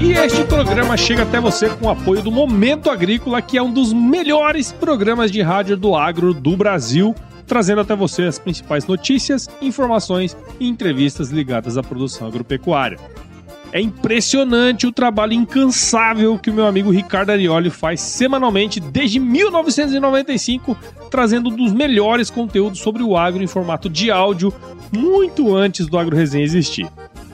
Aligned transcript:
E 0.00 0.12
este 0.12 0.44
programa 0.44 0.96
chega 0.96 1.22
até 1.22 1.40
você 1.40 1.68
com 1.68 1.86
o 1.86 1.90
apoio 1.90 2.22
do 2.22 2.30
Momento 2.30 2.90
Agrícola, 2.90 3.42
que 3.42 3.58
é 3.58 3.62
um 3.62 3.72
dos 3.72 3.92
melhores 3.92 4.70
programas 4.72 5.30
de 5.30 5.42
rádio 5.42 5.76
do 5.76 5.96
agro 5.96 6.32
do 6.32 6.56
Brasil, 6.56 7.14
trazendo 7.46 7.80
até 7.80 7.96
você 7.96 8.24
as 8.24 8.38
principais 8.38 8.86
notícias, 8.86 9.48
informações 9.60 10.36
e 10.60 10.68
entrevistas 10.68 11.30
ligadas 11.30 11.76
à 11.76 11.82
produção 11.82 12.28
agropecuária. 12.28 12.98
É 13.72 13.80
impressionante 13.80 14.86
o 14.86 14.92
trabalho 14.92 15.34
incansável 15.34 16.38
que 16.38 16.50
o 16.50 16.54
meu 16.54 16.66
amigo 16.66 16.90
Ricardo 16.90 17.30
Arioli 17.30 17.68
faz 17.68 18.00
semanalmente 18.00 18.80
desde 18.80 19.20
1995, 19.20 20.76
trazendo 21.10 21.50
um 21.50 21.56
dos 21.56 21.72
melhores 21.72 22.30
conteúdos 22.30 22.78
sobre 22.80 23.02
o 23.02 23.16
agro 23.16 23.42
em 23.42 23.46
formato 23.46 23.90
de 23.90 24.10
áudio, 24.10 24.52
muito 24.90 25.54
antes 25.54 25.86
do 25.86 25.98
Agro 25.98 26.16
Resenha 26.16 26.44
existir. 26.44 26.88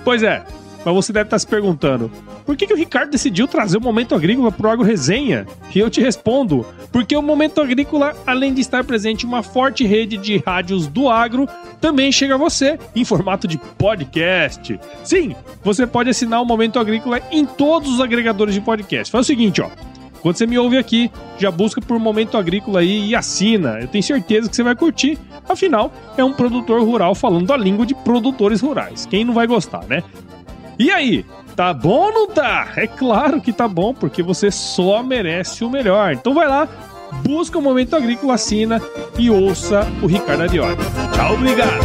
Pois 0.04 0.22
é, 0.24 0.44
mas 0.84 0.94
você 0.94 1.12
deve 1.12 1.26
estar 1.26 1.38
se 1.38 1.46
perguntando: 1.46 2.10
por 2.44 2.56
que, 2.56 2.66
que 2.66 2.74
o 2.74 2.76
Ricardo 2.76 3.10
decidiu 3.10 3.48
trazer 3.48 3.78
o 3.78 3.80
Momento 3.80 4.14
Agrícola 4.14 4.52
para 4.52 4.68
o 4.68 4.70
Agro 4.70 4.84
Resenha? 4.84 5.46
E 5.74 5.78
eu 5.78 5.88
te 5.88 6.00
respondo: 6.00 6.66
porque 6.92 7.16
o 7.16 7.22
Momento 7.22 7.60
Agrícola, 7.60 8.14
além 8.26 8.52
de 8.52 8.60
estar 8.60 8.84
presente 8.84 9.24
em 9.24 9.28
uma 9.28 9.42
forte 9.42 9.84
rede 9.86 10.16
de 10.16 10.38
rádios 10.38 10.86
do 10.86 11.08
agro, 11.08 11.48
também 11.80 12.12
chega 12.12 12.34
a 12.34 12.38
você 12.38 12.78
em 12.94 13.04
formato 13.04 13.48
de 13.48 13.58
podcast. 13.78 14.78
Sim, 15.02 15.34
você 15.62 15.86
pode 15.86 16.10
assinar 16.10 16.42
o 16.42 16.46
Momento 16.46 16.78
Agrícola 16.78 17.20
em 17.30 17.44
todos 17.44 17.94
os 17.94 18.00
agregadores 18.00 18.54
de 18.54 18.60
podcast. 18.60 19.10
Faz 19.10 19.26
o 19.26 19.26
seguinte, 19.26 19.60
ó. 19.60 19.70
Quando 20.24 20.36
você 20.36 20.46
me 20.46 20.58
ouve 20.58 20.78
aqui, 20.78 21.10
já 21.36 21.50
busca 21.50 21.82
por 21.82 21.98
Momento 21.98 22.38
Agrícola 22.38 22.80
aí 22.80 23.08
e 23.08 23.14
assina. 23.14 23.78
Eu 23.78 23.88
tenho 23.88 24.02
certeza 24.02 24.48
que 24.48 24.56
você 24.56 24.62
vai 24.62 24.74
curtir. 24.74 25.18
Afinal, 25.46 25.92
é 26.16 26.24
um 26.24 26.32
produtor 26.32 26.80
rural 26.82 27.14
falando 27.14 27.52
a 27.52 27.58
língua 27.58 27.84
de 27.84 27.94
produtores 27.94 28.62
rurais. 28.62 29.04
Quem 29.04 29.22
não 29.22 29.34
vai 29.34 29.46
gostar, 29.46 29.84
né? 29.84 30.02
E 30.78 30.90
aí, 30.90 31.24
tá 31.54 31.72
bom 31.72 32.06
ou 32.06 32.12
não 32.12 32.26
tá? 32.26 32.72
É 32.76 32.86
claro 32.86 33.40
que 33.40 33.52
tá 33.52 33.68
bom, 33.68 33.94
porque 33.94 34.22
você 34.22 34.50
só 34.50 35.02
merece 35.02 35.64
o 35.64 35.70
melhor. 35.70 36.12
Então 36.12 36.34
vai 36.34 36.48
lá, 36.48 36.68
busca 37.22 37.58
o 37.58 37.62
Momento 37.62 37.94
Agrícola, 37.94 38.34
assina 38.34 38.80
e 39.18 39.30
ouça 39.30 39.86
o 40.02 40.06
Ricardo 40.06 40.42
Arioli. 40.42 40.76
Tchau, 41.14 41.34
obrigado! 41.34 41.84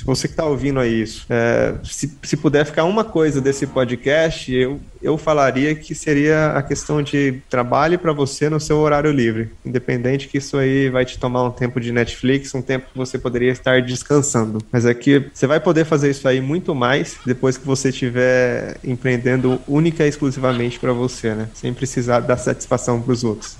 Se 0.00 0.06
você 0.06 0.26
que 0.26 0.32
está 0.32 0.46
ouvindo 0.46 0.80
aí 0.80 1.02
isso, 1.02 1.26
é, 1.28 1.74
se, 1.84 2.10
se 2.22 2.34
puder 2.34 2.64
ficar 2.64 2.84
uma 2.84 3.04
coisa 3.04 3.38
desse 3.38 3.66
podcast, 3.66 4.50
eu, 4.50 4.80
eu 5.02 5.18
falaria 5.18 5.74
que 5.74 5.94
seria 5.94 6.52
a 6.52 6.62
questão 6.62 7.02
de 7.02 7.42
trabalho 7.50 7.98
para 7.98 8.10
você 8.10 8.48
no 8.48 8.58
seu 8.58 8.78
horário 8.78 9.12
livre. 9.12 9.50
Independente 9.62 10.26
que 10.26 10.38
isso 10.38 10.56
aí 10.56 10.88
vai 10.88 11.04
te 11.04 11.18
tomar 11.18 11.44
um 11.44 11.50
tempo 11.50 11.78
de 11.78 11.92
Netflix, 11.92 12.54
um 12.54 12.62
tempo 12.62 12.86
que 12.90 12.96
você 12.96 13.18
poderia 13.18 13.52
estar 13.52 13.82
descansando. 13.82 14.64
Mas 14.72 14.86
é 14.86 14.94
que 14.94 15.26
você 15.34 15.46
vai 15.46 15.60
poder 15.60 15.84
fazer 15.84 16.08
isso 16.08 16.26
aí 16.26 16.40
muito 16.40 16.74
mais 16.74 17.18
depois 17.26 17.58
que 17.58 17.66
você 17.66 17.90
estiver 17.90 18.78
empreendendo 18.82 19.60
única 19.68 20.06
e 20.06 20.08
exclusivamente 20.08 20.80
para 20.80 20.94
você, 20.94 21.34
né? 21.34 21.50
Sem 21.52 21.74
precisar 21.74 22.20
dar 22.20 22.38
satisfação 22.38 23.02
para 23.02 23.12
os 23.12 23.22
outros. 23.22 23.58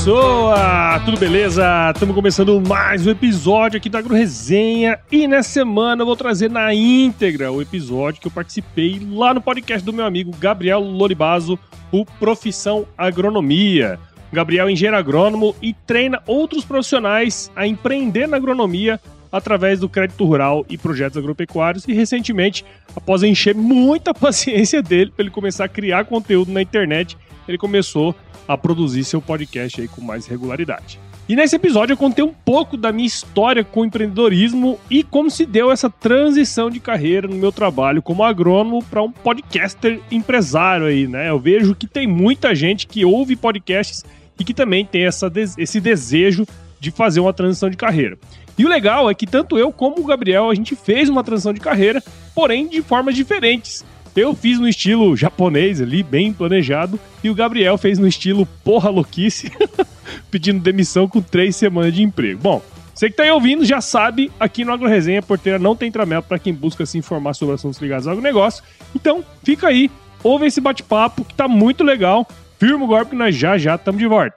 Pessoa? 0.00 0.98
Tudo 1.04 1.18
beleza? 1.18 1.62
Estamos 1.92 2.14
começando 2.14 2.58
mais 2.58 3.06
um 3.06 3.10
episódio 3.10 3.76
aqui 3.76 3.90
da 3.90 3.98
Agro 3.98 4.14
Resenha 4.14 4.98
e 5.12 5.28
nessa 5.28 5.50
semana 5.50 6.00
eu 6.00 6.06
vou 6.06 6.16
trazer 6.16 6.48
na 6.48 6.72
íntegra 6.72 7.52
o 7.52 7.60
episódio 7.60 8.18
que 8.18 8.26
eu 8.26 8.30
participei 8.30 8.98
lá 9.12 9.34
no 9.34 9.42
podcast 9.42 9.84
do 9.84 9.92
meu 9.92 10.06
amigo 10.06 10.34
Gabriel 10.38 10.80
Loribazo, 10.80 11.58
o 11.92 12.06
Profissão 12.06 12.86
Agronomia. 12.96 13.98
O 14.32 14.34
Gabriel 14.34 14.68
é 14.68 14.72
engenheiro 14.72 14.96
agrônomo 14.96 15.54
e 15.60 15.74
treina 15.74 16.22
outros 16.26 16.64
profissionais 16.64 17.52
a 17.54 17.66
empreender 17.66 18.26
na 18.26 18.38
agronomia 18.38 18.98
através 19.30 19.80
do 19.80 19.88
crédito 19.88 20.24
rural 20.24 20.64
e 20.70 20.78
projetos 20.78 21.18
agropecuários 21.18 21.86
e 21.86 21.92
recentemente, 21.92 22.64
após 22.96 23.22
encher 23.22 23.54
muita 23.54 24.14
paciência 24.14 24.82
dele 24.82 25.12
para 25.14 25.24
ele 25.24 25.30
começar 25.30 25.66
a 25.66 25.68
criar 25.68 26.06
conteúdo 26.06 26.50
na 26.50 26.62
internet, 26.62 27.18
ele 27.46 27.58
começou 27.58 28.14
a 28.29 28.29
produzir 28.56 29.04
seu 29.04 29.20
podcast 29.20 29.80
aí 29.80 29.88
com 29.88 30.00
mais 30.00 30.26
regularidade. 30.26 30.98
E 31.28 31.36
nesse 31.36 31.54
episódio 31.54 31.92
eu 31.92 31.96
contei 31.96 32.24
um 32.24 32.34
pouco 32.44 32.76
da 32.76 32.90
minha 32.90 33.06
história 33.06 33.62
com 33.62 33.82
o 33.82 33.84
empreendedorismo 33.84 34.80
e 34.90 35.04
como 35.04 35.30
se 35.30 35.46
deu 35.46 35.70
essa 35.70 35.88
transição 35.88 36.68
de 36.68 36.80
carreira 36.80 37.28
no 37.28 37.36
meu 37.36 37.52
trabalho 37.52 38.02
como 38.02 38.24
agrônomo 38.24 38.82
para 38.84 39.00
um 39.00 39.12
podcaster 39.12 40.00
empresário 40.10 40.86
aí, 40.86 41.06
né? 41.06 41.30
Eu 41.30 41.38
vejo 41.38 41.74
que 41.76 41.86
tem 41.86 42.04
muita 42.04 42.52
gente 42.52 42.86
que 42.86 43.04
ouve 43.04 43.36
podcasts 43.36 44.04
e 44.38 44.44
que 44.44 44.52
também 44.52 44.84
tem 44.84 45.04
essa, 45.04 45.30
esse 45.56 45.78
desejo 45.78 46.44
de 46.80 46.90
fazer 46.90 47.20
uma 47.20 47.32
transição 47.32 47.70
de 47.70 47.76
carreira. 47.76 48.18
E 48.58 48.64
o 48.64 48.68
legal 48.68 49.08
é 49.08 49.14
que 49.14 49.26
tanto 49.26 49.56
eu 49.56 49.70
como 49.70 50.00
o 50.00 50.04
Gabriel 50.04 50.50
a 50.50 50.54
gente 50.54 50.74
fez 50.74 51.08
uma 51.08 51.22
transição 51.22 51.52
de 51.52 51.60
carreira, 51.60 52.02
porém 52.34 52.66
de 52.66 52.82
formas 52.82 53.14
diferentes. 53.14 53.84
Eu 54.14 54.34
fiz 54.34 54.58
no 54.58 54.68
estilo 54.68 55.16
japonês 55.16 55.80
ali, 55.80 56.02
bem 56.02 56.32
planejado, 56.32 56.98
e 57.22 57.30
o 57.30 57.34
Gabriel 57.34 57.78
fez 57.78 57.98
no 57.98 58.08
estilo 58.08 58.46
porra 58.64 58.90
louquice, 58.90 59.52
pedindo 60.30 60.60
demissão 60.60 61.08
com 61.08 61.20
três 61.20 61.56
semanas 61.56 61.94
de 61.94 62.02
emprego. 62.02 62.40
Bom, 62.40 62.62
você 62.94 63.08
que 63.08 63.16
tá 63.16 63.22
aí 63.22 63.30
ouvindo 63.30 63.64
já 63.64 63.80
sabe, 63.80 64.30
aqui 64.38 64.64
no 64.64 64.72
AgroResenha, 64.72 65.22
Porteira 65.22 65.58
não 65.58 65.74
tem 65.74 65.90
tramela 65.90 66.20
para 66.20 66.38
quem 66.38 66.52
busca 66.52 66.84
se 66.84 66.98
informar 66.98 67.34
sobre 67.34 67.54
assuntos 67.54 67.80
ligados 67.80 68.06
ao 68.06 68.12
agronegócio. 68.12 68.62
Então, 68.94 69.24
fica 69.42 69.68
aí, 69.68 69.90
ouve 70.22 70.46
esse 70.46 70.60
bate-papo 70.60 71.24
que 71.24 71.34
tá 71.34 71.48
muito 71.48 71.84
legal. 71.84 72.26
Firma 72.58 72.84
o 72.84 72.88
golpe 72.88 73.12
que 73.12 73.16
nós 73.16 73.34
já 73.34 73.56
já 73.56 73.76
estamos 73.76 73.98
de 73.98 74.06
volta. 74.06 74.36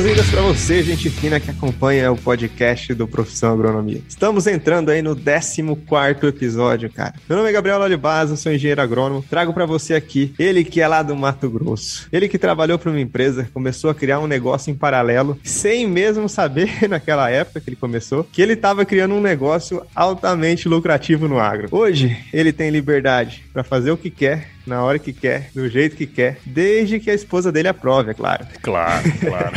Boas-vindas 0.00 0.30
para 0.30 0.40
você, 0.40 0.82
gente 0.82 1.10
fina 1.10 1.38
que 1.38 1.50
acompanha 1.50 2.10
o 2.10 2.16
podcast 2.16 2.94
do 2.94 3.06
Profissão 3.06 3.52
Agronomia. 3.52 4.00
Estamos 4.08 4.46
entrando 4.46 4.88
aí 4.88 5.02
no 5.02 5.14
14 5.14 5.60
episódio, 6.26 6.88
cara. 6.90 7.12
Meu 7.28 7.36
nome 7.36 7.50
é 7.50 7.52
Gabriel 7.52 7.78
Lolibasa, 7.78 8.34
sou 8.34 8.50
engenheiro 8.50 8.80
agrônomo. 8.80 9.22
Trago 9.28 9.52
para 9.52 9.66
você 9.66 9.92
aqui 9.92 10.32
ele 10.38 10.64
que 10.64 10.80
é 10.80 10.88
lá 10.88 11.02
do 11.02 11.14
Mato 11.14 11.50
Grosso. 11.50 12.08
Ele 12.10 12.28
que 12.28 12.38
trabalhou 12.38 12.78
para 12.78 12.90
uma 12.90 13.00
empresa, 13.00 13.46
começou 13.52 13.90
a 13.90 13.94
criar 13.94 14.20
um 14.20 14.26
negócio 14.26 14.70
em 14.70 14.74
paralelo, 14.74 15.38
sem 15.44 15.86
mesmo 15.86 16.30
saber 16.30 16.70
naquela 16.88 17.28
época 17.28 17.60
que 17.60 17.68
ele 17.68 17.76
começou, 17.76 18.24
que 18.24 18.40
ele 18.40 18.54
estava 18.54 18.86
criando 18.86 19.14
um 19.14 19.20
negócio 19.20 19.82
altamente 19.94 20.66
lucrativo 20.66 21.28
no 21.28 21.38
agro. 21.38 21.68
Hoje, 21.70 22.16
ele 22.32 22.54
tem 22.54 22.70
liberdade 22.70 23.44
para 23.52 23.62
fazer 23.62 23.90
o 23.90 23.98
que 23.98 24.08
quer 24.08 24.59
na 24.70 24.84
hora 24.84 25.00
que 25.00 25.12
quer, 25.12 25.50
do 25.52 25.68
jeito 25.68 25.96
que 25.96 26.06
quer, 26.06 26.38
desde 26.46 27.00
que 27.00 27.10
a 27.10 27.14
esposa 27.14 27.50
dele 27.50 27.66
aprove, 27.66 28.12
é 28.12 28.14
claro. 28.14 28.46
Claro, 28.62 29.02
claro. 29.18 29.52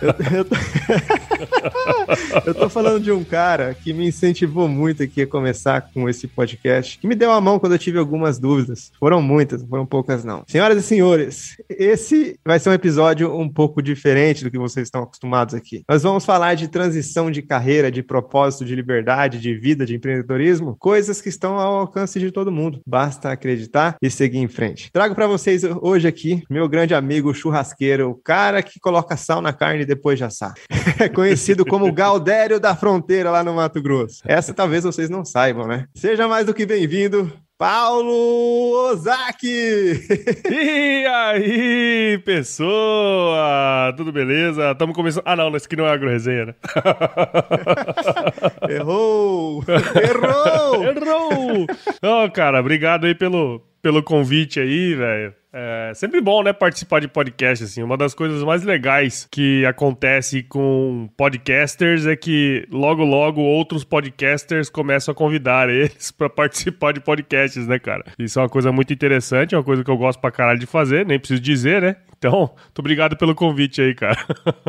eu, 0.00 0.38
eu, 0.38 0.44
tô... 0.46 0.56
eu, 2.48 2.54
tô... 2.54 2.70
falando 2.70 3.02
de 3.02 3.12
um 3.12 3.22
cara 3.22 3.74
que 3.74 3.92
me 3.92 4.08
incentivou 4.08 4.66
muito 4.66 5.02
aqui 5.02 5.20
a 5.20 5.26
começar 5.26 5.90
com 5.92 6.08
esse 6.08 6.26
podcast, 6.26 6.98
que 6.98 7.06
me 7.06 7.14
deu 7.14 7.30
a 7.30 7.40
mão 7.40 7.58
quando 7.58 7.72
eu 7.72 7.78
tive 7.78 7.98
algumas 7.98 8.38
dúvidas. 8.38 8.90
Foram 8.98 9.20
muitas, 9.20 9.60
não 9.60 9.68
foram 9.68 9.84
poucas 9.84 10.24
não. 10.24 10.42
Senhoras 10.46 10.78
e 10.78 10.82
senhores, 10.82 11.56
esse 11.68 12.40
vai 12.42 12.58
ser 12.58 12.70
um 12.70 12.74
episódio 12.74 13.38
um 13.38 13.48
pouco 13.48 13.82
diferente 13.82 14.42
do 14.42 14.50
que 14.50 14.58
vocês 14.58 14.86
estão 14.86 15.02
acostumados 15.02 15.54
aqui. 15.54 15.84
Nós 15.86 16.02
vamos 16.02 16.24
falar 16.24 16.54
de 16.54 16.68
transição 16.68 17.30
de 17.30 17.42
carreira, 17.42 17.90
de 17.90 18.02
propósito, 18.02 18.64
de 18.64 18.74
liberdade, 18.74 19.38
de 19.38 19.54
vida, 19.54 19.84
de 19.84 19.94
empreendedorismo, 19.94 20.76
coisas 20.78 21.20
que 21.20 21.28
estão 21.28 21.58
ao 21.58 21.74
alcance 21.80 22.18
de 22.18 22.30
todo 22.30 22.50
mundo. 22.50 22.80
Basta 22.86 23.30
acreditar 23.30 23.96
e 24.00 24.13
seguir 24.14 24.38
em 24.38 24.48
frente. 24.48 24.90
Trago 24.92 25.14
para 25.14 25.26
vocês 25.26 25.62
hoje 25.82 26.08
aqui 26.08 26.42
meu 26.48 26.68
grande 26.68 26.94
amigo 26.94 27.34
churrasqueiro, 27.34 28.10
o 28.10 28.14
cara 28.14 28.62
que 28.62 28.80
coloca 28.80 29.16
sal 29.16 29.40
na 29.40 29.52
carne 29.52 29.84
depois 29.84 30.18
de 30.18 30.24
assar. 30.24 30.54
É 30.98 31.08
conhecido 31.08 31.64
como 31.64 31.92
Galdério 31.92 32.60
da 32.60 32.74
Fronteira 32.74 33.30
lá 33.30 33.42
no 33.42 33.54
Mato 33.54 33.82
Grosso. 33.82 34.22
Essa 34.24 34.54
talvez 34.54 34.84
vocês 34.84 35.10
não 35.10 35.24
saibam, 35.24 35.66
né? 35.66 35.86
Seja 35.94 36.28
mais 36.28 36.46
do 36.46 36.54
que 36.54 36.64
bem-vindo. 36.64 37.30
Paulo 37.56 38.90
Ozaki! 38.90 40.00
E 40.50 41.06
aí, 41.06 42.18
pessoa? 42.24 43.92
Tudo 43.96 44.12
beleza? 44.12 44.72
Estamos 44.72 44.94
começando. 44.94 45.22
Ah, 45.26 45.36
não, 45.36 45.54
isso 45.56 45.66
aqui 45.66 45.76
não 45.76 45.86
é 45.86 45.92
agroresenha, 45.92 46.46
né? 46.46 46.54
Errou! 48.68 49.64
Errou! 49.68 50.84
Errou! 50.84 51.66
Oh, 52.02 52.30
cara, 52.30 52.60
obrigado 52.60 53.06
aí 53.06 53.14
pelo, 53.14 53.62
pelo 53.84 54.02
convite 54.02 54.58
aí, 54.58 54.94
velho. 54.94 55.34
É 55.56 55.92
sempre 55.94 56.20
bom, 56.20 56.42
né, 56.42 56.52
participar 56.52 56.98
de 56.98 57.06
podcast, 57.06 57.62
assim. 57.62 57.80
Uma 57.80 57.96
das 57.96 58.12
coisas 58.12 58.42
mais 58.42 58.64
legais 58.64 59.28
que 59.30 59.64
acontece 59.64 60.42
com 60.42 61.08
podcasters 61.16 62.06
é 62.06 62.16
que 62.16 62.66
logo, 62.72 63.04
logo 63.04 63.40
outros 63.40 63.84
podcasters 63.84 64.68
começam 64.68 65.12
a 65.12 65.14
convidar 65.14 65.70
eles 65.70 66.10
para 66.18 66.28
participar 66.28 66.92
de 66.92 66.98
podcasts, 66.98 67.68
né, 67.68 67.78
cara? 67.78 68.04
Isso 68.18 68.40
é 68.40 68.42
uma 68.42 68.48
coisa 68.48 68.72
muito 68.72 68.92
interessante, 68.92 69.54
é 69.54 69.58
uma 69.58 69.62
coisa 69.62 69.84
que 69.84 69.90
eu 69.90 69.96
gosto 69.96 70.18
pra 70.18 70.32
caralho 70.32 70.58
de 70.58 70.66
fazer, 70.66 71.06
nem 71.06 71.20
preciso 71.20 71.40
dizer, 71.40 71.80
né? 71.80 71.96
Então, 72.24 72.50
muito 72.56 72.78
obrigado 72.78 73.16
pelo 73.16 73.34
convite 73.34 73.82
aí, 73.82 73.94
cara. 73.94 74.16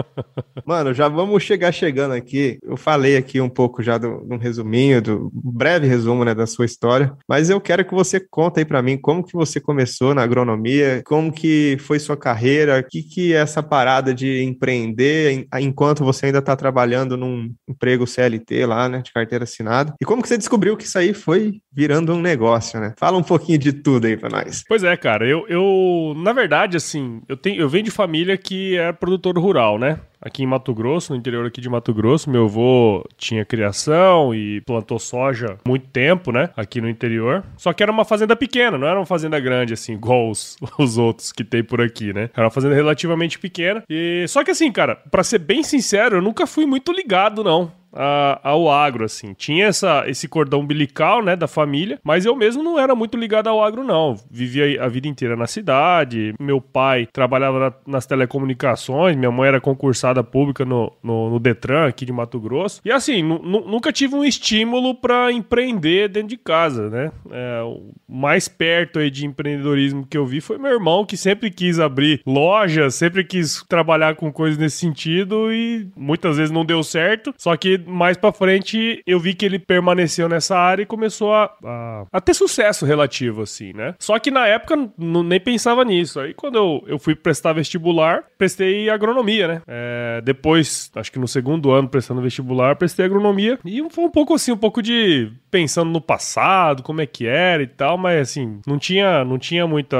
Mano, 0.66 0.94
já 0.94 1.08
vamos 1.08 1.42
chegar 1.44 1.72
chegando 1.72 2.14
aqui. 2.14 2.60
Eu 2.62 2.76
falei 2.76 3.16
aqui 3.16 3.40
um 3.40 3.50
pouco 3.50 3.82
já 3.82 3.98
do, 3.98 4.20
do 4.26 4.38
resuminho, 4.38 5.02
do 5.02 5.32
breve 5.34 5.88
resumo, 5.88 6.26
né, 6.26 6.36
da 6.36 6.46
sua 6.46 6.66
história, 6.66 7.16
mas 7.28 7.50
eu 7.50 7.62
quero 7.62 7.86
que 7.86 7.94
você 7.94 8.20
conte 8.20 8.60
aí 8.60 8.66
para 8.66 8.82
mim 8.82 8.98
como 8.98 9.24
que 9.24 9.34
você 9.34 9.60
começou 9.60 10.14
na 10.14 10.24
agronomia, 10.24 10.75
como 11.06 11.32
que 11.32 11.78
foi 11.80 12.00
sua 12.00 12.18
carreira, 12.18 12.80
o 12.80 12.84
que 12.84 13.04
que 13.04 13.34
é 13.34 13.38
essa 13.38 13.62
parada 13.62 14.14
de 14.14 14.42
empreender 14.44 15.48
enquanto 15.60 16.04
você 16.04 16.28
ainda 16.28 16.40
está 16.40 16.56
trabalhando 16.56 17.18
num 17.18 17.54
emprego 17.68 18.08
CLT 18.08 18.66
lá, 18.66 18.90
né, 18.90 19.02
de 19.02 19.12
carteira 19.12 19.44
assinada, 19.44 19.94
e 20.02 20.06
como 20.06 20.22
que 20.22 20.28
você 20.28 20.38
descobriu 20.38 20.78
que 20.78 20.84
isso 20.84 20.98
aí 20.98 21.14
foi 21.14 21.60
virando 21.72 22.14
um 22.14 22.22
negócio, 22.22 22.80
né? 22.80 22.94
Fala 22.98 23.18
um 23.18 23.24
pouquinho 23.24 23.58
de 23.58 23.74
tudo 23.74 24.08
aí 24.08 24.18
para 24.18 24.30
nós. 24.30 24.64
Pois 24.68 24.84
é, 24.84 24.96
cara, 24.96 25.28
eu, 25.28 25.46
eu 25.48 26.14
na 26.18 26.34
verdade, 26.34 26.78
assim, 26.78 27.22
eu 27.28 27.38
tenho, 27.38 27.62
eu 27.62 27.70
venho 27.70 27.84
de 27.84 27.92
família 27.92 28.38
que 28.38 28.78
é 28.78 28.92
produtor 28.92 29.38
rural, 29.38 29.78
né? 29.78 30.00
Aqui 30.22 30.44
em 30.44 30.48
Mato 30.48 30.74
Grosso, 30.74 31.14
no 31.14 31.20
interior 31.20 31.46
aqui 31.46 31.62
de 31.62 31.70
Mato 31.70 31.94
Grosso, 31.94 32.30
meu 32.30 32.46
avô 32.46 33.04
tinha 33.18 33.46
criação 33.46 34.34
e 34.34 34.62
plantou 34.62 35.00
soja 35.00 35.58
muito 35.66 35.88
tempo, 35.88 36.32
né? 36.32 36.50
Aqui 36.56 36.82
no 36.82 36.90
interior. 36.90 37.44
Só 37.58 37.74
que 37.74 37.84
era 37.84 37.92
uma 37.92 38.06
fazenda 38.06 38.36
pequena, 38.36 38.78
não 38.78 38.88
era 38.88 39.00
uma 39.00 39.06
fazenda 39.06 39.40
grande, 39.40 39.74
assim, 39.74 39.94
igual 39.94 40.30
os, 40.30 40.58
os 40.80 40.98
outros 40.98 41.32
que 41.32 41.44
tem 41.44 41.64
por 41.64 41.82
aqui, 41.82 42.14
né? 42.14 42.30
Era 42.34 42.46
uma 42.46 42.52
fazenda 42.52 42.76
relativamente 42.76 43.40
pequena. 43.40 43.84
E 43.90 44.26
só 44.28 44.44
que 44.44 44.52
assim, 44.52 44.72
cara, 44.72 44.96
para 44.96 45.24
ser 45.24 45.40
bem 45.40 45.64
sincero, 45.64 46.18
eu 46.18 46.22
nunca 46.22 46.48
fui 46.48 46.66
muito 46.66 46.92
ligado, 46.92 47.44
não 47.44 47.72
a, 47.96 48.40
ao 48.44 48.70
agro, 48.70 49.06
assim. 49.06 49.34
Tinha 49.34 49.68
essa, 49.68 50.04
esse 50.08 50.28
cordão 50.28 50.60
umbilical, 50.60 51.24
né, 51.24 51.36
da 51.36 51.48
família, 51.48 52.00
mas 52.04 52.26
eu 52.26 52.36
mesmo 52.36 52.62
não 52.62 52.78
era 52.78 52.94
muito 52.96 53.18
ligado 53.18 53.48
ao 53.48 53.64
agro, 53.64 53.84
não. 53.84 54.16
Vivia 54.30 54.84
a 54.84 54.88
vida 54.88 55.08
inteira 55.08 55.36
na 55.36 55.48
cidade, 55.48 56.34
meu 56.40 56.60
pai 56.60 57.08
trabalhava 57.12 57.60
na, 57.60 57.74
nas 57.88 58.06
telecomunicações, 58.06 59.16
minha 59.16 59.32
mãe 59.32 59.48
era 59.48 59.62
concursada 59.62 60.24
pública 60.24 60.66
no, 60.66 60.92
no, 61.02 61.30
no 61.32 61.40
Detran 61.40 61.88
aqui 61.88 62.06
de 62.06 62.12
Mato 62.12 62.40
Grosso. 62.40 62.82
E 62.84 62.92
assim, 62.92 63.24
nunca 63.24 63.92
tive 63.92 64.16
um 64.16 64.24
estímulo 64.24 64.94
para 64.96 65.32
empreender 65.32 66.10
dentro 66.10 66.30
de 66.30 66.38
casa, 66.38 66.90
né? 66.90 67.12
É, 67.32 67.62
o 67.64 67.94
mais 68.08 68.48
perto 68.48 69.00
aí 69.00 69.10
de 69.10 69.26
empreendedorismo 69.26 70.06
que 70.06 70.18
eu 70.18 70.26
vi 70.26 70.42
foi 70.42 70.58
meu 70.58 70.72
irmão, 70.72 71.06
que 71.06 71.18
sempre 71.18 71.50
quis 71.50 71.80
abrir 71.80 72.22
loja, 72.26 72.90
sempre 72.90 73.24
quis 73.24 73.64
trabalhar 73.68 74.16
com 74.16 74.32
coisas 74.32 74.58
nesse 74.58 74.78
sentido 74.78 75.52
e 75.52 75.88
muitas 75.96 76.38
vezes 76.38 76.52
não 76.52 76.66
deu 76.66 76.84
certo. 76.84 77.34
Só 77.38 77.56
que 77.56 77.78
mais 77.86 78.18
pra 78.18 78.32
frente 78.32 79.02
eu 79.06 79.20
vi 79.20 79.34
que 79.34 79.46
ele 79.46 79.60
permaneceu 79.60 80.28
nessa 80.28 80.58
área 80.58 80.84
e 80.84 80.86
começou 80.86 81.34
a, 81.34 81.52
a, 81.64 82.06
a 82.12 82.22
ter 82.22 82.34
sucesso 82.34 82.86
relativo, 82.86 83.42
assim, 83.42 83.74
né? 83.74 83.96
Só 84.00 84.18
que 84.20 84.32
na 84.32 84.48
época 84.48 84.76
nem 84.98 85.40
pensava 85.40 85.84
nisso. 85.84 86.20
Aí 86.20 86.34
quando 86.34 86.56
eu, 86.56 86.84
eu 86.88 87.00
fui 87.00 87.16
prestar 87.16 87.54
vestibular, 87.54 88.24
prestei 88.38 88.90
agronomia, 88.90 89.48
né? 89.48 89.62
É, 89.68 90.22
depois, 90.22 90.92
acho 90.96 91.12
que 91.12 91.20
no 91.20 91.28
segundo 91.28 91.72
ano 91.72 91.90
prestando 91.90 92.22
vestibular, 92.22 92.76
prestei 92.76 93.06
agronomia. 93.06 93.60
E 93.66 93.84
foi 93.90 94.06
um 94.06 94.12
pouco 94.12 94.34
assim, 94.34 94.52
um 94.52 94.58
pouco 94.58 94.82
de 94.82 95.32
pensando 95.50 95.90
no 95.90 96.02
passado, 96.02 96.84
como 96.84 97.02
é 97.02 97.06
que 97.06 97.26
era 97.26 97.64
e 97.64 97.68
tal, 97.68 97.98
mas 97.98 98.20
assim, 98.20 98.60
não 98.68 98.78
tinha, 98.78 99.24
não 99.24 99.38
tinha 99.38 99.66
muita 99.66 99.98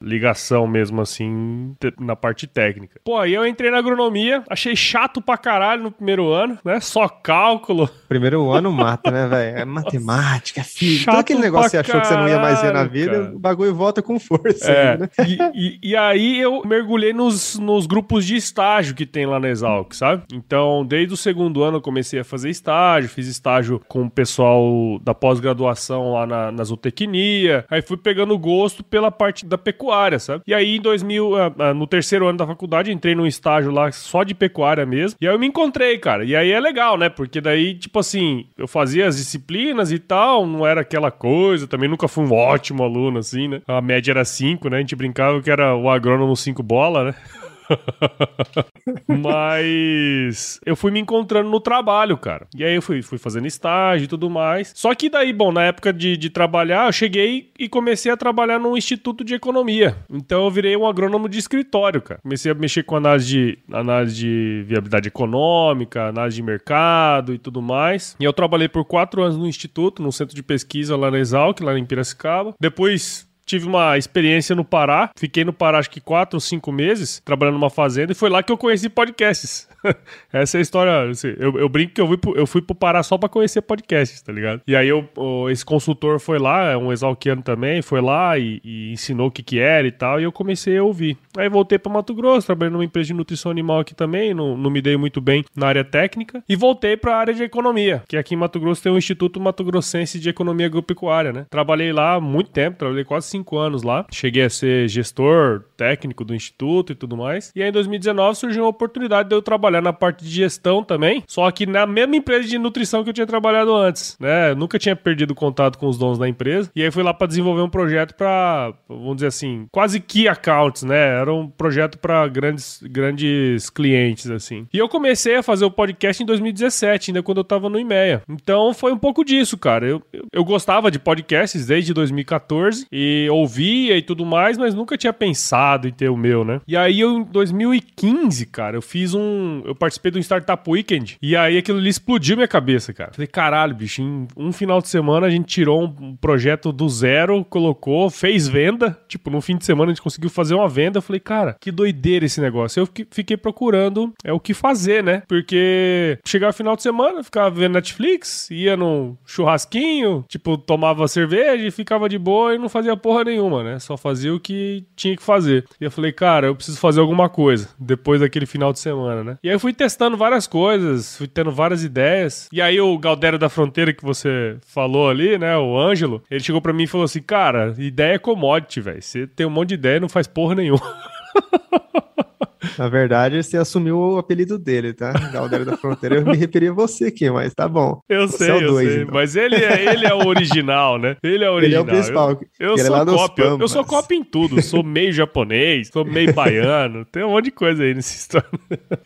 ligação 0.00 0.66
mesmo 0.66 1.00
assim 1.00 1.74
na 2.00 2.16
parte 2.16 2.46
técnica. 2.46 3.00
Pô, 3.04 3.16
aí 3.16 3.32
eu 3.32 3.46
entrei 3.46 3.70
na 3.70 3.78
agronomia, 3.78 4.42
achei 4.48 4.74
chato 4.74 5.20
pra 5.20 5.36
caralho 5.36 5.84
no 5.84 5.92
primeiro 5.92 6.28
ano, 6.32 6.58
né? 6.64 6.80
Só 6.80 7.08
cálculo. 7.22 7.88
Primeiro 8.08 8.50
ano 8.50 8.72
mata, 8.72 9.10
né, 9.10 9.26
velho? 9.26 9.58
É 9.58 9.64
matemática, 9.66 10.60
é 10.60 10.64
física. 10.64 11.04
Chato 11.04 11.14
Todo 11.14 11.20
aquele 11.20 11.40
negócio 11.40 11.70
que 11.70 11.70
você 11.70 11.78
achou 11.78 12.00
que 12.00 12.06
você 12.06 12.14
não 12.14 12.28
ia 12.28 12.38
mais 12.38 12.60
ver 12.60 12.72
na 12.72 12.84
vida, 12.84 13.12
cara. 13.12 13.34
o 13.34 13.38
bagulho 13.38 13.74
volta 13.74 14.02
com 14.02 14.18
força. 14.18 14.70
É. 14.70 14.92
Aí, 15.18 15.36
né? 15.36 15.52
e, 15.54 15.68
e, 15.68 15.90
e, 15.90 15.96
aí 15.96 16.38
eu 16.38 16.62
mergulhei 16.64 17.12
nos, 17.12 17.58
nos 17.58 17.86
grupos 17.86 18.24
de 18.24 18.36
estágio 18.36 18.94
que 18.94 19.06
tem 19.06 19.26
lá 19.26 19.38
na 19.38 19.48
Exalc, 19.48 19.94
sabe? 19.94 20.22
Então, 20.32 20.84
desde 20.86 21.14
o 21.14 21.16
segundo 21.16 21.62
ano 21.62 21.78
eu 21.78 21.82
comecei 21.82 22.20
a 22.20 22.24
fazer 22.24 22.50
estágio, 22.50 23.08
fiz 23.08 23.26
estágio 23.26 23.80
com 23.88 24.02
o 24.02 24.10
pessoal 24.10 24.98
da 25.02 25.14
pós-graduação 25.14 26.12
lá 26.12 26.26
na, 26.26 26.52
na 26.52 26.64
zootecnia. 26.64 27.64
Aí 27.70 27.82
fui 27.82 27.96
pegando 27.96 28.36
gosto 28.38 28.82
pela 28.82 29.10
parte 29.10 29.44
da 29.44 29.58
pecuária, 29.58 30.18
sabe? 30.18 30.42
E 30.46 30.54
aí 30.54 30.76
em 30.76 30.80
2000, 30.80 31.36
ah, 31.36 31.52
ah, 31.58 31.74
no 31.74 31.86
terceiro 31.86 32.26
ano 32.26 32.38
da 32.38 32.46
faculdade, 32.46 32.92
entrei 32.92 33.14
num 33.14 33.26
estágio 33.26 33.70
lá 33.70 33.90
só 33.92 34.22
de 34.22 34.34
pecuária 34.34 34.86
mesmo. 34.86 35.16
E 35.20 35.26
aí 35.26 35.34
eu 35.34 35.38
me 35.38 35.46
encontrei, 35.46 35.98
cara. 35.98 36.24
E 36.24 36.34
aí 36.34 36.50
é 36.50 36.60
legal, 36.60 36.96
né? 36.96 37.07
Porque 37.10 37.40
daí, 37.40 37.74
tipo 37.74 37.98
assim, 37.98 38.46
eu 38.56 38.68
fazia 38.68 39.06
as 39.06 39.16
disciplinas 39.16 39.90
e 39.92 39.98
tal, 39.98 40.46
não 40.46 40.66
era 40.66 40.80
aquela 40.80 41.10
coisa, 41.10 41.66
também 41.66 41.88
nunca 41.88 42.08
fui 42.08 42.24
um 42.24 42.32
ótimo 42.32 42.82
aluno, 42.82 43.18
assim, 43.18 43.48
né? 43.48 43.62
A 43.66 43.80
média 43.80 44.12
era 44.12 44.24
5, 44.24 44.68
né? 44.68 44.78
A 44.78 44.80
gente 44.80 44.96
brincava 44.96 45.40
que 45.42 45.50
era 45.50 45.74
o 45.74 45.88
agrônomo 45.90 46.36
5 46.36 46.62
bola, 46.62 47.04
né? 47.04 47.14
Mas 49.06 50.60
eu 50.64 50.76
fui 50.76 50.90
me 50.90 51.00
encontrando 51.00 51.48
no 51.48 51.60
trabalho, 51.60 52.16
cara. 52.16 52.46
E 52.56 52.64
aí 52.64 52.74
eu 52.74 52.82
fui, 52.82 53.02
fui 53.02 53.18
fazendo 53.18 53.46
estágio 53.46 54.04
e 54.04 54.08
tudo 54.08 54.30
mais. 54.30 54.72
Só 54.74 54.94
que 54.94 55.08
daí, 55.08 55.32
bom, 55.32 55.52
na 55.52 55.64
época 55.64 55.92
de, 55.92 56.16
de 56.16 56.30
trabalhar, 56.30 56.86
eu 56.86 56.92
cheguei 56.92 57.50
e 57.58 57.68
comecei 57.68 58.10
a 58.10 58.16
trabalhar 58.16 58.58
num 58.58 58.76
instituto 58.76 59.24
de 59.24 59.34
economia. 59.34 59.96
Então 60.10 60.44
eu 60.44 60.50
virei 60.50 60.76
um 60.76 60.86
agrônomo 60.86 61.28
de 61.28 61.38
escritório, 61.38 62.00
cara. 62.00 62.20
Comecei 62.22 62.50
a 62.50 62.54
mexer 62.54 62.82
com 62.82 62.96
análise 62.96 63.28
de, 63.28 63.58
análise 63.72 64.16
de 64.16 64.64
viabilidade 64.66 65.08
econômica, 65.08 66.08
análise 66.08 66.36
de 66.36 66.42
mercado 66.42 67.34
e 67.34 67.38
tudo 67.38 67.60
mais. 67.60 68.16
E 68.18 68.24
eu 68.24 68.32
trabalhei 68.32 68.68
por 68.68 68.84
quatro 68.84 69.22
anos 69.22 69.36
no 69.36 69.46
instituto, 69.46 70.02
no 70.02 70.12
centro 70.12 70.34
de 70.34 70.42
pesquisa 70.42 70.96
lá 70.96 71.10
na 71.10 71.18
Exalc, 71.18 71.60
lá 71.60 71.78
em 71.78 71.84
Piracicaba. 71.84 72.54
Depois 72.60 73.27
tive 73.48 73.66
uma 73.66 73.96
experiência 73.96 74.54
no 74.54 74.64
Pará. 74.64 75.10
Fiquei 75.16 75.44
no 75.44 75.52
Pará 75.52 75.78
acho 75.78 75.90
que 75.90 76.00
quatro 76.00 76.36
ou 76.36 76.40
cinco 76.40 76.70
meses, 76.70 77.20
trabalhando 77.24 77.54
numa 77.54 77.70
fazenda, 77.70 78.12
e 78.12 78.14
foi 78.14 78.28
lá 78.28 78.42
que 78.42 78.52
eu 78.52 78.58
conheci 78.58 78.88
podcasts. 78.88 79.68
Essa 80.32 80.58
é 80.58 80.60
a 80.60 80.62
história. 80.62 81.10
Assim, 81.10 81.34
eu, 81.38 81.58
eu, 81.58 81.68
brinco 81.68 81.94
que 81.94 82.00
eu 82.00 82.06
fui, 82.06 82.16
pro, 82.16 82.36
eu 82.36 82.46
fui 82.46 82.62
pro 82.62 82.74
Pará 82.74 83.02
só 83.02 83.16
pra 83.16 83.28
conhecer 83.28 83.62
podcasts, 83.62 84.20
tá 84.20 84.32
ligado? 84.32 84.60
E 84.66 84.76
aí 84.76 84.88
eu, 84.88 85.08
esse 85.50 85.64
consultor 85.64 86.18
foi 86.18 86.38
lá, 86.38 86.70
é 86.70 86.76
um 86.76 86.92
exalquiano 86.92 87.42
também, 87.42 87.80
foi 87.80 88.00
lá 88.00 88.38
e, 88.38 88.60
e, 88.64 88.92
ensinou 88.92 89.28
o 89.28 89.30
que 89.30 89.42
que 89.42 89.58
era 89.58 89.86
e 89.86 89.92
tal, 89.92 90.20
e 90.20 90.24
eu 90.24 90.32
comecei 90.32 90.76
a 90.76 90.82
ouvir. 90.82 91.16
Aí 91.36 91.48
voltei 91.48 91.78
pra 91.78 91.92
Mato 91.92 92.14
Grosso, 92.14 92.46
trabalhei 92.46 92.72
numa 92.72 92.84
empresa 92.84 93.08
de 93.08 93.14
nutrição 93.14 93.50
animal 93.50 93.80
aqui 93.80 93.94
também, 93.94 94.34
não, 94.34 94.56
não 94.56 94.70
me 94.70 94.82
dei 94.82 94.96
muito 94.96 95.20
bem 95.20 95.44
na 95.56 95.68
área 95.68 95.84
técnica, 95.84 96.42
e 96.48 96.56
voltei 96.56 96.96
pra 96.96 97.16
área 97.16 97.32
de 97.32 97.42
economia, 97.42 98.02
que 98.08 98.16
aqui 98.16 98.34
em 98.34 98.36
Mato 98.36 98.60
Grosso 98.60 98.82
tem 98.82 98.92
o 98.92 98.98
Instituto 98.98 99.40
Mato 99.40 99.64
Grossense 99.64 100.18
de 100.18 100.28
Economia 100.28 100.66
Agropecuária, 100.66 101.32
né? 101.32 101.46
Trabalhei 101.48 101.92
lá 101.92 102.20
muito 102.20 102.50
tempo, 102.50 102.78
trabalhei 102.78 103.04
quase 103.04 103.28
cinco 103.28 103.37
anos 103.58 103.82
lá. 103.82 104.06
Cheguei 104.10 104.44
a 104.44 104.50
ser 104.50 104.88
gestor 104.88 105.64
técnico 105.78 106.24
do 106.24 106.34
instituto 106.34 106.92
e 106.92 106.96
tudo 106.96 107.16
mais. 107.16 107.52
E 107.54 107.62
aí 107.62 107.68
em 107.68 107.72
2019 107.72 108.36
surgiu 108.36 108.64
uma 108.64 108.68
oportunidade 108.68 109.28
de 109.28 109.34
eu 109.34 109.40
trabalhar 109.40 109.80
na 109.80 109.92
parte 109.92 110.24
de 110.24 110.30
gestão 110.30 110.82
também, 110.82 111.22
só 111.26 111.48
que 111.52 111.64
na 111.64 111.86
mesma 111.86 112.16
empresa 112.16 112.48
de 112.48 112.58
nutrição 112.58 113.04
que 113.04 113.10
eu 113.10 113.14
tinha 113.14 113.26
trabalhado 113.26 113.72
antes, 113.72 114.16
né? 114.18 114.50
Eu 114.50 114.56
nunca 114.56 114.78
tinha 114.78 114.96
perdido 114.96 115.34
contato 115.34 115.78
com 115.78 115.86
os 115.86 115.96
donos 115.96 116.18
da 116.18 116.28
empresa. 116.28 116.70
E 116.74 116.82
aí 116.82 116.90
fui 116.90 117.02
lá 117.02 117.14
para 117.14 117.28
desenvolver 117.28 117.62
um 117.62 117.70
projeto 117.70 118.14
para, 118.14 118.74
vamos 118.88 119.16
dizer 119.16 119.28
assim, 119.28 119.66
quase 119.70 120.00
key 120.00 120.26
accounts, 120.26 120.82
né? 120.82 121.20
Era 121.20 121.32
um 121.32 121.48
projeto 121.48 121.96
para 121.98 122.26
grandes 122.26 122.80
grandes 122.82 123.70
clientes 123.70 124.28
assim. 124.30 124.66
E 124.72 124.78
eu 124.78 124.88
comecei 124.88 125.36
a 125.36 125.42
fazer 125.42 125.64
o 125.64 125.70
podcast 125.70 126.20
em 126.20 126.26
2017, 126.26 127.10
ainda 127.10 127.22
quando 127.22 127.38
eu 127.38 127.44
tava 127.44 127.68
no 127.68 127.78
IMEA. 127.78 128.22
Então 128.28 128.74
foi 128.74 128.92
um 128.92 128.98
pouco 128.98 129.24
disso, 129.24 129.56
cara. 129.56 129.86
Eu, 129.86 130.02
eu, 130.12 130.26
eu 130.32 130.44
gostava 130.44 130.90
de 130.90 130.98
podcasts 130.98 131.66
desde 131.66 131.94
2014 131.94 132.86
e 132.90 133.28
ouvia 133.30 133.96
e 133.96 134.02
tudo 134.02 134.26
mais, 134.26 134.58
mas 134.58 134.74
nunca 134.74 134.96
tinha 134.96 135.12
pensado 135.12 135.67
em 135.76 135.92
ter 135.92 136.08
o 136.08 136.16
meu, 136.16 136.44
né? 136.44 136.60
E 136.66 136.76
aí 136.76 137.00
eu, 137.00 137.18
em 137.18 137.24
2015, 137.24 138.46
cara, 138.46 138.76
eu 138.76 138.82
fiz 138.82 139.14
um. 139.14 139.62
Eu 139.64 139.74
participei 139.74 140.10
do 140.10 140.18
Startup 140.18 140.62
Weekend 140.68 141.18
e 141.20 141.36
aí 141.36 141.58
aquilo 141.58 141.78
ali 141.78 141.88
explodiu 141.88 142.36
minha 142.36 142.48
cabeça, 142.48 142.92
cara. 142.92 143.12
Falei, 143.12 143.26
caralho, 143.26 143.74
bicho, 143.74 144.02
em 144.02 144.26
um 144.36 144.52
final 144.52 144.80
de 144.80 144.88
semana 144.88 145.26
a 145.26 145.30
gente 145.30 145.46
tirou 145.46 145.82
um 145.84 146.16
projeto 146.16 146.72
do 146.72 146.88
zero, 146.88 147.44
colocou, 147.44 148.10
fez 148.10 148.48
venda. 148.48 148.98
Tipo, 149.08 149.30
no 149.30 149.40
fim 149.40 149.56
de 149.56 149.64
semana 149.64 149.90
a 149.90 149.94
gente 149.94 150.02
conseguiu 150.02 150.30
fazer 150.30 150.54
uma 150.54 150.68
venda. 150.68 150.98
Eu 150.98 151.02
falei, 151.02 151.20
cara, 151.20 151.56
que 151.60 151.70
doideira 151.70 152.24
esse 152.24 152.40
negócio. 152.40 152.80
Eu 152.80 152.88
fiquei 153.10 153.36
procurando 153.36 154.12
é 154.24 154.32
o 154.32 154.40
que 154.40 154.54
fazer, 154.54 155.02
né? 155.02 155.22
Porque 155.28 156.18
chegava 156.26 156.52
final 156.52 156.76
de 156.76 156.82
semana, 156.82 157.22
ficava 157.22 157.50
vendo 157.50 157.74
Netflix, 157.74 158.50
ia 158.50 158.76
num 158.76 159.16
churrasquinho, 159.24 160.24
tipo, 160.28 160.56
tomava 160.56 161.06
cerveja 161.08 161.66
e 161.66 161.70
ficava 161.70 162.08
de 162.08 162.18
boa 162.18 162.54
e 162.54 162.58
não 162.58 162.68
fazia 162.68 162.96
porra 162.96 163.24
nenhuma, 163.24 163.62
né? 163.62 163.78
Só 163.78 163.96
fazia 163.96 164.34
o 164.34 164.40
que 164.40 164.84
tinha 164.96 165.16
que 165.16 165.22
fazer. 165.22 165.57
E 165.80 165.84
eu 165.84 165.90
falei, 165.90 166.12
cara, 166.12 166.46
eu 166.46 166.56
preciso 166.56 166.78
fazer 166.78 167.00
alguma 167.00 167.28
coisa 167.28 167.68
depois 167.78 168.20
daquele 168.20 168.46
final 168.46 168.72
de 168.72 168.78
semana, 168.78 169.22
né? 169.24 169.38
E 169.42 169.48
aí 169.48 169.54
eu 169.54 169.60
fui 169.60 169.72
testando 169.72 170.16
várias 170.16 170.46
coisas, 170.46 171.16
fui 171.16 171.26
tendo 171.26 171.50
várias 171.50 171.84
ideias. 171.84 172.48
E 172.52 172.60
aí 172.60 172.80
o 172.80 172.96
Galdério 172.98 173.38
da 173.38 173.48
Fronteira 173.48 173.92
que 173.92 174.04
você 174.04 174.56
falou 174.66 175.08
ali, 175.08 175.38
né? 175.38 175.56
O 175.56 175.78
Ângelo, 175.78 176.22
ele 176.30 176.42
chegou 176.42 176.60
para 176.60 176.72
mim 176.72 176.84
e 176.84 176.88
falou 176.88 177.04
assim: 177.04 177.22
Cara, 177.22 177.74
ideia 177.78 178.14
é 178.14 178.18
commodity, 178.18 178.80
velho. 178.80 179.02
Você 179.02 179.26
tem 179.26 179.46
um 179.46 179.50
monte 179.50 179.68
de 179.70 179.74
ideia 179.74 179.96
e 179.96 180.00
não 180.00 180.08
faz 180.08 180.26
porra 180.26 180.54
nenhuma. 180.54 180.80
Na 182.78 182.88
verdade, 182.88 183.42
você 183.42 183.56
assumiu 183.56 183.98
o 183.98 184.18
apelido 184.18 184.58
dele, 184.58 184.92
tá? 184.92 185.12
Galdério 185.32 185.66
da 185.66 185.76
Fronteira. 185.76 186.16
Eu 186.16 186.24
me 186.24 186.36
referi 186.36 186.68
a 186.68 186.72
você 186.72 187.06
aqui, 187.06 187.30
mas 187.30 187.54
tá 187.54 187.68
bom. 187.68 188.00
Eu 188.08 188.28
você 188.28 188.46
sei, 188.46 188.50
é 188.50 188.64
eu 188.64 188.66
dois, 188.68 188.88
sei. 188.88 189.02
Então. 189.02 189.14
Mas 189.14 189.36
ele 189.36 189.56
é, 189.56 189.92
ele 189.92 190.06
é 190.06 190.14
o 190.14 190.26
original, 190.26 190.98
né? 190.98 191.16
Ele 191.22 191.44
é 191.44 191.50
o 191.50 191.54
original. 191.54 191.82
Ele 191.82 191.90
é 191.90 191.92
o 191.92 191.96
principal. 191.96 192.40
Eu, 192.58 192.68
eu 192.70 192.74
é 192.74 192.78
sou 192.78 192.96
é 192.96 193.04
cópia. 193.04 193.44
eu, 193.44 193.58
eu 193.58 193.68
sou 193.68 193.84
cópia 193.84 194.16
em 194.16 194.24
tudo. 194.24 194.62
Sou 194.62 194.82
meio 194.82 195.12
japonês, 195.12 195.88
sou 195.88 196.04
meio 196.04 196.32
baiano. 196.34 197.04
Tem 197.04 197.24
um 197.24 197.30
monte 197.30 197.46
de 197.46 197.50
coisa 197.52 197.82
aí 197.82 197.94
nessa 197.94 198.14
história. 198.14 198.48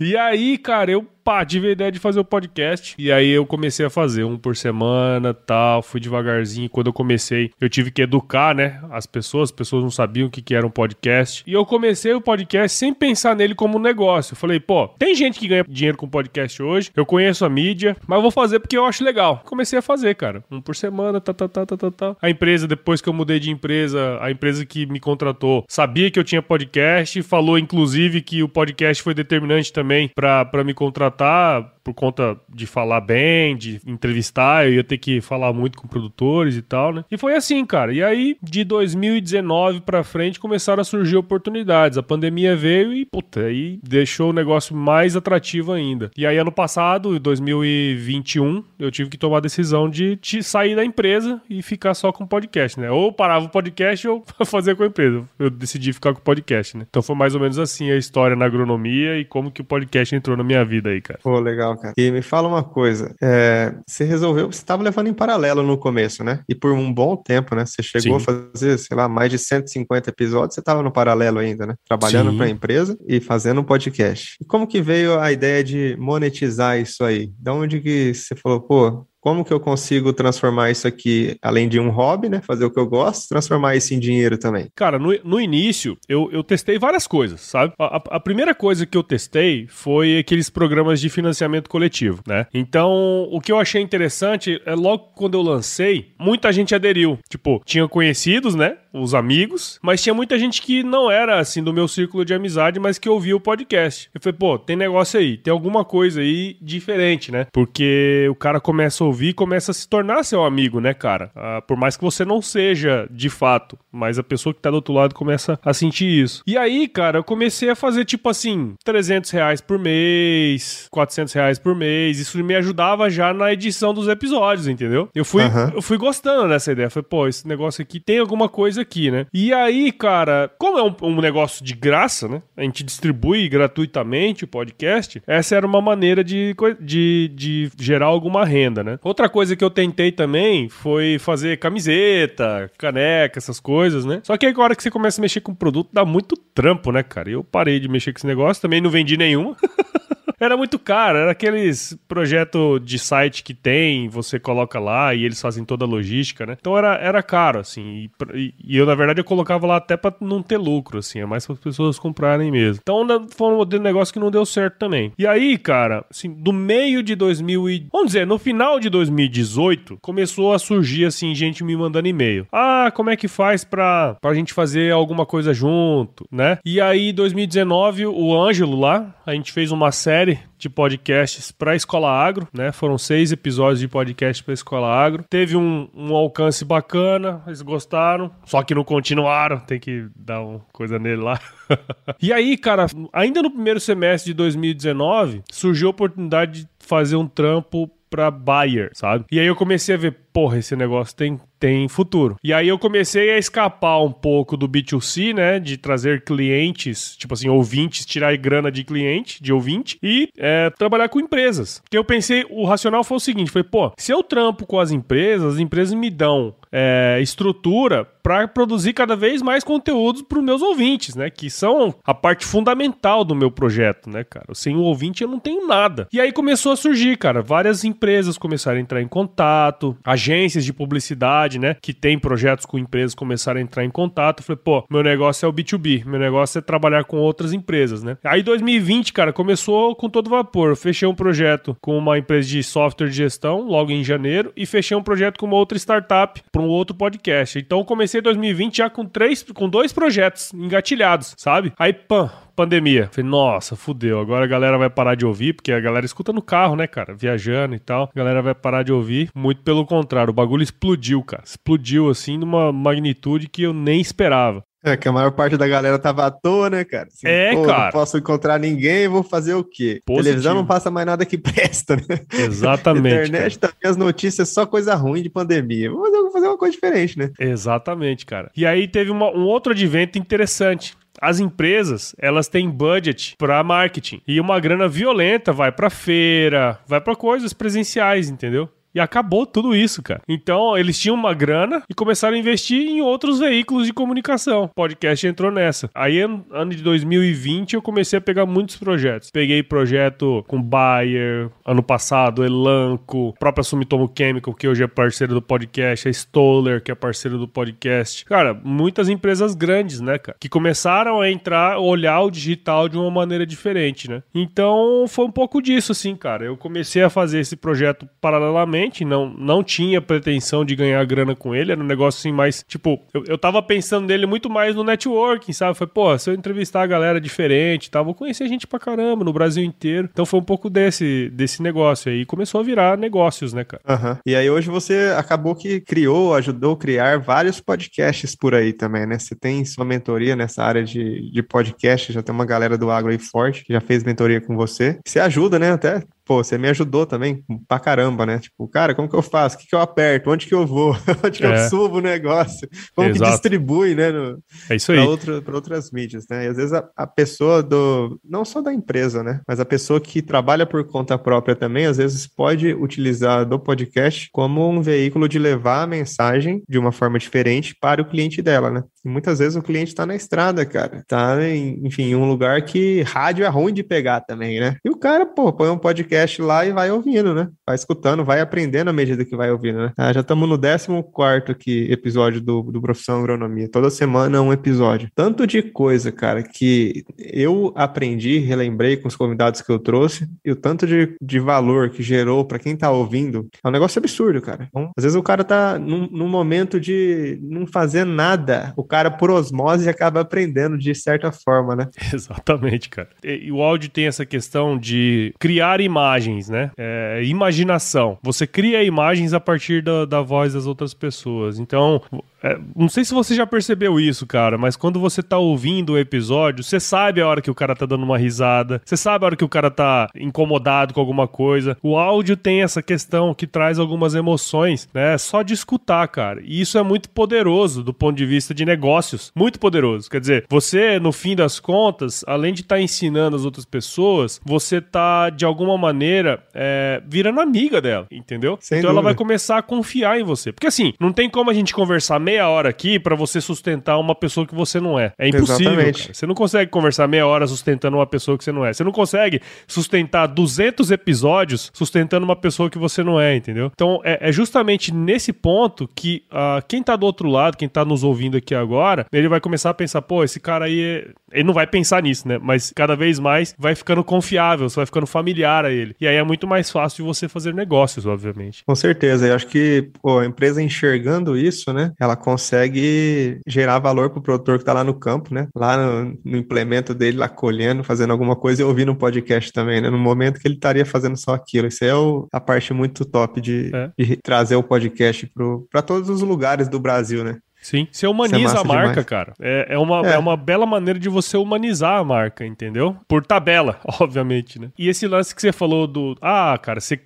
E 0.00 0.16
aí, 0.16 0.58
cara, 0.58 0.90
eu 0.90 1.06
pá, 1.24 1.44
tive 1.44 1.68
a 1.68 1.72
ideia 1.72 1.92
de 1.92 1.98
fazer 1.98 2.20
o 2.20 2.24
podcast. 2.24 2.94
E 2.98 3.10
aí 3.10 3.30
eu 3.30 3.46
comecei 3.46 3.86
a 3.86 3.90
fazer 3.90 4.24
um 4.24 4.36
por 4.36 4.56
semana, 4.56 5.32
tal, 5.32 5.82
fui 5.82 6.00
devagarzinho. 6.00 6.68
Quando 6.68 6.88
eu 6.88 6.92
comecei, 6.92 7.50
eu 7.60 7.68
tive 7.68 7.90
que 7.90 8.02
educar, 8.02 8.54
né, 8.54 8.80
as 8.90 9.06
pessoas, 9.06 9.50
as 9.50 9.52
pessoas 9.52 9.82
não 9.82 9.90
sabiam 9.90 10.28
o 10.28 10.30
que, 10.30 10.42
que 10.42 10.54
era 10.54 10.66
um 10.66 10.70
podcast. 10.70 11.42
E 11.46 11.52
eu 11.52 11.64
comecei 11.64 12.12
o 12.12 12.20
podcast 12.20 12.76
sem 12.76 12.92
pensar 12.92 13.36
nele 13.36 13.54
como 13.54 13.78
um 13.78 13.80
negócio. 13.80 14.32
Eu 14.32 14.36
falei, 14.36 14.58
pô, 14.58 14.88
tem 14.98 15.14
gente 15.14 15.38
que 15.38 15.48
ganha 15.48 15.64
dinheiro 15.68 15.96
com 15.96 16.08
podcast 16.08 16.62
hoje, 16.62 16.90
eu 16.96 17.06
conheço 17.06 17.44
a 17.44 17.48
mídia, 17.48 17.96
mas 18.06 18.20
vou 18.20 18.30
fazer 18.30 18.60
porque 18.60 18.76
eu 18.76 18.84
acho 18.84 19.04
legal. 19.04 19.42
Comecei 19.44 19.78
a 19.78 19.82
fazer, 19.82 20.14
cara, 20.14 20.44
um 20.50 20.60
por 20.60 20.74
semana, 20.74 21.20
tá, 21.20 21.32
tá, 21.32 21.48
tá, 21.48 21.64
tá, 21.66 21.76
tá, 21.76 21.90
tá. 21.90 22.16
A 22.20 22.30
empresa, 22.30 22.66
depois 22.66 23.00
que 23.00 23.08
eu 23.08 23.12
mudei 23.12 23.38
de 23.38 23.50
empresa, 23.50 24.18
a 24.20 24.30
empresa 24.30 24.64
que 24.66 24.86
me 24.86 25.00
contratou 25.00 25.64
sabia 25.68 26.10
que 26.10 26.18
eu 26.18 26.24
tinha 26.24 26.42
podcast, 26.42 27.22
falou 27.22 27.58
inclusive 27.58 28.22
que 28.22 28.42
o 28.42 28.48
podcast 28.48 29.02
foi 29.02 29.14
determinante 29.14 29.72
também 29.72 30.10
para 30.14 30.64
me 30.64 30.74
contratar 30.74 31.11
contratar 31.12 31.81
por 31.82 31.94
conta 31.94 32.36
de 32.48 32.66
falar 32.66 33.00
bem, 33.00 33.56
de 33.56 33.80
entrevistar, 33.86 34.66
eu 34.66 34.74
ia 34.74 34.84
ter 34.84 34.98
que 34.98 35.20
falar 35.20 35.52
muito 35.52 35.78
com 35.78 35.88
produtores 35.88 36.56
e 36.56 36.62
tal, 36.62 36.92
né? 36.92 37.04
E 37.10 37.16
foi 37.16 37.34
assim, 37.34 37.64
cara. 37.64 37.92
E 37.92 38.02
aí, 38.02 38.36
de 38.42 38.64
2019 38.64 39.80
pra 39.80 40.04
frente, 40.04 40.40
começaram 40.40 40.80
a 40.80 40.84
surgir 40.84 41.16
oportunidades. 41.16 41.98
A 41.98 42.02
pandemia 42.02 42.54
veio 42.54 42.92
e, 42.92 43.04
puta, 43.04 43.40
aí 43.40 43.78
deixou 43.82 44.30
o 44.30 44.32
negócio 44.32 44.76
mais 44.76 45.16
atrativo 45.16 45.72
ainda. 45.72 46.10
E 46.16 46.26
aí, 46.26 46.38
ano 46.38 46.52
passado, 46.52 47.18
2021, 47.18 48.64
eu 48.78 48.90
tive 48.90 49.10
que 49.10 49.18
tomar 49.18 49.38
a 49.38 49.40
decisão 49.40 49.88
de, 49.88 50.16
de 50.16 50.42
sair 50.42 50.76
da 50.76 50.84
empresa 50.84 51.40
e 51.48 51.62
ficar 51.62 51.94
só 51.94 52.12
com 52.12 52.24
o 52.24 52.28
podcast, 52.28 52.78
né? 52.78 52.90
Ou 52.90 53.12
parava 53.12 53.46
o 53.46 53.48
podcast 53.48 54.06
ou 54.06 54.24
fazer 54.46 54.76
com 54.76 54.84
a 54.84 54.86
empresa. 54.86 55.24
Eu 55.38 55.50
decidi 55.50 55.92
ficar 55.92 56.12
com 56.12 56.20
o 56.20 56.22
podcast, 56.22 56.76
né? 56.76 56.86
Então 56.88 57.02
foi 57.02 57.16
mais 57.16 57.34
ou 57.34 57.40
menos 57.40 57.58
assim 57.58 57.90
a 57.90 57.96
história 57.96 58.36
na 58.36 58.44
agronomia 58.44 59.18
e 59.18 59.24
como 59.24 59.50
que 59.50 59.60
o 59.60 59.64
podcast 59.64 60.14
entrou 60.14 60.36
na 60.36 60.44
minha 60.44 60.64
vida 60.64 60.90
aí, 60.90 61.00
cara. 61.00 61.20
Pô, 61.22 61.38
legal 61.40 61.71
legal, 61.72 61.76
cara. 61.76 61.94
E 61.96 62.10
me 62.10 62.22
fala 62.22 62.48
uma 62.48 62.62
coisa, 62.62 63.14
é, 63.22 63.74
você 63.86 64.04
resolveu, 64.04 64.46
você 64.46 64.58
estava 64.58 64.82
levando 64.82 65.08
em 65.08 65.14
paralelo 65.14 65.62
no 65.62 65.78
começo, 65.78 66.22
né? 66.22 66.42
E 66.48 66.54
por 66.54 66.72
um 66.72 66.92
bom 66.92 67.16
tempo, 67.16 67.54
né? 67.54 67.64
Você 67.64 67.82
chegou 67.82 68.18
Sim. 68.18 68.24
a 68.24 68.52
fazer, 68.52 68.78
sei 68.78 68.96
lá, 68.96 69.08
mais 69.08 69.30
de 69.30 69.38
150 69.38 70.10
episódios, 70.10 70.54
você 70.54 70.60
estava 70.60 70.82
no 70.82 70.92
paralelo 70.92 71.38
ainda, 71.38 71.66
né? 71.66 71.74
Trabalhando 71.86 72.36
para 72.36 72.46
a 72.46 72.50
empresa 72.50 72.96
e 73.06 73.20
fazendo 73.20 73.60
um 73.60 73.64
podcast. 73.64 74.36
E 74.40 74.44
como 74.44 74.66
que 74.66 74.80
veio 74.80 75.18
a 75.18 75.32
ideia 75.32 75.62
de 75.62 75.96
monetizar 75.98 76.78
isso 76.78 77.04
aí? 77.04 77.32
Da 77.38 77.52
onde 77.52 77.80
que 77.80 78.14
você 78.14 78.34
falou, 78.36 78.60
pô, 78.60 79.06
como 79.22 79.44
que 79.44 79.52
eu 79.52 79.60
consigo 79.60 80.12
transformar 80.12 80.72
isso 80.72 80.86
aqui, 80.86 81.36
além 81.40 81.68
de 81.68 81.78
um 81.78 81.90
hobby, 81.90 82.28
né? 82.28 82.42
Fazer 82.42 82.64
o 82.64 82.70
que 82.70 82.78
eu 82.78 82.86
gosto, 82.86 83.28
transformar 83.28 83.76
isso 83.76 83.94
em 83.94 84.00
dinheiro 84.00 84.36
também? 84.36 84.68
Cara, 84.74 84.98
no, 84.98 85.16
no 85.24 85.40
início, 85.40 85.96
eu, 86.08 86.28
eu 86.32 86.42
testei 86.42 86.76
várias 86.76 87.06
coisas, 87.06 87.40
sabe? 87.40 87.72
A, 87.78 88.02
a, 88.16 88.20
primeira 88.20 88.52
coisa 88.52 88.84
que 88.84 88.98
eu 88.98 89.02
testei 89.02 89.66
foi 89.68 90.18
aqueles 90.18 90.50
programas 90.50 91.00
de 91.00 91.08
financiamento 91.08 91.70
coletivo, 91.70 92.20
né? 92.26 92.46
Então, 92.52 93.28
o 93.30 93.40
que 93.40 93.52
eu 93.52 93.60
achei 93.60 93.80
interessante 93.80 94.60
é 94.66 94.74
logo 94.74 95.12
quando 95.14 95.34
eu 95.34 95.42
lancei, 95.42 96.12
muita 96.18 96.52
gente 96.52 96.74
aderiu. 96.74 97.16
Tipo, 97.28 97.62
tinha 97.64 97.86
conhecidos, 97.86 98.56
né? 98.56 98.76
Os 98.92 99.14
amigos, 99.14 99.78
mas 99.82 100.02
tinha 100.02 100.14
muita 100.14 100.38
gente 100.38 100.60
que 100.60 100.82
não 100.82 101.10
era 101.10 101.38
assim 101.38 101.62
do 101.62 101.72
meu 101.72 101.88
círculo 101.88 102.24
de 102.24 102.34
amizade, 102.34 102.78
mas 102.78 102.98
que 102.98 103.08
ouvia 103.08 103.36
o 103.36 103.40
podcast. 103.40 104.10
Eu 104.14 104.20
falei, 104.20 104.38
pô, 104.38 104.58
tem 104.58 104.76
negócio 104.76 105.18
aí, 105.18 105.36
tem 105.36 105.50
alguma 105.50 105.84
coisa 105.84 106.20
aí 106.20 106.56
diferente, 106.60 107.32
né? 107.32 107.46
Porque 107.52 108.26
o 108.30 108.34
cara 108.34 108.60
começa 108.60 109.02
a 109.02 109.06
ouvir 109.06 109.28
e 109.28 109.34
começa 109.34 109.70
a 109.70 109.74
se 109.74 109.88
tornar 109.88 110.24
seu 110.24 110.44
amigo, 110.44 110.80
né, 110.80 110.94
cara? 110.94 111.30
Ah, 111.34 111.62
por 111.66 111.76
mais 111.76 111.96
que 111.96 112.04
você 112.04 112.24
não 112.24 112.42
seja 112.42 113.06
de 113.10 113.28
fato, 113.28 113.78
mas 113.90 114.18
a 114.18 114.22
pessoa 114.22 114.54
que 114.54 114.60
tá 114.60 114.70
do 114.70 114.76
outro 114.76 114.94
lado 114.94 115.14
começa 115.14 115.58
a 115.64 115.72
sentir 115.72 116.06
isso. 116.06 116.42
E 116.46 116.56
aí, 116.56 116.86
cara, 116.86 117.18
eu 117.18 117.24
comecei 117.24 117.70
a 117.70 117.76
fazer 117.76 118.04
tipo 118.04 118.28
assim, 118.28 118.74
300 118.84 119.30
reais 119.30 119.60
por 119.60 119.78
mês, 119.78 120.86
400 120.90 121.32
reais 121.32 121.58
por 121.58 121.74
mês. 121.74 122.18
Isso 122.18 122.42
me 122.42 122.54
ajudava 122.54 123.08
já 123.08 123.32
na 123.32 123.52
edição 123.52 123.94
dos 123.94 124.08
episódios, 124.08 124.68
entendeu? 124.68 125.08
Eu 125.14 125.24
fui, 125.24 125.44
uhum. 125.44 125.70
eu 125.74 125.82
fui 125.82 125.96
gostando 125.96 126.48
dessa 126.48 126.72
ideia. 126.72 126.90
Falei, 126.90 127.06
pô, 127.08 127.28
esse 127.28 127.46
negócio 127.46 127.82
aqui 127.82 128.00
tem 128.00 128.18
alguma 128.18 128.48
coisa 128.48 128.81
aqui, 128.82 129.10
né? 129.10 129.26
E 129.32 129.52
aí, 129.52 129.90
cara, 129.90 130.50
como 130.58 130.78
é 130.78 130.82
um, 130.82 130.94
um 131.02 131.20
negócio 131.20 131.64
de 131.64 131.74
graça, 131.74 132.28
né? 132.28 132.42
A 132.56 132.62
gente 132.62 132.84
distribui 132.84 133.48
gratuitamente 133.48 134.44
o 134.44 134.48
podcast. 134.48 135.22
Essa 135.26 135.56
era 135.56 135.66
uma 135.66 135.80
maneira 135.80 136.22
de, 136.22 136.54
de, 136.80 137.30
de 137.34 137.70
gerar 137.78 138.06
alguma 138.06 138.44
renda, 138.44 138.82
né? 138.84 138.98
Outra 139.02 139.28
coisa 139.28 139.56
que 139.56 139.64
eu 139.64 139.70
tentei 139.70 140.12
também 140.12 140.68
foi 140.68 141.18
fazer 141.18 141.58
camiseta, 141.58 142.70
caneca, 142.76 143.38
essas 143.38 143.58
coisas, 143.58 144.04
né? 144.04 144.20
Só 144.22 144.36
que 144.36 144.46
aí, 144.46 144.54
hora 144.56 144.76
que 144.76 144.82
você 144.82 144.90
começa 144.90 145.20
a 145.20 145.22
mexer 145.22 145.40
com 145.40 145.52
o 145.52 145.56
produto, 145.56 145.90
dá 145.92 146.04
muito 146.04 146.36
trampo, 146.36 146.92
né, 146.92 147.02
cara? 147.02 147.30
Eu 147.30 147.42
parei 147.42 147.80
de 147.80 147.88
mexer 147.88 148.12
com 148.12 148.18
esse 148.18 148.26
negócio, 148.26 148.62
também 148.62 148.80
não 148.80 148.90
vendi 148.90 149.16
nenhuma. 149.16 149.56
Era 150.42 150.56
muito 150.56 150.76
caro, 150.76 151.18
era 151.18 151.30
aqueles 151.30 151.96
projeto 152.08 152.80
de 152.80 152.98
site 152.98 153.44
que 153.44 153.54
tem, 153.54 154.08
você 154.08 154.40
coloca 154.40 154.80
lá 154.80 155.14
e 155.14 155.24
eles 155.24 155.40
fazem 155.40 155.64
toda 155.64 155.84
a 155.84 155.88
logística, 155.88 156.44
né? 156.44 156.56
Então 156.60 156.76
era, 156.76 156.96
era 156.96 157.22
caro, 157.22 157.60
assim. 157.60 158.10
E, 158.34 158.54
e 158.64 158.76
eu, 158.76 158.84
na 158.84 158.96
verdade, 158.96 159.20
eu 159.20 159.24
colocava 159.24 159.68
lá 159.68 159.76
até 159.76 159.96
pra 159.96 160.12
não 160.20 160.42
ter 160.42 160.56
lucro, 160.56 160.98
assim. 160.98 161.20
É 161.20 161.26
mais 161.26 161.46
para 161.46 161.52
as 161.52 161.60
pessoas 161.60 161.96
comprarem 161.96 162.50
mesmo. 162.50 162.80
Então 162.82 163.06
foi 163.30 163.54
um 163.54 163.64
negócio 163.80 164.12
que 164.12 164.18
não 164.18 164.32
deu 164.32 164.44
certo 164.44 164.78
também. 164.78 165.12
E 165.16 165.28
aí, 165.28 165.56
cara, 165.56 166.04
assim, 166.10 166.32
do 166.32 166.52
meio 166.52 167.04
de 167.04 167.14
2000 167.14 167.70
e... 167.70 167.86
Vamos 167.92 168.08
dizer, 168.08 168.26
no 168.26 168.36
final 168.36 168.80
de 168.80 168.90
2018, 168.90 169.98
começou 170.02 170.52
a 170.52 170.58
surgir, 170.58 171.04
assim, 171.04 171.32
gente 171.36 171.62
me 171.62 171.76
mandando 171.76 172.08
e-mail. 172.08 172.48
Ah, 172.50 172.90
como 172.92 173.10
é 173.10 173.16
que 173.16 173.28
faz 173.28 173.62
pra, 173.62 174.16
pra 174.20 174.34
gente 174.34 174.52
fazer 174.52 174.92
alguma 174.92 175.24
coisa 175.24 175.54
junto, 175.54 176.26
né? 176.32 176.58
E 176.64 176.80
aí, 176.80 177.12
2019, 177.12 178.06
o 178.06 178.36
Ângelo 178.36 178.78
lá, 178.78 179.14
a 179.24 179.34
gente 179.34 179.52
fez 179.52 179.70
uma 179.70 179.92
série 179.92 180.31
de 180.58 180.68
podcasts 180.68 181.50
para 181.50 181.72
a 181.72 181.76
Escola 181.76 182.10
Agro, 182.10 182.48
né? 182.52 182.72
Foram 182.72 182.96
seis 182.98 183.32
episódios 183.32 183.80
de 183.80 183.88
podcast 183.88 184.42
para 184.42 184.52
a 184.52 184.54
Escola 184.54 184.88
Agro. 184.88 185.24
Teve 185.28 185.56
um, 185.56 185.88
um, 185.94 186.14
alcance 186.14 186.64
bacana, 186.64 187.42
eles 187.46 187.62
gostaram, 187.62 188.30
só 188.44 188.62
que 188.62 188.74
não 188.74 188.84
continuaram, 188.84 189.58
tem 189.60 189.80
que 189.80 190.06
dar 190.14 190.40
uma 190.42 190.60
coisa 190.72 190.98
nele 190.98 191.22
lá. 191.22 191.40
e 192.20 192.32
aí, 192.32 192.56
cara, 192.56 192.86
ainda 193.12 193.42
no 193.42 193.50
primeiro 193.50 193.80
semestre 193.80 194.32
de 194.32 194.34
2019, 194.34 195.42
surgiu 195.50 195.88
a 195.88 195.90
oportunidade 195.90 196.62
de 196.62 196.68
fazer 196.78 197.16
um 197.16 197.26
trampo 197.26 197.90
para 198.12 198.30
Bayer, 198.30 198.90
sabe? 198.92 199.24
E 199.32 199.40
aí 199.40 199.46
eu 199.46 199.56
comecei 199.56 199.94
a 199.94 199.98
ver, 199.98 200.16
porra, 200.32 200.58
esse 200.58 200.74
negócio 200.76 201.14
tem 201.14 201.40
tem 201.62 201.86
futuro. 201.86 202.36
E 202.42 202.52
aí 202.52 202.66
eu 202.66 202.76
comecei 202.76 203.30
a 203.30 203.38
escapar 203.38 204.02
um 204.02 204.10
pouco 204.10 204.56
do 204.56 204.68
B2C, 204.68 205.32
né? 205.32 205.60
De 205.60 205.76
trazer 205.76 206.24
clientes, 206.24 207.16
tipo 207.16 207.34
assim, 207.34 207.48
ouvintes, 207.48 208.04
tirar 208.04 208.36
grana 208.36 208.68
de 208.68 208.82
cliente, 208.82 209.40
de 209.40 209.52
ouvinte, 209.52 209.96
e 210.02 210.28
é, 210.36 210.70
trabalhar 210.70 211.08
com 211.08 211.20
empresas. 211.20 211.80
Porque 211.84 211.96
eu 211.96 212.02
pensei, 212.02 212.44
o 212.50 212.64
racional 212.64 213.04
foi 213.04 213.16
o 213.16 213.20
seguinte: 213.20 213.52
foi, 213.52 213.62
pô, 213.62 213.92
se 213.96 214.12
eu 214.12 214.24
trampo 214.24 214.66
com 214.66 214.80
as 214.80 214.90
empresas, 214.90 215.54
as 215.54 215.60
empresas 215.60 215.94
me 215.94 216.10
dão 216.10 216.52
é, 216.72 217.20
estrutura 217.22 218.08
para 218.22 218.46
produzir 218.48 218.92
cada 218.92 219.14
vez 219.14 219.42
mais 219.42 219.62
conteúdos 219.64 220.22
para 220.22 220.38
os 220.38 220.44
meus 220.44 220.62
ouvintes, 220.62 221.14
né? 221.14 221.28
Que 221.28 221.50
são 221.50 221.94
a 222.04 222.14
parte 222.14 222.46
fundamental 222.46 223.24
do 223.24 223.34
meu 223.34 223.50
projeto, 223.50 224.08
né, 224.08 224.24
cara? 224.24 224.46
Sem 224.54 224.76
o 224.76 224.80
ouvinte 224.80 225.22
eu 225.22 225.28
não 225.28 225.38
tenho 225.38 225.66
nada. 225.66 226.08
E 226.12 226.20
aí 226.20 226.32
começou 226.32 226.72
a 226.72 226.76
surgir, 226.76 227.16
cara, 227.18 227.42
várias 227.42 227.84
empresas 227.84 228.38
começaram 228.38 228.78
a 228.78 228.80
entrar 228.80 229.02
em 229.02 229.08
contato, 229.08 229.96
agências 230.22 230.64
de 230.64 230.72
publicidade, 230.72 231.58
né? 231.58 231.76
Que 231.80 231.92
tem 231.92 232.18
projetos 232.18 232.64
com 232.64 232.78
empresas 232.78 233.14
começaram 233.14 233.58
a 233.58 233.62
entrar 233.62 233.84
em 233.84 233.90
contato. 233.90 234.40
Eu 234.40 234.44
falei, 234.44 234.60
pô, 234.62 234.84
meu 234.88 235.02
negócio 235.02 235.44
é 235.44 235.48
o 235.48 235.52
B2B, 235.52 236.04
meu 236.04 236.20
negócio 236.20 236.58
é 236.58 236.62
trabalhar 236.62 237.04
com 237.04 237.16
outras 237.16 237.52
empresas, 237.52 238.02
né? 238.02 238.16
Aí 238.22 238.42
2020, 238.42 239.12
cara, 239.12 239.32
começou 239.32 239.96
com 239.96 240.08
todo 240.08 240.30
vapor. 240.30 240.70
Eu 240.70 240.76
fechei 240.76 241.08
um 241.08 241.14
projeto 241.14 241.76
com 241.80 241.98
uma 241.98 242.16
empresa 242.18 242.48
de 242.48 242.62
software 242.62 243.08
de 243.08 243.16
gestão 243.16 243.62
logo 243.62 243.90
em 243.90 244.04
janeiro 244.04 244.52
e 244.56 244.64
fechei 244.64 244.96
um 244.96 245.02
projeto 245.02 245.38
com 245.38 245.46
uma 245.46 245.56
outra 245.56 245.76
startup 245.76 246.40
para 246.52 246.62
um 246.62 246.68
outro 246.68 246.94
podcast. 246.94 247.58
Então 247.58 247.84
comecei 247.84 248.20
2020 248.20 248.76
já 248.76 248.90
com 248.90 249.04
três, 249.04 249.42
com 249.42 249.68
dois 249.68 249.92
projetos 249.92 250.52
engatilhados, 250.54 251.34
sabe? 251.36 251.72
Aí, 251.78 251.92
pã, 251.92 252.30
pandemia. 252.54 253.08
Falei, 253.12 253.28
nossa, 253.28 253.76
fudeu. 253.76 254.20
Agora 254.20 254.44
a 254.44 254.48
galera 254.48 254.78
vai 254.78 254.90
parar 254.90 255.14
de 255.14 255.26
ouvir, 255.26 255.54
porque 255.54 255.72
a 255.72 255.80
galera 255.80 256.06
escuta 256.06 256.32
no 256.32 256.42
carro, 256.42 256.76
né, 256.76 256.86
cara? 256.86 257.14
Viajando 257.14 257.74
e 257.74 257.78
tal. 257.78 258.10
A 258.14 258.18
galera 258.18 258.42
vai 258.42 258.54
parar 258.54 258.82
de 258.82 258.92
ouvir. 258.92 259.30
Muito 259.34 259.62
pelo 259.62 259.86
contrário, 259.86 260.30
o 260.30 260.34
bagulho 260.34 260.62
explodiu, 260.62 261.22
cara. 261.22 261.42
Explodiu 261.44 262.08
assim 262.08 262.38
numa 262.38 262.72
magnitude 262.72 263.48
que 263.48 263.62
eu 263.62 263.72
nem 263.72 264.00
esperava. 264.00 264.64
É, 264.84 264.96
que 264.96 265.06
a 265.06 265.12
maior 265.12 265.30
parte 265.30 265.56
da 265.56 265.68
galera 265.68 265.96
tava 265.96 266.26
à 266.26 266.30
toa, 266.30 266.68
né, 266.68 266.84
cara? 266.84 267.06
Assim, 267.06 267.28
é, 267.28 267.54
cara. 267.64 267.84
Não 267.84 267.92
posso 267.92 268.18
encontrar 268.18 268.58
ninguém, 268.58 269.06
vou 269.06 269.22
fazer 269.22 269.54
o 269.54 269.62
quê? 269.62 270.02
Positivo. 270.04 270.24
Televisão 270.24 270.54
não 270.56 270.66
passa 270.66 270.90
mais 270.90 271.06
nada 271.06 271.24
que 271.24 271.38
presta, 271.38 271.94
né? 271.94 272.20
Exatamente. 272.32 273.28
Internet 273.28 273.58
cara. 273.60 273.72
também, 273.72 273.90
as 273.90 273.96
notícias 273.96 274.48
só 274.48 274.66
coisa 274.66 274.96
ruim 274.96 275.22
de 275.22 275.30
pandemia. 275.30 275.88
Vamos 275.88 276.32
fazer 276.32 276.48
uma 276.48 276.58
coisa 276.58 276.74
diferente, 276.74 277.16
né? 277.16 277.30
Exatamente, 277.38 278.26
cara. 278.26 278.50
E 278.56 278.66
aí 278.66 278.88
teve 278.88 279.12
uma, 279.12 279.30
um 279.30 279.44
outro 279.44 279.72
advento 279.72 280.18
interessante 280.18 280.96
as 281.22 281.38
empresas, 281.38 282.16
elas 282.18 282.48
têm 282.48 282.68
budget 282.68 283.36
para 283.38 283.62
marketing 283.62 284.20
e 284.26 284.40
uma 284.40 284.58
grana 284.58 284.88
violenta 284.88 285.52
vai 285.52 285.70
para 285.70 285.88
feira, 285.88 286.80
vai 286.84 287.00
para 287.00 287.14
coisas 287.14 287.52
presenciais, 287.52 288.28
entendeu? 288.28 288.68
E 288.94 289.00
acabou 289.00 289.46
tudo 289.46 289.74
isso, 289.74 290.02
cara. 290.02 290.20
Então, 290.28 290.76
eles 290.76 290.98
tinham 290.98 291.14
uma 291.14 291.32
grana 291.32 291.82
e 291.88 291.94
começaram 291.94 292.36
a 292.36 292.38
investir 292.38 292.86
em 292.88 293.00
outros 293.00 293.38
veículos 293.38 293.86
de 293.86 293.92
comunicação. 293.92 294.64
O 294.64 294.68
podcast 294.68 295.26
entrou 295.26 295.50
nessa. 295.50 295.88
Aí, 295.94 296.20
ano 296.20 296.70
de 296.70 296.82
2020, 296.82 297.74
eu 297.74 297.82
comecei 297.82 298.18
a 298.18 298.22
pegar 298.22 298.44
muitos 298.44 298.76
projetos. 298.76 299.30
Peguei 299.30 299.62
projeto 299.62 300.44
com 300.46 300.60
Bayer, 300.60 301.50
ano 301.64 301.82
passado, 301.82 302.44
Elanco, 302.44 303.34
própria 303.38 303.64
Sumitomo 303.64 304.12
Chemical, 304.16 304.54
que 304.54 304.68
hoje 304.68 304.84
é 304.84 304.86
parceiro 304.86 305.32
do 305.34 305.42
podcast, 305.42 306.08
a 306.08 306.10
Stoller, 306.10 306.82
que 306.82 306.90
é 306.90 306.94
parceiro 306.94 307.38
do 307.38 307.48
podcast. 307.48 308.24
Cara, 308.26 308.52
muitas 308.62 309.08
empresas 309.08 309.54
grandes, 309.54 310.00
né, 310.00 310.18
cara? 310.18 310.36
Que 310.38 310.48
começaram 310.48 311.20
a 311.20 311.30
entrar, 311.30 311.78
olhar 311.78 312.20
o 312.20 312.30
digital 312.30 312.88
de 312.88 312.98
uma 312.98 313.10
maneira 313.10 313.46
diferente, 313.46 314.08
né? 314.10 314.22
Então, 314.34 315.06
foi 315.08 315.24
um 315.24 315.30
pouco 315.30 315.62
disso, 315.62 315.92
assim, 315.92 316.14
cara. 316.14 316.44
Eu 316.44 316.56
comecei 316.56 317.02
a 317.02 317.10
fazer 317.10 317.40
esse 317.40 317.56
projeto 317.56 318.06
paralelamente 318.20 318.81
não, 319.04 319.28
não 319.28 319.62
tinha 319.62 320.00
pretensão 320.00 320.64
de 320.64 320.74
ganhar 320.74 321.04
grana 321.04 321.34
com 321.34 321.54
ele, 321.54 321.72
era 321.72 321.80
um 321.80 321.86
negócio 321.86 322.18
assim 322.18 322.32
mais, 322.32 322.64
tipo, 322.66 323.00
eu, 323.12 323.24
eu 323.26 323.38
tava 323.38 323.62
pensando 323.62 324.06
nele 324.06 324.26
muito 324.26 324.48
mais 324.50 324.74
no 324.74 324.84
networking, 324.84 325.52
sabe? 325.52 325.76
Foi, 325.76 325.86
pô, 325.86 326.16
se 326.18 326.30
eu 326.30 326.34
entrevistar 326.34 326.82
a 326.82 326.86
galera 326.86 327.20
diferente, 327.20 327.90
tá, 327.90 328.02
vou 328.02 328.14
conhecer 328.14 328.48
gente 328.48 328.66
pra 328.66 328.78
caramba 328.78 329.24
no 329.24 329.32
Brasil 329.32 329.64
inteiro. 329.64 330.08
Então 330.12 330.26
foi 330.26 330.40
um 330.40 330.44
pouco 330.44 330.68
desse, 330.68 331.30
desse 331.30 331.62
negócio 331.62 332.10
aí. 332.10 332.24
Começou 332.24 332.60
a 332.60 332.64
virar 332.64 332.98
negócios, 332.98 333.52
né, 333.52 333.64
cara? 333.64 333.82
Uhum. 333.88 334.16
E 334.26 334.34
aí 334.34 334.50
hoje 334.50 334.68
você 334.68 335.14
acabou 335.16 335.54
que 335.54 335.80
criou, 335.80 336.34
ajudou 336.34 336.74
a 336.74 336.78
criar 336.78 337.18
vários 337.18 337.60
podcasts 337.60 338.34
por 338.34 338.54
aí 338.54 338.72
também, 338.72 339.06
né? 339.06 339.18
Você 339.18 339.34
tem 339.34 339.64
sua 339.64 339.84
mentoria 339.84 340.36
nessa 340.36 340.62
área 340.62 340.84
de, 340.84 341.30
de 341.30 341.42
podcast, 341.42 342.12
já 342.12 342.22
tem 342.22 342.34
uma 342.34 342.46
galera 342.46 342.76
do 342.76 342.90
agro 342.90 343.10
aí 343.10 343.18
forte 343.18 343.64
que 343.64 343.72
já 343.72 343.80
fez 343.80 344.04
mentoria 344.04 344.40
com 344.40 344.56
você. 344.56 344.98
Você 345.04 345.20
ajuda, 345.20 345.58
né? 345.58 345.72
Até 345.72 346.02
pô, 346.32 346.42
você 346.42 346.56
me 346.56 346.68
ajudou 346.70 347.04
também 347.04 347.44
pra 347.68 347.78
caramba, 347.78 348.24
né? 348.24 348.38
Tipo, 348.38 348.66
cara, 348.66 348.94
como 348.94 349.06
que 349.06 349.14
eu 349.14 349.20
faço? 349.20 349.56
O 349.56 349.58
que, 349.58 349.66
que 349.66 349.74
eu 349.74 349.80
aperto? 349.80 350.30
Onde 350.30 350.46
que 350.46 350.54
eu 350.54 350.66
vou? 350.66 350.96
Onde 351.22 351.38
que 351.38 351.44
é. 351.44 351.52
eu 351.52 351.68
subo 351.68 351.98
o 351.98 352.00
negócio? 352.00 352.66
Como 352.96 353.10
Exato. 353.10 353.24
que 353.24 353.30
distribui, 353.32 353.94
né? 353.94 354.10
No, 354.10 354.42
é 354.70 354.76
isso 354.76 354.92
aí. 354.92 354.98
Para 354.98 355.08
outra, 355.08 355.42
outras 355.52 355.90
mídias, 355.90 356.24
né? 356.30 356.46
E 356.46 356.48
às 356.48 356.56
vezes 356.56 356.72
a, 356.72 356.88
a, 356.96 357.06
pessoa 357.06 357.62
do. 357.62 358.18
Não 358.24 358.46
só 358.46 358.62
da 358.62 358.72
empresa, 358.72 359.22
né? 359.22 359.42
Mas 359.46 359.60
a 359.60 359.64
pessoa 359.64 360.00
que 360.00 360.22
trabalha 360.22 360.64
por 360.64 360.82
conta 360.84 361.18
própria 361.18 361.54
também, 361.54 361.84
às 361.84 361.98
vezes 361.98 362.26
pode 362.26 362.72
utilizar 362.72 363.44
do 363.44 363.58
podcast 363.58 364.30
como 364.32 364.66
um 364.66 364.80
veículo 364.80 365.28
de 365.28 365.38
levar 365.38 365.82
a 365.82 365.86
mensagem 365.86 366.62
de 366.66 366.78
uma 366.78 366.92
forma 366.92 367.18
diferente 367.18 367.76
para 367.78 368.00
o 368.00 368.08
cliente 368.08 368.40
dela, 368.40 368.70
né? 368.70 368.82
Muitas 369.04 369.38
vezes 369.38 369.56
o 369.56 369.62
cliente 369.62 369.88
está 369.90 370.06
na 370.06 370.14
estrada, 370.14 370.64
cara. 370.64 371.04
Tá, 371.06 371.36
em, 371.42 371.80
enfim, 371.84 372.14
um 372.14 372.28
lugar 372.28 372.62
que 372.62 373.02
rádio 373.02 373.44
é 373.44 373.48
ruim 373.48 373.72
de 373.72 373.82
pegar 373.82 374.20
também, 374.20 374.60
né? 374.60 374.76
E 374.84 374.90
o 374.90 374.96
cara, 374.96 375.26
pô, 375.26 375.52
põe 375.52 375.68
um 375.68 375.78
podcast 375.78 376.40
lá 376.40 376.64
e 376.64 376.72
vai 376.72 376.90
ouvindo, 376.90 377.34
né? 377.34 377.48
Vai 377.66 377.74
escutando, 377.74 378.24
vai 378.24 378.40
aprendendo 378.40 378.88
à 378.88 378.92
medida 378.92 379.24
que 379.24 379.36
vai 379.36 379.50
ouvindo, 379.50 379.78
né? 379.78 379.92
Ah, 379.98 380.12
já 380.12 380.20
estamos 380.20 380.48
no 380.48 380.58
14 380.58 381.50
aqui 381.50 381.90
episódio 381.90 382.40
do, 382.40 382.62
do 382.62 382.80
Profissão 382.80 383.20
Agronomia. 383.20 383.68
Toda 383.68 383.90
semana 383.90 384.40
um 384.40 384.52
episódio. 384.52 385.10
Tanto 385.14 385.46
de 385.46 385.62
coisa, 385.62 386.12
cara, 386.12 386.42
que 386.42 387.04
eu 387.18 387.72
aprendi, 387.74 388.38
relembrei 388.38 388.96
com 388.96 389.08
os 389.08 389.16
convidados 389.16 389.60
que 389.60 389.70
eu 389.70 389.78
trouxe, 389.78 390.28
e 390.44 390.50
o 390.50 390.56
tanto 390.56 390.86
de, 390.86 391.16
de 391.20 391.38
valor 391.38 391.90
que 391.90 392.02
gerou 392.02 392.44
para 392.44 392.58
quem 392.58 392.76
tá 392.76 392.90
ouvindo, 392.90 393.48
é 393.64 393.68
um 393.68 393.72
negócio 393.72 393.98
absurdo, 393.98 394.40
cara. 394.40 394.68
Então, 394.68 394.90
às 394.96 395.04
vezes 395.04 395.16
o 395.16 395.22
cara 395.22 395.44
tá 395.44 395.78
num, 395.78 396.08
num 396.10 396.28
momento 396.28 396.78
de 396.78 397.38
não 397.42 397.66
fazer 397.66 398.04
nada, 398.04 398.72
o 398.76 398.84
cara 398.92 399.10
por 399.10 399.30
osmose 399.30 399.88
acaba 399.88 400.20
aprendendo 400.20 400.76
de 400.76 400.94
certa 400.94 401.32
forma, 401.32 401.74
né? 401.74 401.88
Exatamente, 402.12 402.90
cara. 402.90 403.08
E, 403.24 403.50
o 403.50 403.62
áudio 403.62 403.88
tem 403.88 404.06
essa 404.06 404.26
questão 404.26 404.78
de 404.78 405.34
criar 405.38 405.80
imagens 405.80 406.02
imagens, 406.02 406.48
né? 406.48 406.70
É, 406.76 407.22
imaginação. 407.24 408.18
Você 408.22 408.46
cria 408.46 408.82
imagens 408.82 409.32
a 409.32 409.40
partir 409.40 409.82
da, 409.82 410.04
da 410.04 410.20
voz 410.20 410.54
das 410.54 410.66
outras 410.66 410.92
pessoas. 410.92 411.58
Então, 411.58 412.02
é, 412.42 412.58
não 412.76 412.88
sei 412.88 413.04
se 413.04 413.14
você 413.14 413.34
já 413.34 413.46
percebeu 413.46 414.00
isso, 414.00 414.26
cara, 414.26 414.58
mas 414.58 414.76
quando 414.76 414.98
você 414.98 415.22
tá 415.22 415.38
ouvindo 415.38 415.92
o 415.92 415.98
episódio, 415.98 416.64
você 416.64 416.80
sabe 416.80 417.20
a 417.20 417.26
hora 417.26 417.40
que 417.40 417.50
o 417.50 417.54
cara 417.54 417.74
tá 417.74 417.86
dando 417.86 418.02
uma 418.04 418.18
risada, 418.18 418.80
você 418.84 418.96
sabe 418.96 419.24
a 419.24 419.26
hora 419.26 419.36
que 419.36 419.44
o 419.44 419.48
cara 419.48 419.70
tá 419.70 420.08
incomodado 420.14 420.94
com 420.94 421.00
alguma 421.00 421.28
coisa. 421.28 421.76
O 421.82 421.96
áudio 421.96 422.36
tem 422.36 422.62
essa 422.62 422.82
questão 422.82 423.34
que 423.34 423.46
traz 423.46 423.78
algumas 423.78 424.14
emoções, 424.14 424.88
né? 424.92 425.16
Só 425.18 425.42
de 425.42 425.54
escutar, 425.54 426.06
cara. 426.08 426.40
E 426.44 426.60
isso 426.60 426.78
é 426.78 426.82
muito 426.82 427.08
poderoso 427.10 427.82
do 427.82 427.92
ponto 427.92 428.16
de 428.16 428.26
vista 428.26 428.54
de 428.54 428.64
negócios. 428.64 429.32
Muito 429.34 429.58
poderoso. 429.58 430.10
Quer 430.10 430.20
dizer, 430.20 430.46
você, 430.48 430.98
no 430.98 431.12
fim 431.12 431.36
das 431.36 431.60
contas, 431.60 432.24
além 432.26 432.52
de 432.52 432.62
estar 432.62 432.76
tá 432.76 432.80
ensinando 432.80 433.36
as 433.36 433.44
outras 433.44 433.64
pessoas, 433.64 434.40
você 434.44 434.80
tá, 434.80 435.30
de 435.30 435.44
alguma 435.44 435.78
maneira, 435.78 436.42
é, 436.54 437.02
virando 437.06 437.40
amiga 437.40 437.80
dela, 437.80 438.06
entendeu? 438.10 438.58
Sem 438.60 438.78
então 438.78 438.90
dúvida. 438.90 439.00
ela 439.00 439.02
vai 439.02 439.14
começar 439.14 439.58
a 439.58 439.62
confiar 439.62 440.18
em 440.18 440.24
você. 440.24 440.52
Porque 440.52 440.66
assim, 440.66 440.92
não 440.98 441.12
tem 441.12 441.28
como 441.28 441.50
a 441.50 441.54
gente 441.54 441.72
conversar 441.74 442.18
meia 442.32 442.48
hora 442.48 442.70
aqui 442.70 442.98
para 442.98 443.14
você 443.14 443.40
sustentar 443.40 443.98
uma 443.98 444.14
pessoa 444.14 444.46
que 444.46 444.54
você 444.54 444.80
não 444.80 444.98
é. 444.98 445.12
É 445.18 445.28
impossível. 445.28 445.92
Você 446.12 446.26
não 446.26 446.34
consegue 446.34 446.70
conversar 446.70 447.06
meia 447.06 447.26
hora 447.26 447.46
sustentando 447.46 447.96
uma 447.98 448.06
pessoa 448.06 448.38
que 448.38 448.44
você 448.44 448.52
não 448.52 448.64
é. 448.64 448.72
Você 448.72 448.82
não 448.82 448.92
consegue 448.92 449.40
sustentar 449.66 450.26
200 450.26 450.90
episódios 450.90 451.70
sustentando 451.74 452.24
uma 452.24 452.36
pessoa 452.36 452.70
que 452.70 452.78
você 452.78 453.02
não 453.02 453.20
é, 453.20 453.36
entendeu? 453.36 453.70
Então 453.74 454.00
é, 454.02 454.28
é 454.28 454.32
justamente 454.32 454.92
nesse 454.92 455.32
ponto 455.32 455.88
que 455.94 456.24
uh, 456.32 456.64
quem 456.66 456.82
tá 456.82 456.96
do 456.96 457.04
outro 457.04 457.28
lado, 457.28 457.56
quem 457.56 457.68
tá 457.68 457.84
nos 457.84 458.02
ouvindo 458.02 458.36
aqui 458.36 458.54
agora, 458.54 459.06
ele 459.12 459.28
vai 459.28 459.40
começar 459.40 459.70
a 459.70 459.74
pensar, 459.74 460.00
pô, 460.02 460.24
esse 460.24 460.40
cara 460.40 460.64
aí. 460.64 460.80
É... 460.82 461.08
Ele 461.32 461.44
não 461.44 461.54
vai 461.54 461.66
pensar 461.66 462.02
nisso, 462.02 462.28
né? 462.28 462.38
Mas 462.40 462.72
cada 462.76 462.94
vez 462.94 463.18
mais 463.18 463.54
vai 463.58 463.74
ficando 463.74 464.04
confiável, 464.04 464.68
você 464.68 464.76
vai 464.76 464.84
ficando 464.84 465.06
familiar 465.06 465.64
a 465.64 465.72
ele. 465.72 465.96
E 465.98 466.06
aí 466.06 466.16
é 466.16 466.22
muito 466.22 466.46
mais 466.46 466.70
fácil 466.70 467.02
de 467.02 467.08
você 467.08 467.26
fazer 467.26 467.54
negócios, 467.54 468.04
obviamente. 468.04 468.62
Com 468.66 468.74
certeza. 468.74 469.26
Eu 469.26 469.34
acho 469.34 469.46
que 469.46 469.90
pô, 470.02 470.18
a 470.18 470.26
empresa 470.26 470.62
enxergando 470.62 471.34
isso, 471.34 471.72
né? 471.72 471.92
Ela 471.98 472.16
consegue 472.22 473.40
gerar 473.46 473.78
valor 473.78 474.10
pro 474.10 474.22
produtor 474.22 474.58
que 474.58 474.64
tá 474.64 474.72
lá 474.72 474.84
no 474.84 474.94
campo, 474.94 475.34
né? 475.34 475.48
Lá 475.54 475.76
no, 475.76 476.18
no 476.24 476.36
implemento 476.36 476.94
dele, 476.94 477.18
lá 477.18 477.28
colhendo, 477.28 477.82
fazendo 477.82 478.12
alguma 478.12 478.36
coisa 478.36 478.62
e 478.62 478.64
ouvindo 478.64 478.92
um 478.92 478.96
podcast 478.96 479.52
também, 479.52 479.80
né? 479.80 479.90
No 479.90 479.98
momento 479.98 480.40
que 480.40 480.46
ele 480.46 480.54
estaria 480.54 480.86
fazendo 480.86 481.16
só 481.16 481.34
aquilo. 481.34 481.66
Isso 481.66 481.84
é 481.84 481.94
o, 481.94 482.28
a 482.32 482.40
parte 482.40 482.72
muito 482.72 483.04
top 483.04 483.40
de, 483.40 483.70
é. 483.74 483.90
de 483.98 484.16
trazer 484.16 484.56
o 484.56 484.62
podcast 484.62 485.30
para 485.70 485.82
todos 485.82 486.08
os 486.08 486.22
lugares 486.22 486.68
do 486.68 486.78
Brasil, 486.80 487.24
né? 487.24 487.38
Sim, 487.62 487.86
você 487.90 488.08
humaniza 488.08 488.56
é 488.56 488.60
a 488.60 488.64
marca, 488.64 488.88
demais. 488.90 489.06
cara. 489.06 489.34
É, 489.40 489.66
é, 489.70 489.78
uma, 489.78 490.04
é. 490.04 490.14
é. 490.14 490.18
uma 490.18 490.36
bela 490.36 490.66
maneira 490.66 490.98
de 490.98 491.08
você 491.08 491.36
humanizar 491.36 492.00
a 492.00 492.04
marca, 492.04 492.44
entendeu? 492.44 492.96
Por 493.06 493.24
tabela, 493.24 493.78
obviamente, 494.00 494.58
né? 494.58 494.70
E 494.76 494.88
esse 494.88 495.06
lance 495.06 495.32
que 495.32 495.40
você 495.40 495.52
falou 495.52 495.86
do. 495.86 496.16
Ah, 496.20 496.58
cara, 496.60 496.80
você 496.80 497.00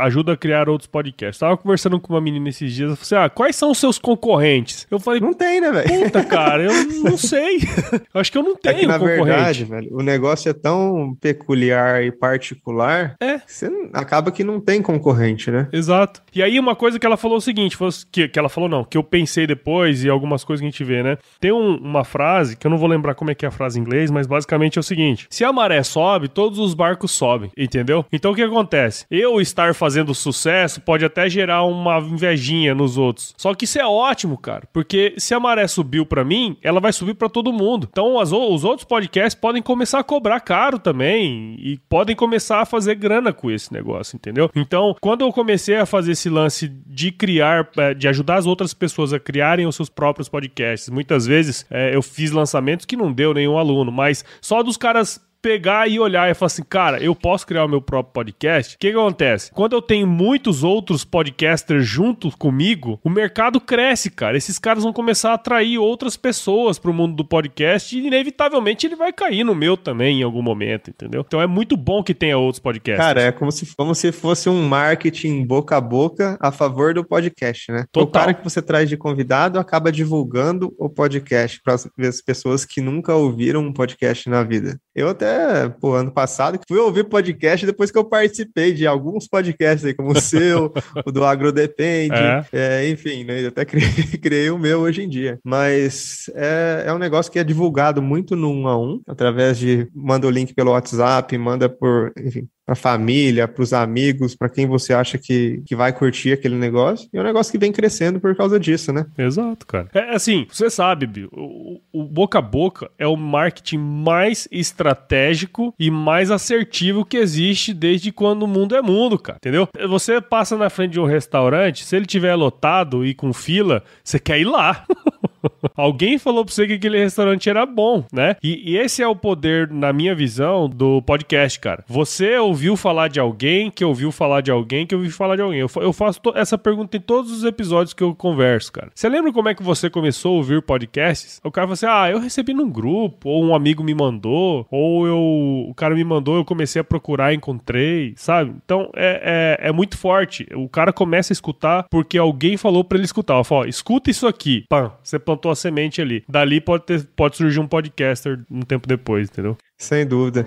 ajuda 0.00 0.34
a 0.34 0.36
criar 0.36 0.68
outros 0.68 0.86
podcasts. 0.86 1.38
tava 1.38 1.56
conversando 1.56 1.98
com 1.98 2.12
uma 2.12 2.20
menina 2.20 2.50
esses 2.50 2.74
dias. 2.74 2.90
Eu 2.90 2.96
falei 2.96 3.22
assim, 3.22 3.26
ah, 3.26 3.30
quais 3.30 3.56
são 3.56 3.70
os 3.70 3.78
seus 3.78 3.98
concorrentes? 3.98 4.86
Eu 4.90 5.00
falei. 5.00 5.20
Não 5.20 5.32
tem, 5.32 5.60
né, 5.62 5.72
velho? 5.72 6.04
Puta, 6.04 6.22
cara, 6.26 6.62
eu 6.62 6.72
não 7.02 7.16
sei. 7.16 7.56
eu 8.12 8.20
acho 8.20 8.30
que 8.30 8.36
eu 8.36 8.42
não 8.42 8.54
tenho 8.54 8.76
é 8.76 8.80
que, 8.80 8.86
na 8.86 8.98
verdade, 8.98 9.64
velho, 9.64 9.96
o 9.96 10.02
negócio 10.02 10.50
é 10.50 10.52
tão 10.52 11.16
peculiar 11.20 12.04
e 12.04 12.12
particular. 12.12 13.16
É. 13.18 13.40
Você 13.46 13.70
acaba 13.94 14.30
que 14.30 14.44
não 14.44 14.60
tem 14.60 14.82
concorrente, 14.82 15.50
né? 15.50 15.68
Exato. 15.72 16.22
E 16.34 16.42
aí, 16.42 16.60
uma 16.60 16.76
coisa 16.76 16.98
que 16.98 17.06
ela 17.06 17.16
falou 17.16 17.36
é 17.36 17.38
o 17.38 17.40
seguinte: 17.40 17.78
que, 18.10 18.28
que 18.28 18.38
ela 18.38 18.50
falou, 18.50 18.68
não, 18.68 18.84
que 18.84 18.98
eu 18.98 19.02
pensei 19.02 19.46
depois 19.46 20.01
e 20.04 20.08
algumas 20.08 20.44
coisas 20.44 20.60
que 20.60 20.66
a 20.66 20.70
gente 20.70 20.84
vê, 20.84 21.02
né? 21.02 21.18
Tem 21.40 21.52
um, 21.52 21.76
uma 21.76 22.04
frase, 22.04 22.56
que 22.56 22.66
eu 22.66 22.70
não 22.70 22.78
vou 22.78 22.88
lembrar 22.88 23.14
como 23.14 23.30
é 23.30 23.34
que 23.34 23.44
é 23.44 23.48
a 23.48 23.52
frase 23.52 23.78
em 23.78 23.82
inglês, 23.82 24.10
mas 24.10 24.26
basicamente 24.26 24.78
é 24.78 24.80
o 24.80 24.82
seguinte: 24.82 25.26
se 25.30 25.44
a 25.44 25.52
maré 25.52 25.82
sobe, 25.82 26.28
todos 26.28 26.58
os 26.58 26.74
barcos 26.74 27.10
sobem, 27.10 27.50
entendeu? 27.56 28.04
Então 28.12 28.32
o 28.32 28.34
que 28.34 28.42
acontece? 28.42 29.06
Eu 29.10 29.40
estar 29.40 29.74
fazendo 29.74 30.14
sucesso 30.14 30.80
pode 30.80 31.04
até 31.04 31.28
gerar 31.28 31.64
uma 31.64 31.98
invejinha 31.98 32.74
nos 32.74 32.98
outros. 32.98 33.34
Só 33.36 33.54
que 33.54 33.64
isso 33.64 33.78
é 33.78 33.86
ótimo, 33.86 34.38
cara, 34.38 34.68
porque 34.72 35.14
se 35.18 35.34
a 35.34 35.40
maré 35.40 35.66
subiu 35.66 36.04
para 36.06 36.24
mim, 36.24 36.56
ela 36.62 36.80
vai 36.80 36.92
subir 36.92 37.14
para 37.14 37.28
todo 37.28 37.52
mundo. 37.52 37.88
Então 37.90 38.18
as, 38.18 38.32
os 38.32 38.64
outros 38.64 38.86
podcasts 38.86 39.38
podem 39.38 39.62
começar 39.62 39.98
a 39.98 40.04
cobrar 40.04 40.40
caro 40.40 40.78
também 40.78 41.56
e 41.58 41.78
podem 41.88 42.14
começar 42.14 42.60
a 42.60 42.66
fazer 42.66 42.94
grana 42.94 43.32
com 43.32 43.50
esse 43.50 43.72
negócio, 43.72 44.16
entendeu? 44.16 44.50
Então, 44.54 44.94
quando 45.00 45.22
eu 45.22 45.32
comecei 45.32 45.76
a 45.76 45.86
fazer 45.86 46.12
esse 46.12 46.28
lance 46.28 46.68
de 46.68 47.10
criar, 47.10 47.68
é, 47.76 47.94
de 47.94 48.08
ajudar 48.08 48.36
as 48.36 48.46
outras 48.46 48.74
pessoas 48.74 49.12
a 49.12 49.20
criarem 49.20 49.66
os 49.66 49.76
seus 49.76 49.88
próprios 49.94 50.28
podcasts. 50.28 50.88
Muitas 50.88 51.26
vezes 51.26 51.66
é, 51.70 51.94
eu 51.94 52.02
fiz 52.02 52.30
lançamentos 52.30 52.86
que 52.86 52.96
não 52.96 53.12
deu 53.12 53.32
nenhum 53.34 53.58
aluno, 53.58 53.92
mas 53.92 54.24
só 54.40 54.62
dos 54.62 54.76
caras 54.76 55.20
pegar 55.42 55.88
e 55.88 55.98
olhar 55.98 56.30
e 56.30 56.34
falar 56.34 56.46
assim, 56.46 56.62
cara, 56.62 57.02
eu 57.02 57.14
posso 57.14 57.44
criar 57.44 57.64
o 57.64 57.68
meu 57.68 57.82
próprio 57.82 58.12
podcast. 58.12 58.76
O 58.76 58.78
que, 58.78 58.92
que 58.92 58.96
acontece? 58.96 59.50
Quando 59.50 59.74
eu 59.74 59.82
tenho 59.82 60.06
muitos 60.06 60.62
outros 60.62 61.04
podcasters 61.04 61.84
junto 61.84 62.30
comigo, 62.38 63.00
o 63.02 63.10
mercado 63.10 63.60
cresce, 63.60 64.08
cara. 64.08 64.36
Esses 64.36 64.58
caras 64.58 64.84
vão 64.84 64.92
começar 64.92 65.32
a 65.32 65.34
atrair 65.34 65.78
outras 65.78 66.16
pessoas 66.16 66.78
pro 66.78 66.94
mundo 66.94 67.16
do 67.16 67.24
podcast 67.24 67.98
e 67.98 68.06
inevitavelmente 68.06 68.86
ele 68.86 68.94
vai 68.94 69.12
cair 69.12 69.42
no 69.42 69.54
meu 69.54 69.76
também 69.76 70.20
em 70.20 70.22
algum 70.22 70.42
momento, 70.42 70.90
entendeu? 70.90 71.24
Então 71.26 71.42
é 71.42 71.46
muito 71.46 71.76
bom 71.76 72.02
que 72.02 72.14
tenha 72.14 72.38
outros 72.38 72.60
podcasts. 72.60 73.04
Cara, 73.04 73.22
é 73.22 73.32
como 73.32 73.50
se, 73.50 73.74
como 73.76 73.94
se 73.94 74.12
fosse 74.12 74.48
um 74.48 74.62
marketing 74.68 75.44
boca 75.44 75.76
a 75.76 75.80
boca 75.80 76.38
a 76.40 76.52
favor 76.52 76.94
do 76.94 77.04
podcast, 77.04 77.72
né? 77.72 77.84
Total. 77.90 78.08
O 78.08 78.12
cara 78.12 78.34
que 78.34 78.44
você 78.44 78.62
traz 78.62 78.88
de 78.88 78.96
convidado 78.96 79.58
acaba 79.58 79.90
divulgando 79.90 80.72
o 80.78 80.88
podcast 80.88 81.60
para 81.62 81.74
as 81.74 82.20
pessoas 82.20 82.64
que 82.64 82.80
nunca 82.80 83.14
ouviram 83.14 83.60
um 83.60 83.72
podcast 83.72 84.28
na 84.28 84.42
vida. 84.42 84.78
Eu 84.94 85.08
até, 85.08 85.31
pô, 85.80 85.94
ano 85.94 86.10
passado, 86.10 86.58
fui 86.66 86.78
ouvir 86.78 87.04
podcast 87.04 87.66
depois 87.66 87.90
que 87.90 87.98
eu 87.98 88.04
participei 88.04 88.72
de 88.72 88.86
alguns 88.86 89.26
podcasts 89.28 89.84
aí, 89.84 89.94
como 89.94 90.12
o 90.12 90.20
seu, 90.20 90.72
o 91.04 91.12
do 91.12 91.24
Agro 91.24 91.52
Depende, 91.52 92.14
é. 92.14 92.44
É, 92.52 92.88
enfim, 92.88 93.24
né? 93.24 93.42
Eu 93.42 93.48
até 93.48 93.64
criei, 93.64 93.88
criei, 94.20 94.50
o 94.50 94.58
meu 94.58 94.80
hoje 94.80 95.02
em 95.02 95.08
dia. 95.08 95.38
Mas 95.44 96.30
é, 96.34 96.84
é 96.86 96.92
um 96.92 96.98
negócio 96.98 97.30
que 97.30 97.38
é 97.38 97.44
divulgado 97.44 98.02
muito 98.02 98.36
no 98.36 98.50
um 98.50 98.68
a 98.68 98.78
um, 98.78 99.00
através 99.06 99.58
de 99.58 99.88
manda 99.94 100.26
o 100.26 100.30
link 100.30 100.54
pelo 100.54 100.72
WhatsApp, 100.72 101.36
manda 101.38 101.68
por, 101.68 102.12
enfim, 102.18 102.48
para 102.64 102.74
a 102.74 102.76
família, 102.76 103.48
para 103.48 103.62
os 103.62 103.72
amigos, 103.72 104.34
para 104.34 104.48
quem 104.48 104.66
você 104.66 104.94
acha 104.94 105.18
que, 105.18 105.62
que 105.66 105.74
vai 105.74 105.92
curtir 105.92 106.32
aquele 106.32 106.56
negócio. 106.56 107.08
E 107.12 107.16
é 107.16 107.20
um 107.20 107.24
negócio 107.24 107.50
que 107.50 107.58
vem 107.58 107.72
crescendo 107.72 108.20
por 108.20 108.34
causa 108.36 108.58
disso, 108.58 108.92
né? 108.92 109.06
Exato, 109.18 109.66
cara. 109.66 109.88
É 109.92 110.14
assim, 110.14 110.46
você 110.50 110.70
sabe, 110.70 111.06
Bill, 111.06 111.28
o, 111.32 111.80
o 111.92 112.04
boca 112.04 112.38
a 112.38 112.42
boca 112.42 112.90
é 112.98 113.06
o 113.06 113.16
marketing 113.16 113.78
mais 113.78 114.48
estratégico 114.50 115.74
e 115.78 115.90
mais 115.90 116.30
assertivo 116.30 117.04
que 117.04 117.16
existe 117.16 117.74
desde 117.74 118.12
quando 118.12 118.44
o 118.44 118.48
mundo 118.48 118.76
é 118.76 118.82
mundo, 118.82 119.18
cara. 119.18 119.38
Entendeu? 119.38 119.68
Você 119.88 120.20
passa 120.20 120.56
na 120.56 120.70
frente 120.70 120.92
de 120.92 121.00
um 121.00 121.04
restaurante, 121.04 121.84
se 121.84 121.96
ele 121.96 122.06
tiver 122.06 122.34
lotado 122.34 123.04
e 123.04 123.14
com 123.14 123.32
fila, 123.32 123.82
você 124.02 124.18
quer 124.18 124.38
ir 124.38 124.44
lá. 124.44 124.84
Alguém 125.76 126.18
falou 126.18 126.44
pra 126.44 126.54
você 126.54 126.66
que 126.66 126.74
aquele 126.74 126.98
restaurante 126.98 127.48
era 127.48 127.64
bom, 127.66 128.04
né? 128.12 128.36
E, 128.42 128.72
e, 128.72 128.76
esse 128.76 129.02
é 129.02 129.08
o 129.08 129.16
poder, 129.16 129.68
na 129.68 129.92
minha 129.92 130.14
visão, 130.14 130.68
do 130.68 131.02
podcast, 131.02 131.58
cara. 131.58 131.84
Você 131.88 132.36
ouviu 132.38 132.76
falar 132.76 133.08
de 133.08 133.20
alguém 133.20 133.70
que 133.70 133.84
ouviu 133.84 134.12
falar 134.12 134.40
de 134.40 134.50
alguém 134.50 134.86
que 134.86 134.94
ouviu 134.94 135.10
falar 135.10 135.36
de 135.36 135.42
alguém. 135.42 135.60
Eu, 135.60 135.70
eu 135.76 135.92
faço 135.92 136.20
essa 136.34 136.56
pergunta 136.58 136.96
em 136.96 137.00
todos 137.00 137.30
os 137.30 137.44
episódios 137.44 137.94
que 137.94 138.02
eu 138.02 138.14
converso, 138.14 138.72
cara. 138.72 138.90
Você 138.94 139.08
lembra 139.08 139.32
como 139.32 139.48
é 139.48 139.54
que 139.54 139.62
você 139.62 139.88
começou 139.88 140.34
a 140.34 140.36
ouvir 140.36 140.62
podcasts? 140.62 141.40
O 141.42 141.50
cara 141.50 141.66
fala 141.66 141.74
assim: 141.74 141.86
ah, 141.86 142.10
eu 142.10 142.20
recebi 142.20 142.52
num 142.52 142.70
grupo, 142.70 143.28
ou 143.28 143.44
um 143.44 143.54
amigo 143.54 143.82
me 143.82 143.94
mandou, 143.94 144.66
ou 144.70 145.06
eu, 145.06 145.66
o 145.68 145.74
cara 145.74 145.94
me 145.94 146.04
mandou, 146.04 146.36
eu 146.36 146.44
comecei 146.44 146.80
a 146.80 146.84
procurar, 146.84 147.34
encontrei, 147.34 148.14
sabe? 148.16 148.54
Então 148.64 148.90
é, 148.94 149.58
é, 149.60 149.68
é 149.68 149.72
muito 149.72 149.96
forte. 149.96 150.46
O 150.54 150.68
cara 150.68 150.92
começa 150.92 151.32
a 151.32 151.34
escutar 151.34 151.86
porque 151.90 152.18
alguém 152.18 152.56
falou 152.56 152.84
para 152.84 152.98
ele 152.98 153.04
escutar. 153.04 153.34
Ela 153.34 153.44
fala: 153.44 153.68
escuta 153.68 154.10
isso 154.10 154.26
aqui. 154.26 154.64
Pã, 154.68 154.92
você 155.02 155.18
plantou 155.32 155.50
a 155.50 155.56
semente 155.56 156.00
ali. 156.00 156.22
Dali 156.28 156.60
pode, 156.60 156.84
ter, 156.84 157.06
pode 157.16 157.36
surgir 157.36 157.60
um 157.60 157.66
podcaster 157.66 158.40
um 158.50 158.60
tempo 158.60 158.86
depois, 158.86 159.28
entendeu? 159.28 159.56
Sem 159.78 160.06
dúvida. 160.06 160.46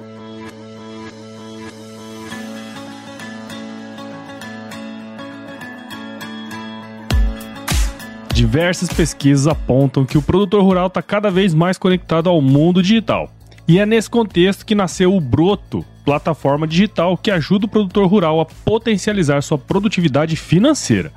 Diversas 8.34 8.90
pesquisas 8.90 9.48
apontam 9.48 10.06
que 10.06 10.18
o 10.18 10.22
produtor 10.22 10.62
rural 10.62 10.88
está 10.88 11.02
cada 11.02 11.32
vez 11.32 11.54
mais 11.54 11.78
conectado 11.78 12.30
ao 12.30 12.42
mundo 12.42 12.82
digital. 12.82 13.32
E 13.68 13.80
é 13.80 13.86
nesse 13.86 14.10
contexto 14.10 14.66
que 14.66 14.76
nasceu 14.76 15.16
o 15.16 15.22
Broto, 15.22 15.84
plataforma 16.04 16.68
digital 16.68 17.18
que 17.18 17.32
ajuda 17.32 17.66
o 17.66 17.70
produtor 17.70 18.06
rural 18.08 18.40
a 18.40 18.46
potencializar 18.46 19.42
sua 19.42 19.58
produtividade 19.58 20.36
financeira. 20.36 21.12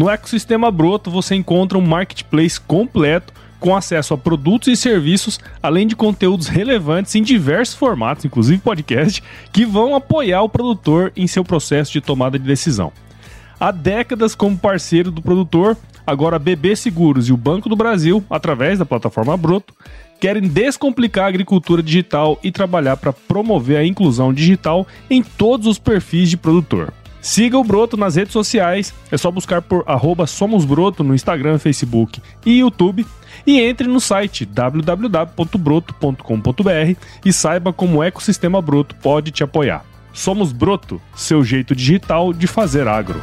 No 0.00 0.08
ecossistema 0.08 0.70
Broto 0.70 1.10
você 1.10 1.34
encontra 1.34 1.76
um 1.76 1.86
marketplace 1.86 2.58
completo 2.58 3.34
com 3.58 3.76
acesso 3.76 4.14
a 4.14 4.16
produtos 4.16 4.68
e 4.68 4.74
serviços, 4.74 5.38
além 5.62 5.86
de 5.86 5.94
conteúdos 5.94 6.48
relevantes 6.48 7.14
em 7.14 7.22
diversos 7.22 7.74
formatos, 7.74 8.24
inclusive 8.24 8.62
podcast, 8.62 9.22
que 9.52 9.66
vão 9.66 9.94
apoiar 9.94 10.40
o 10.40 10.48
produtor 10.48 11.12
em 11.14 11.26
seu 11.26 11.44
processo 11.44 11.92
de 11.92 12.00
tomada 12.00 12.38
de 12.38 12.46
decisão. 12.46 12.90
Há 13.60 13.70
décadas 13.70 14.34
como 14.34 14.56
parceiro 14.56 15.10
do 15.10 15.20
produtor, 15.20 15.76
agora 16.06 16.36
a 16.36 16.38
BB 16.38 16.76
Seguros 16.76 17.28
e 17.28 17.32
o 17.34 17.36
Banco 17.36 17.68
do 17.68 17.76
Brasil, 17.76 18.24
através 18.30 18.78
da 18.78 18.86
plataforma 18.86 19.36
Broto, 19.36 19.74
querem 20.18 20.48
descomplicar 20.48 21.26
a 21.26 21.28
agricultura 21.28 21.82
digital 21.82 22.38
e 22.42 22.50
trabalhar 22.50 22.96
para 22.96 23.12
promover 23.12 23.76
a 23.76 23.84
inclusão 23.84 24.32
digital 24.32 24.86
em 25.10 25.22
todos 25.22 25.66
os 25.66 25.78
perfis 25.78 26.30
de 26.30 26.38
produtor. 26.38 26.90
Siga 27.20 27.58
o 27.58 27.64
Broto 27.64 27.96
nas 27.96 28.16
redes 28.16 28.32
sociais, 28.32 28.94
é 29.10 29.16
só 29.16 29.30
buscar 29.30 29.60
por 29.60 29.84
@somosbroto 30.26 31.04
no 31.04 31.14
Instagram, 31.14 31.58
Facebook 31.58 32.22
e 32.44 32.60
YouTube 32.60 33.06
e 33.46 33.60
entre 33.60 33.86
no 33.86 34.00
site 34.00 34.46
www.broto.com.br 34.46 36.96
e 37.24 37.32
saiba 37.32 37.72
como 37.72 37.98
o 37.98 38.02
ecossistema 38.02 38.62
Broto 38.62 38.94
pode 38.96 39.30
te 39.30 39.42
apoiar. 39.42 39.84
Somos 40.12 40.52
Broto, 40.52 41.00
seu 41.14 41.44
jeito 41.44 41.74
digital 41.74 42.32
de 42.32 42.46
fazer 42.46 42.88
agro. 42.88 43.20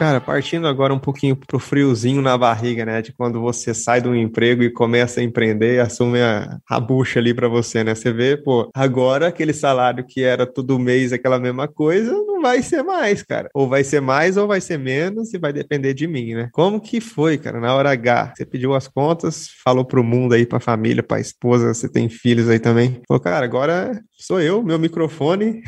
Cara, 0.00 0.18
partindo 0.18 0.66
agora 0.66 0.94
um 0.94 0.98
pouquinho 0.98 1.36
pro 1.36 1.58
friozinho 1.58 2.22
na 2.22 2.38
barriga, 2.38 2.86
né? 2.86 3.02
De 3.02 3.12
quando 3.12 3.38
você 3.38 3.74
sai 3.74 4.00
de 4.00 4.08
um 4.08 4.14
emprego 4.14 4.62
e 4.62 4.72
começa 4.72 5.20
a 5.20 5.22
empreender 5.22 5.74
e 5.74 5.78
assume 5.78 6.22
a, 6.22 6.58
a 6.66 6.80
bucha 6.80 7.20
ali 7.20 7.34
para 7.34 7.48
você, 7.48 7.84
né? 7.84 7.94
Você 7.94 8.10
vê, 8.10 8.34
pô, 8.34 8.70
agora 8.74 9.28
aquele 9.28 9.52
salário 9.52 10.02
que 10.06 10.22
era 10.22 10.46
todo 10.46 10.78
mês 10.78 11.12
aquela 11.12 11.38
mesma 11.38 11.68
coisa, 11.68 12.16
vai 12.40 12.62
ser 12.62 12.82
mais, 12.82 13.22
cara. 13.22 13.48
Ou 13.54 13.68
vai 13.68 13.84
ser 13.84 14.00
mais 14.00 14.36
ou 14.36 14.46
vai 14.46 14.60
ser 14.60 14.78
menos 14.78 15.32
e 15.34 15.38
vai 15.38 15.52
depender 15.52 15.94
de 15.94 16.06
mim, 16.06 16.34
né? 16.34 16.48
Como 16.52 16.80
que 16.80 17.00
foi, 17.00 17.38
cara, 17.38 17.60
na 17.60 17.74
hora 17.74 17.90
H? 17.90 18.34
Você 18.36 18.44
pediu 18.46 18.74
as 18.74 18.88
contas, 18.88 19.48
falou 19.64 19.84
pro 19.84 20.04
mundo 20.04 20.34
aí, 20.34 20.46
pra 20.46 20.60
família, 20.60 21.02
pra 21.02 21.20
esposa, 21.20 21.72
você 21.72 21.88
tem 21.88 22.08
filhos 22.08 22.48
aí 22.48 22.58
também. 22.58 23.00
Falou, 23.06 23.20
cara, 23.20 23.44
agora 23.44 24.00
sou 24.20 24.40
eu, 24.40 24.62
meu 24.62 24.78
microfone, 24.78 25.62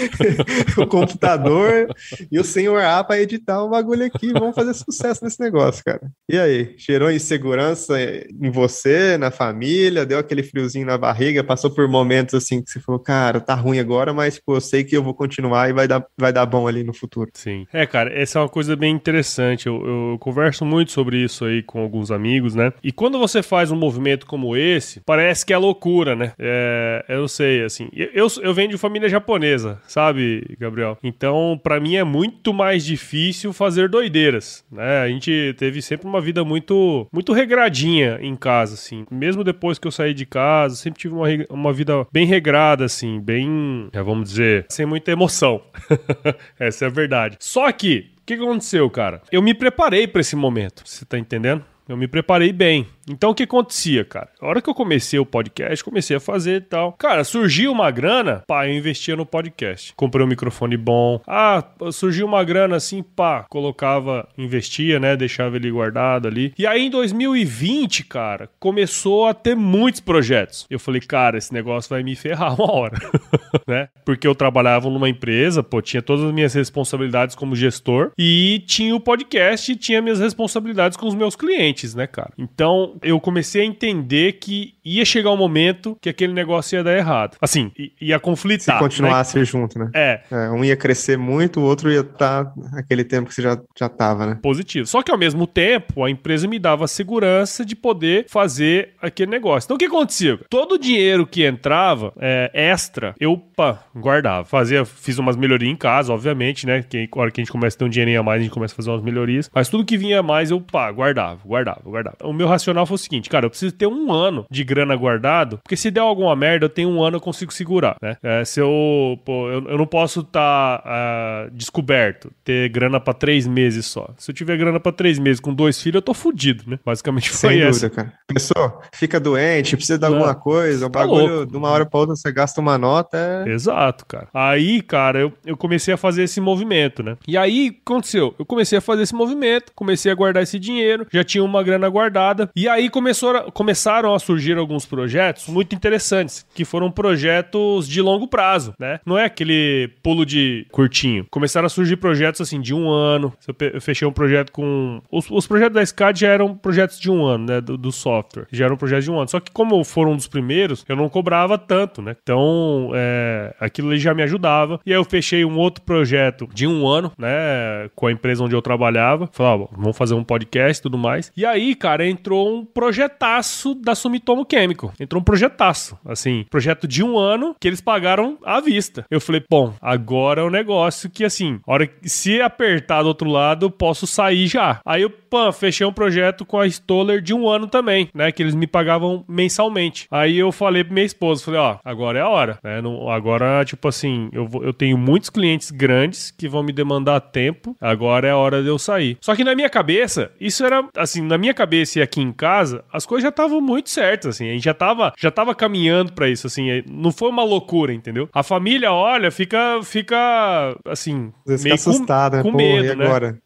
o 0.78 0.86
computador 0.86 1.88
e 2.30 2.38
o 2.40 2.44
senhor 2.44 2.82
A 2.82 3.04
para 3.04 3.20
editar 3.20 3.62
o 3.62 3.68
bagulho 3.68 4.06
aqui. 4.06 4.32
Vamos 4.32 4.54
fazer 4.54 4.72
sucesso 4.74 5.22
nesse 5.24 5.40
negócio, 5.40 5.84
cara. 5.84 6.00
E 6.28 6.38
aí, 6.38 6.74
cheirou 6.78 7.10
insegurança 7.10 8.00
em 8.00 8.50
você, 8.50 9.18
na 9.18 9.30
família, 9.30 10.06
deu 10.06 10.18
aquele 10.18 10.42
friozinho 10.42 10.86
na 10.86 10.96
barriga, 10.96 11.44
passou 11.44 11.70
por 11.70 11.86
momentos 11.86 12.34
assim 12.34 12.62
que 12.62 12.70
você 12.70 12.80
falou, 12.80 13.00
cara, 13.00 13.40
tá 13.40 13.54
ruim 13.54 13.78
agora, 13.78 14.12
mas 14.12 14.38
pô, 14.38 14.56
eu 14.56 14.60
sei 14.60 14.84
que 14.84 14.96
eu 14.96 15.02
vou 15.02 15.14
continuar 15.14 15.68
e 15.68 15.72
vai 15.72 15.86
dar, 15.86 16.01
vai 16.18 16.32
dar 16.32 16.46
bom 16.46 16.66
ali 16.66 16.82
no 16.82 16.92
futuro. 16.92 17.30
Sim. 17.34 17.66
É, 17.72 17.86
cara, 17.86 18.12
essa 18.12 18.38
é 18.38 18.42
uma 18.42 18.48
coisa 18.48 18.76
bem 18.76 18.94
interessante. 18.94 19.66
Eu, 19.66 19.84
eu 19.86 20.18
converso 20.18 20.64
muito 20.64 20.92
sobre 20.92 21.22
isso 21.22 21.44
aí 21.44 21.62
com 21.62 21.80
alguns 21.80 22.10
amigos, 22.10 22.54
né? 22.54 22.72
E 22.82 22.92
quando 22.92 23.18
você 23.18 23.42
faz 23.42 23.70
um 23.70 23.76
movimento 23.76 24.26
como 24.26 24.56
esse, 24.56 25.00
parece 25.00 25.44
que 25.44 25.52
é 25.52 25.58
loucura, 25.58 26.14
né? 26.14 26.32
É, 26.38 27.04
eu 27.08 27.28
sei, 27.28 27.64
assim, 27.64 27.88
eu, 27.92 28.26
eu 28.42 28.54
venho 28.54 28.70
de 28.70 28.78
família 28.78 29.08
japonesa, 29.08 29.80
sabe, 29.86 30.56
Gabriel? 30.58 30.98
Então, 31.02 31.60
para 31.62 31.80
mim 31.80 31.96
é 31.96 32.04
muito 32.04 32.52
mais 32.52 32.84
difícil 32.84 33.52
fazer 33.52 33.88
doideiras, 33.88 34.64
né? 34.70 35.00
A 35.02 35.08
gente 35.08 35.54
teve 35.58 35.82
sempre 35.82 36.06
uma 36.06 36.20
vida 36.20 36.44
muito 36.44 37.06
muito 37.12 37.32
regradinha 37.32 38.18
em 38.20 38.36
casa, 38.36 38.74
assim. 38.74 39.04
Mesmo 39.10 39.44
depois 39.44 39.78
que 39.78 39.86
eu 39.86 39.92
saí 39.92 40.14
de 40.14 40.26
casa, 40.26 40.76
sempre 40.76 41.00
tive 41.00 41.14
uma, 41.14 41.26
uma 41.50 41.72
vida 41.72 42.06
bem 42.12 42.26
regrada, 42.26 42.84
assim, 42.84 43.20
bem, 43.20 43.88
vamos 44.04 44.30
dizer, 44.30 44.66
sem 44.68 44.86
muita 44.86 45.10
emoção. 45.10 45.62
Essa 46.58 46.84
é 46.84 46.88
a 46.88 46.90
verdade. 46.90 47.36
Só 47.40 47.70
que, 47.72 48.10
o 48.18 48.26
que 48.26 48.34
aconteceu, 48.34 48.88
cara? 48.90 49.22
Eu 49.30 49.42
me 49.42 49.54
preparei 49.54 50.06
para 50.06 50.20
esse 50.20 50.36
momento, 50.36 50.82
você 50.84 51.04
tá 51.04 51.18
entendendo? 51.18 51.64
Eu 51.88 51.96
me 51.96 52.06
preparei 52.06 52.52
bem. 52.52 52.86
Então 53.08 53.30
o 53.30 53.34
que 53.34 53.42
acontecia, 53.42 54.04
cara? 54.04 54.28
A 54.40 54.46
hora 54.46 54.62
que 54.62 54.70
eu 54.70 54.74
comecei 54.74 55.18
o 55.18 55.26
podcast, 55.26 55.82
comecei 55.82 56.16
a 56.16 56.20
fazer 56.20 56.56
e 56.56 56.60
tal. 56.60 56.92
Cara, 56.92 57.24
surgiu 57.24 57.72
uma 57.72 57.90
grana, 57.90 58.44
pá, 58.46 58.66
eu 58.66 58.74
investia 58.74 59.16
no 59.16 59.26
podcast. 59.26 59.92
Comprei 59.96 60.24
um 60.24 60.28
microfone 60.28 60.76
bom. 60.76 61.20
Ah, 61.26 61.64
surgiu 61.90 62.26
uma 62.26 62.44
grana 62.44 62.76
assim, 62.76 63.02
pá, 63.02 63.44
colocava, 63.48 64.28
investia, 64.38 65.00
né? 65.00 65.16
Deixava 65.16 65.56
ele 65.56 65.70
guardado 65.70 66.28
ali. 66.28 66.54
E 66.56 66.66
aí 66.66 66.86
em 66.86 66.90
2020, 66.90 68.04
cara, 68.04 68.48
começou 68.60 69.26
a 69.26 69.34
ter 69.34 69.56
muitos 69.56 70.00
projetos. 70.00 70.66
Eu 70.70 70.78
falei, 70.78 71.00
cara, 71.00 71.38
esse 71.38 71.52
negócio 71.52 71.90
vai 71.90 72.02
me 72.02 72.14
ferrar 72.14 72.54
uma 72.54 72.72
hora, 72.72 72.98
né? 73.66 73.88
Porque 74.04 74.26
eu 74.26 74.34
trabalhava 74.34 74.88
numa 74.88 75.08
empresa, 75.08 75.62
pô, 75.62 75.82
tinha 75.82 76.02
todas 76.02 76.24
as 76.24 76.32
minhas 76.32 76.54
responsabilidades 76.54 77.34
como 77.34 77.56
gestor 77.56 78.12
e 78.16 78.62
tinha 78.66 78.94
o 78.94 79.00
podcast 79.00 79.72
e 79.72 79.76
tinha 79.76 80.00
minhas 80.00 80.20
responsabilidades 80.20 80.96
com 80.96 81.06
os 81.06 81.14
meus 81.14 81.34
clientes, 81.34 81.71
né, 81.94 82.06
cara? 82.06 82.32
Então, 82.38 82.96
eu 83.02 83.20
comecei 83.20 83.62
a 83.62 83.64
entender 83.64 84.34
que 84.34 84.74
ia 84.84 85.04
chegar 85.04 85.30
um 85.30 85.36
momento 85.36 85.96
que 86.00 86.08
aquele 86.08 86.32
negócio 86.32 86.76
ia 86.76 86.84
dar 86.84 86.96
errado. 86.96 87.36
Assim, 87.40 87.70
ia 88.00 88.18
conflitar. 88.18 88.76
Se 88.76 88.82
continuasse 88.82 89.38
né? 89.38 89.44
junto, 89.44 89.78
né? 89.78 89.90
É. 89.94 90.20
é. 90.30 90.50
Um 90.50 90.64
ia 90.64 90.76
crescer 90.76 91.16
muito, 91.16 91.60
o 91.60 91.62
outro 91.62 91.90
ia 91.90 92.00
estar 92.00 92.44
tá 92.44 92.52
aquele 92.74 93.04
tempo 93.04 93.28
que 93.28 93.34
você 93.34 93.42
já, 93.42 93.58
já 93.78 93.88
tava, 93.88 94.26
né? 94.26 94.38
Positivo. 94.42 94.86
Só 94.86 95.02
que 95.02 95.10
ao 95.10 95.18
mesmo 95.18 95.46
tempo, 95.46 96.04
a 96.04 96.10
empresa 96.10 96.48
me 96.48 96.58
dava 96.58 96.84
a 96.84 96.88
segurança 96.88 97.64
de 97.64 97.76
poder 97.76 98.26
fazer 98.28 98.94
aquele 99.00 99.30
negócio. 99.30 99.66
Então 99.66 99.76
o 99.76 99.78
que 99.78 99.84
acontecia? 99.84 100.38
Todo 100.50 100.72
o 100.72 100.78
dinheiro 100.78 101.26
que 101.26 101.44
entrava 101.44 102.12
é, 102.18 102.50
extra, 102.52 103.14
eu 103.20 103.36
pá, 103.36 103.84
guardava. 103.94 104.44
Fazia, 104.44 104.84
fiz 104.84 105.18
umas 105.18 105.36
melhorias 105.36 105.70
em 105.70 105.76
casa, 105.76 106.12
obviamente, 106.12 106.66
né? 106.66 106.82
Que 106.82 107.08
a 107.10 107.20
hora 107.20 107.30
que 107.30 107.40
a 107.40 107.44
gente 107.44 107.52
começa 107.52 107.76
a 107.76 107.78
ter 107.78 107.84
um 107.84 107.88
dinheirinho 107.88 108.20
a 108.20 108.22
mais, 108.22 108.40
a 108.40 108.42
gente 108.42 108.52
começa 108.52 108.74
a 108.74 108.76
fazer 108.76 108.90
umas 108.90 109.02
melhorias. 109.02 109.50
Mas 109.54 109.68
tudo 109.68 109.84
que 109.84 109.96
vinha 109.96 110.22
mais, 110.22 110.50
eu 110.50 110.60
pá, 110.60 110.90
guardava, 110.90 111.40
guardava, 111.44 111.80
guardava. 111.84 112.16
O 112.22 112.32
meu 112.32 112.48
racional 112.48 112.72
racional 112.72 112.86
foi 112.86 112.94
o 112.94 112.98
seguinte, 112.98 113.28
cara, 113.28 113.46
eu 113.46 113.50
preciso 113.50 113.74
ter 113.74 113.86
um 113.86 114.12
ano 114.12 114.46
de 114.50 114.64
grana 114.72 114.96
guardado, 114.96 115.58
porque 115.58 115.76
se 115.76 115.90
der 115.90 116.00
alguma 116.00 116.34
merda, 116.34 116.64
eu 116.64 116.70
tenho 116.70 116.88
um 116.88 117.02
ano 117.02 117.16
eu 117.16 117.20
consigo 117.20 117.52
segurar, 117.52 117.96
né? 118.00 118.16
É, 118.22 118.42
se 118.44 118.58
eu, 118.58 119.18
pô, 119.24 119.50
eu, 119.50 119.68
eu 119.68 119.78
não 119.78 119.86
posso 119.86 120.20
estar 120.20 120.78
tá, 120.78 121.46
uh, 121.46 121.50
descoberto, 121.50 122.32
ter 122.42 122.70
grana 122.70 122.98
para 122.98 123.12
três 123.12 123.46
meses 123.46 123.84
só. 123.84 124.08
Se 124.16 124.30
eu 124.30 124.34
tiver 124.34 124.56
grana 124.56 124.80
para 124.80 124.92
três 124.92 125.18
meses 125.18 125.40
com 125.40 125.52
dois 125.52 125.80
filhos, 125.80 125.96
eu 125.96 126.02
tô 126.02 126.14
fudido, 126.14 126.64
né? 126.66 126.78
Basicamente 126.84 127.28
foi 127.30 127.50
Sem 127.50 127.60
essa. 127.60 127.88
dúvida, 127.88 127.90
cara. 127.90 128.12
Pessoa, 128.26 128.80
fica 128.94 129.20
doente, 129.20 129.76
precisa 129.76 129.98
de 129.98 130.06
alguma 130.06 130.34
coisa, 130.34 130.86
o 130.86 130.90
tá 130.90 131.00
bagulho 131.00 131.36
louco. 131.36 131.52
de 131.52 131.56
uma 131.56 131.68
hora 131.68 131.84
pra 131.84 132.00
outra 132.00 132.16
você 132.16 132.32
gasta 132.32 132.60
uma 132.60 132.78
nota. 132.78 133.44
É... 133.46 133.50
Exato, 133.50 134.06
cara. 134.06 134.28
Aí, 134.32 134.80
cara, 134.80 135.20
eu, 135.20 135.32
eu 135.44 135.56
comecei 135.56 135.92
a 135.92 135.96
fazer 135.96 136.22
esse 136.22 136.40
movimento, 136.40 137.02
né? 137.02 137.16
E 137.28 137.36
aí, 137.36 137.68
o 137.68 137.72
que 137.72 137.80
aconteceu? 137.84 138.34
Eu 138.38 138.46
comecei 138.46 138.78
a 138.78 138.80
fazer 138.80 139.02
esse 139.02 139.14
movimento, 139.14 139.72
comecei 139.74 140.10
a 140.10 140.14
guardar 140.14 140.42
esse 140.42 140.58
dinheiro, 140.58 141.06
já 141.12 141.22
tinha 141.22 141.44
uma 141.44 141.62
grana 141.62 141.88
guardada, 141.88 142.50
e 142.56 142.68
aí 142.68 142.88
começou, 142.88 143.50
começaram 143.52 144.14
a 144.14 144.18
surgir 144.18 144.56
alguns 144.62 144.86
projetos 144.86 145.48
muito 145.48 145.74
interessantes, 145.74 146.46
que 146.54 146.64
foram 146.64 146.90
projetos 146.90 147.88
de 147.88 148.00
longo 148.00 148.26
prazo, 148.26 148.74
né? 148.78 149.00
Não 149.04 149.18
é 149.18 149.24
aquele 149.24 149.90
pulo 150.02 150.24
de 150.24 150.66
curtinho. 150.70 151.26
Começaram 151.30 151.66
a 151.66 151.68
surgir 151.68 151.96
projetos 151.96 152.40
assim 152.40 152.60
de 152.60 152.74
um 152.74 152.90
ano. 152.90 153.32
Eu 153.60 153.80
fechei 153.80 154.06
um 154.06 154.12
projeto 154.12 154.50
com. 154.52 155.00
Os, 155.10 155.30
os 155.30 155.46
projetos 155.46 155.74
da 155.74 155.84
SCAD 155.84 156.20
já 156.20 156.28
eram 156.28 156.54
projetos 156.56 156.98
de 156.98 157.10
um 157.10 157.24
ano, 157.24 157.46
né? 157.46 157.60
Do, 157.60 157.76
do, 157.76 157.92
software. 157.92 158.46
Já 158.50 158.64
eram 158.64 158.76
projetos 158.76 159.04
de 159.04 159.10
um 159.10 159.18
ano. 159.18 159.28
Só 159.28 159.40
que, 159.40 159.50
como 159.50 159.82
foram 159.84 160.12
um 160.12 160.16
dos 160.16 160.26
primeiros, 160.26 160.84
eu 160.88 160.96
não 160.96 161.08
cobrava 161.08 161.58
tanto, 161.58 162.00
né? 162.00 162.16
Então, 162.22 162.90
é, 162.94 163.54
aquilo 163.60 163.96
já 163.96 164.14
me 164.14 164.22
ajudava. 164.22 164.80
E 164.84 164.92
aí 164.92 164.98
eu 164.98 165.04
fechei 165.04 165.44
um 165.44 165.58
outro 165.58 165.82
projeto 165.84 166.48
de 166.52 166.66
um 166.66 166.86
ano, 166.86 167.12
né? 167.18 167.88
Com 167.94 168.06
a 168.06 168.12
empresa 168.12 168.42
onde 168.42 168.54
eu 168.54 168.62
trabalhava. 168.62 169.28
Falava, 169.32 169.64
ah, 169.64 169.76
vamos 169.76 169.96
fazer 169.96 170.14
um 170.14 170.24
podcast 170.24 170.80
e 170.80 170.82
tudo 170.82 170.98
mais. 170.98 171.32
E 171.36 171.44
aí, 171.44 171.74
cara, 171.74 172.06
entrou 172.06 172.56
um 172.56 172.64
projetaço 172.64 173.74
da 173.74 173.94
Sumitomo 173.94 174.44
Chemical. 174.52 174.92
Entrou 174.98 175.20
um 175.20 175.24
projetaço, 175.24 175.98
assim, 176.04 176.44
projeto 176.50 176.86
de 176.86 177.02
um 177.02 177.18
ano 177.18 177.54
que 177.60 177.68
eles 177.68 177.80
pagaram 177.80 178.38
à 178.44 178.60
vista. 178.60 179.04
Eu 179.10 179.20
falei, 179.20 179.42
bom, 179.48 179.74
agora 179.80 180.42
é 180.42 180.44
um 180.44 180.50
negócio 180.50 181.10
que, 181.10 181.24
assim, 181.24 181.60
hora 181.66 181.88
se 182.02 182.40
apertar 182.40 183.02
do 183.02 183.08
outro 183.08 183.30
lado, 183.30 183.66
eu 183.66 183.70
posso 183.70 184.06
sair 184.06 184.46
já. 184.46 184.80
Aí 184.84 185.02
eu, 185.02 185.10
pã, 185.10 185.52
fechei 185.52 185.86
um 185.86 185.92
projeto 185.92 186.44
com 186.44 186.58
a 186.58 186.66
Stoller 186.66 187.20
de 187.20 187.34
um 187.34 187.48
ano 187.48 187.66
também, 187.66 188.08
né, 188.14 188.32
que 188.32 188.42
eles 188.42 188.54
me 188.54 188.66
pagavam 188.66 189.24
mensalmente. 189.28 190.06
Aí 190.10 190.38
eu 190.38 190.52
falei 190.52 190.84
pra 190.84 190.94
minha 190.94 191.06
esposa, 191.06 191.44
falei, 191.44 191.60
ó, 191.60 191.78
agora 191.84 192.18
é 192.18 192.22
a 192.22 192.28
hora, 192.28 192.58
né, 192.62 192.80
não, 192.80 193.08
agora, 193.08 193.64
tipo 193.64 193.88
assim, 193.88 194.28
eu, 194.32 194.46
vou, 194.46 194.62
eu 194.64 194.72
tenho 194.72 194.96
muitos 194.98 195.30
clientes 195.30 195.70
grandes 195.70 196.30
que 196.30 196.48
vão 196.48 196.62
me 196.62 196.72
demandar 196.72 197.20
tempo, 197.20 197.76
agora 197.80 198.28
é 198.28 198.30
a 198.30 198.36
hora 198.36 198.62
de 198.62 198.68
eu 198.68 198.78
sair. 198.78 199.16
Só 199.20 199.34
que 199.34 199.44
na 199.44 199.54
minha 199.54 199.70
cabeça, 199.70 200.30
isso 200.40 200.64
era, 200.64 200.84
assim, 200.96 201.22
na 201.22 201.38
minha 201.38 201.54
cabeça 201.54 201.98
e 201.98 202.02
aqui 202.02 202.20
em 202.20 202.32
casa, 202.32 202.52
casa, 202.62 202.84
as 202.92 203.04
coisas 203.04 203.22
já 203.22 203.28
estavam 203.28 203.60
muito 203.60 203.90
certas, 203.90 204.36
assim. 204.36 204.41
A 204.50 204.52
gente 204.52 204.64
já 204.64 204.74
tava, 204.74 205.12
já 205.18 205.30
tava 205.30 205.54
caminhando 205.54 206.12
para 206.12 206.28
isso, 206.28 206.46
assim. 206.46 206.82
Não 206.88 207.10
foi 207.12 207.28
uma 207.28 207.44
loucura, 207.44 207.92
entendeu? 207.92 208.28
A 208.32 208.42
família, 208.42 208.92
olha, 208.92 209.30
fica, 209.30 209.80
fica 209.82 210.76
assim, 210.86 211.32
meio 211.46 211.74
assustada, 211.74 212.42
com, 212.42 212.50
com 212.50 212.56
medo, 212.56 212.96
né? 212.96 213.06
agora? 213.06 213.38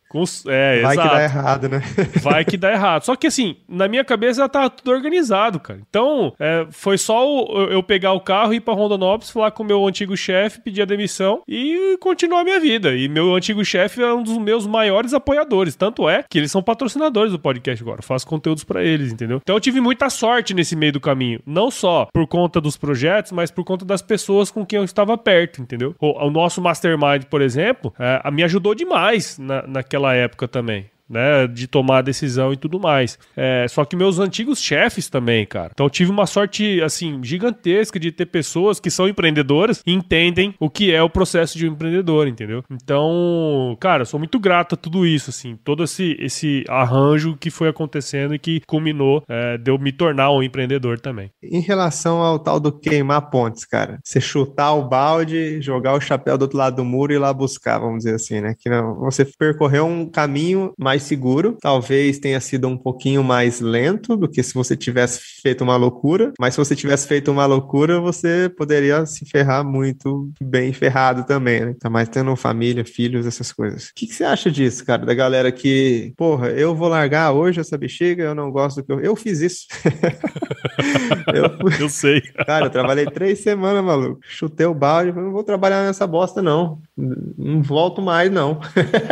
É, 0.46 0.83
Vai 0.83 0.94
exato. 0.94 1.09
que 1.09 1.14
dá 1.14 1.22
errado, 1.22 1.68
né? 1.68 1.83
Vai 2.22 2.44
que 2.44 2.57
dá 2.57 2.72
errado. 2.72 3.05
Só 3.05 3.16
que 3.16 3.26
assim, 3.26 3.57
na 3.68 3.88
minha 3.88 4.05
cabeça 4.05 4.42
já 4.42 4.48
tava 4.48 4.70
tudo 4.70 4.90
organizado, 4.90 5.61
cara. 5.61 5.81
Então, 5.88 6.33
é, 6.38 6.66
foi 6.70 6.98
só 6.98 7.26
o, 7.26 7.62
eu 7.70 7.83
pegar 7.83 8.12
o 8.12 8.20
carro, 8.20 8.55
ir 8.55 8.61
pra 8.61 8.74
Rondonópolis, 8.74 9.31
falar 9.31 9.50
com 9.50 9.62
o 9.62 9.66
meu 9.66 9.87
antigo 9.87 10.16
chefe, 10.16 10.61
pedir 10.61 10.83
a 10.83 10.87
demissão 10.87 11.42
e 11.48 11.96
continuar 12.00 12.40
a 12.40 12.44
minha 12.44 12.61
vida. 12.61 12.94
E 12.94 13.09
meu 13.09 13.35
antigo 13.35 13.64
chefe 13.64 14.02
é 14.02 14.12
um 14.12 14.22
dos 14.22 14.38
meus 14.38 14.66
maiores 14.66 15.14
apoiadores. 15.14 15.76
Tanto 15.76 16.09
é 16.09 16.24
que 16.29 16.38
eles 16.38 16.50
são 16.50 16.62
patrocinadores 16.62 17.33
do 17.33 17.38
podcast 17.38 17.83
agora. 17.83 17.98
Eu 18.00 18.05
faço 18.05 18.26
conteúdos 18.26 18.64
para 18.64 18.83
eles, 18.83 19.12
entendeu? 19.12 19.40
Então 19.42 19.57
eu 19.57 19.61
tive 19.61 19.81
muita 19.81 20.11
sorte 20.11 20.55
nesse 20.55 20.76
meio 20.76 20.92
do 20.92 21.00
caminho. 21.00 21.40
Não 21.46 21.70
só 21.70 22.09
por 22.12 22.26
conta 22.26 22.61
dos 22.61 22.76
projetos, 22.76 23.33
mas 23.33 23.50
por 23.50 23.64
conta 23.64 23.85
das 23.85 24.02
pessoas 24.02 24.50
com 24.50 24.64
quem 24.64 24.79
eu 24.79 24.85
estava 24.85 25.16
perto, 25.16 25.61
entendeu? 25.61 25.94
O, 26.00 26.26
o 26.26 26.31
nosso 26.31 26.61
mastermind, 26.61 27.24
por 27.24 27.40
exemplo, 27.40 27.92
é, 27.98 28.31
me 28.31 28.42
ajudou 28.44 28.74
demais 28.74 29.38
na, 29.38 29.66
naquela 29.66 30.05
naquela 30.06 30.14
época 30.14 30.46
também. 30.48 30.90
Né? 31.08 31.46
De 31.46 31.66
tomar 31.66 32.02
decisão 32.02 32.52
e 32.52 32.56
tudo 32.56 32.78
mais. 32.78 33.18
É, 33.36 33.66
só 33.68 33.84
que 33.84 33.96
meus 33.96 34.18
antigos 34.18 34.60
chefes 34.60 35.08
também, 35.08 35.46
cara. 35.46 35.70
Então 35.72 35.88
tive 35.88 36.10
uma 36.10 36.26
sorte, 36.26 36.80
assim, 36.82 37.20
gigantesca 37.22 37.98
de 37.98 38.12
ter 38.12 38.26
pessoas 38.26 38.80
que 38.80 38.90
são 38.90 39.08
empreendedoras 39.08 39.82
e 39.86 39.92
entendem 39.92 40.54
o 40.58 40.70
que 40.70 40.92
é 40.92 41.02
o 41.02 41.10
processo 41.10 41.56
de 41.56 41.68
um 41.68 41.72
empreendedor, 41.72 42.26
entendeu? 42.26 42.64
Então, 42.70 43.76
cara, 43.80 44.04
sou 44.04 44.18
muito 44.18 44.38
grato 44.38 44.74
a 44.74 44.78
tudo 44.78 45.06
isso, 45.06 45.30
assim, 45.30 45.56
todo 45.64 45.84
esse, 45.84 46.16
esse 46.18 46.64
arranjo 46.68 47.36
que 47.36 47.50
foi 47.50 47.68
acontecendo 47.68 48.34
e 48.34 48.38
que 48.38 48.60
culminou 48.66 49.22
é, 49.28 49.58
de 49.58 49.70
eu 49.70 49.78
me 49.78 49.92
tornar 49.92 50.30
um 50.32 50.42
empreendedor 50.42 50.98
também. 51.00 51.30
Em 51.42 51.60
relação 51.60 52.22
ao 52.22 52.38
tal 52.38 52.58
do 52.58 52.72
queimar 52.72 53.30
pontes, 53.30 53.64
cara, 53.64 53.98
você 54.02 54.20
chutar 54.20 54.72
o 54.74 54.88
balde, 54.88 55.60
jogar 55.60 55.94
o 55.94 56.00
chapéu 56.00 56.36
do 56.38 56.42
outro 56.42 56.58
lado 56.58 56.76
do 56.76 56.84
muro 56.84 57.12
e 57.12 57.16
ir 57.16 57.18
lá 57.18 57.32
buscar, 57.32 57.78
vamos 57.78 57.98
dizer 57.98 58.14
assim, 58.14 58.40
né? 58.40 58.54
Que 58.58 58.68
não, 58.68 58.96
você 59.00 59.24
percorreu 59.38 59.86
um 59.86 60.08
caminho 60.08 60.72
mais 60.78 60.95
seguro, 61.02 61.56
talvez 61.61 62.18
tenha 62.18 62.40
sido 62.40 62.68
um 62.68 62.76
pouquinho 62.76 63.22
mais 63.22 63.61
lento 63.61 64.16
do 64.16 64.28
que 64.28 64.42
se 64.42 64.54
você 64.54 64.76
tivesse 64.76 65.20
feito 65.42 65.62
uma 65.62 65.76
loucura, 65.76 66.32
mas 66.38 66.54
se 66.54 66.59
você 66.59 66.74
tivesse 66.74 67.06
feito 67.06 67.30
uma 67.30 67.46
loucura, 67.46 68.00
você 68.00 68.48
poderia 68.56 69.04
se 69.06 69.24
ferrar 69.24 69.64
muito 69.64 70.30
bem 70.40 70.72
ferrado 70.72 71.24
também, 71.24 71.66
né? 71.66 71.74
Tá 71.78 71.88
mais 71.90 72.09
tendo 72.09 72.35
família, 72.37 72.85
filhos, 72.85 73.26
essas 73.26 73.52
coisas. 73.52 73.88
O 73.88 73.94
que, 73.94 74.06
que 74.06 74.14
você 74.14 74.24
acha 74.24 74.50
disso, 74.50 74.85
cara, 74.85 75.04
da 75.04 75.14
galera 75.14 75.50
que, 75.52 76.12
porra, 76.16 76.48
eu 76.50 76.74
vou 76.74 76.88
largar 76.88 77.32
hoje 77.32 77.61
essa 77.61 77.78
bexiga, 77.78 78.24
eu 78.24 78.35
não 78.35 78.50
gosto 78.50 78.76
do 78.76 78.85
que 78.85 78.92
eu. 78.92 79.00
Eu 79.00 79.16
fiz 79.16 79.40
isso. 79.40 79.66
eu, 81.35 81.70
eu 81.80 81.88
sei. 81.88 82.20
Cara, 82.46 82.66
eu 82.66 82.70
trabalhei 82.70 83.06
três 83.06 83.40
semanas, 83.40 83.85
maluco. 83.85 84.20
Chutei 84.22 84.66
o 84.66 84.74
balde, 84.74 85.12
não 85.12 85.32
vou 85.32 85.44
trabalhar 85.44 85.85
nessa 85.85 86.06
bosta, 86.06 86.42
não. 86.42 86.80
Não 86.96 87.62
volto 87.62 88.00
mais, 88.00 88.30
não. 88.30 88.61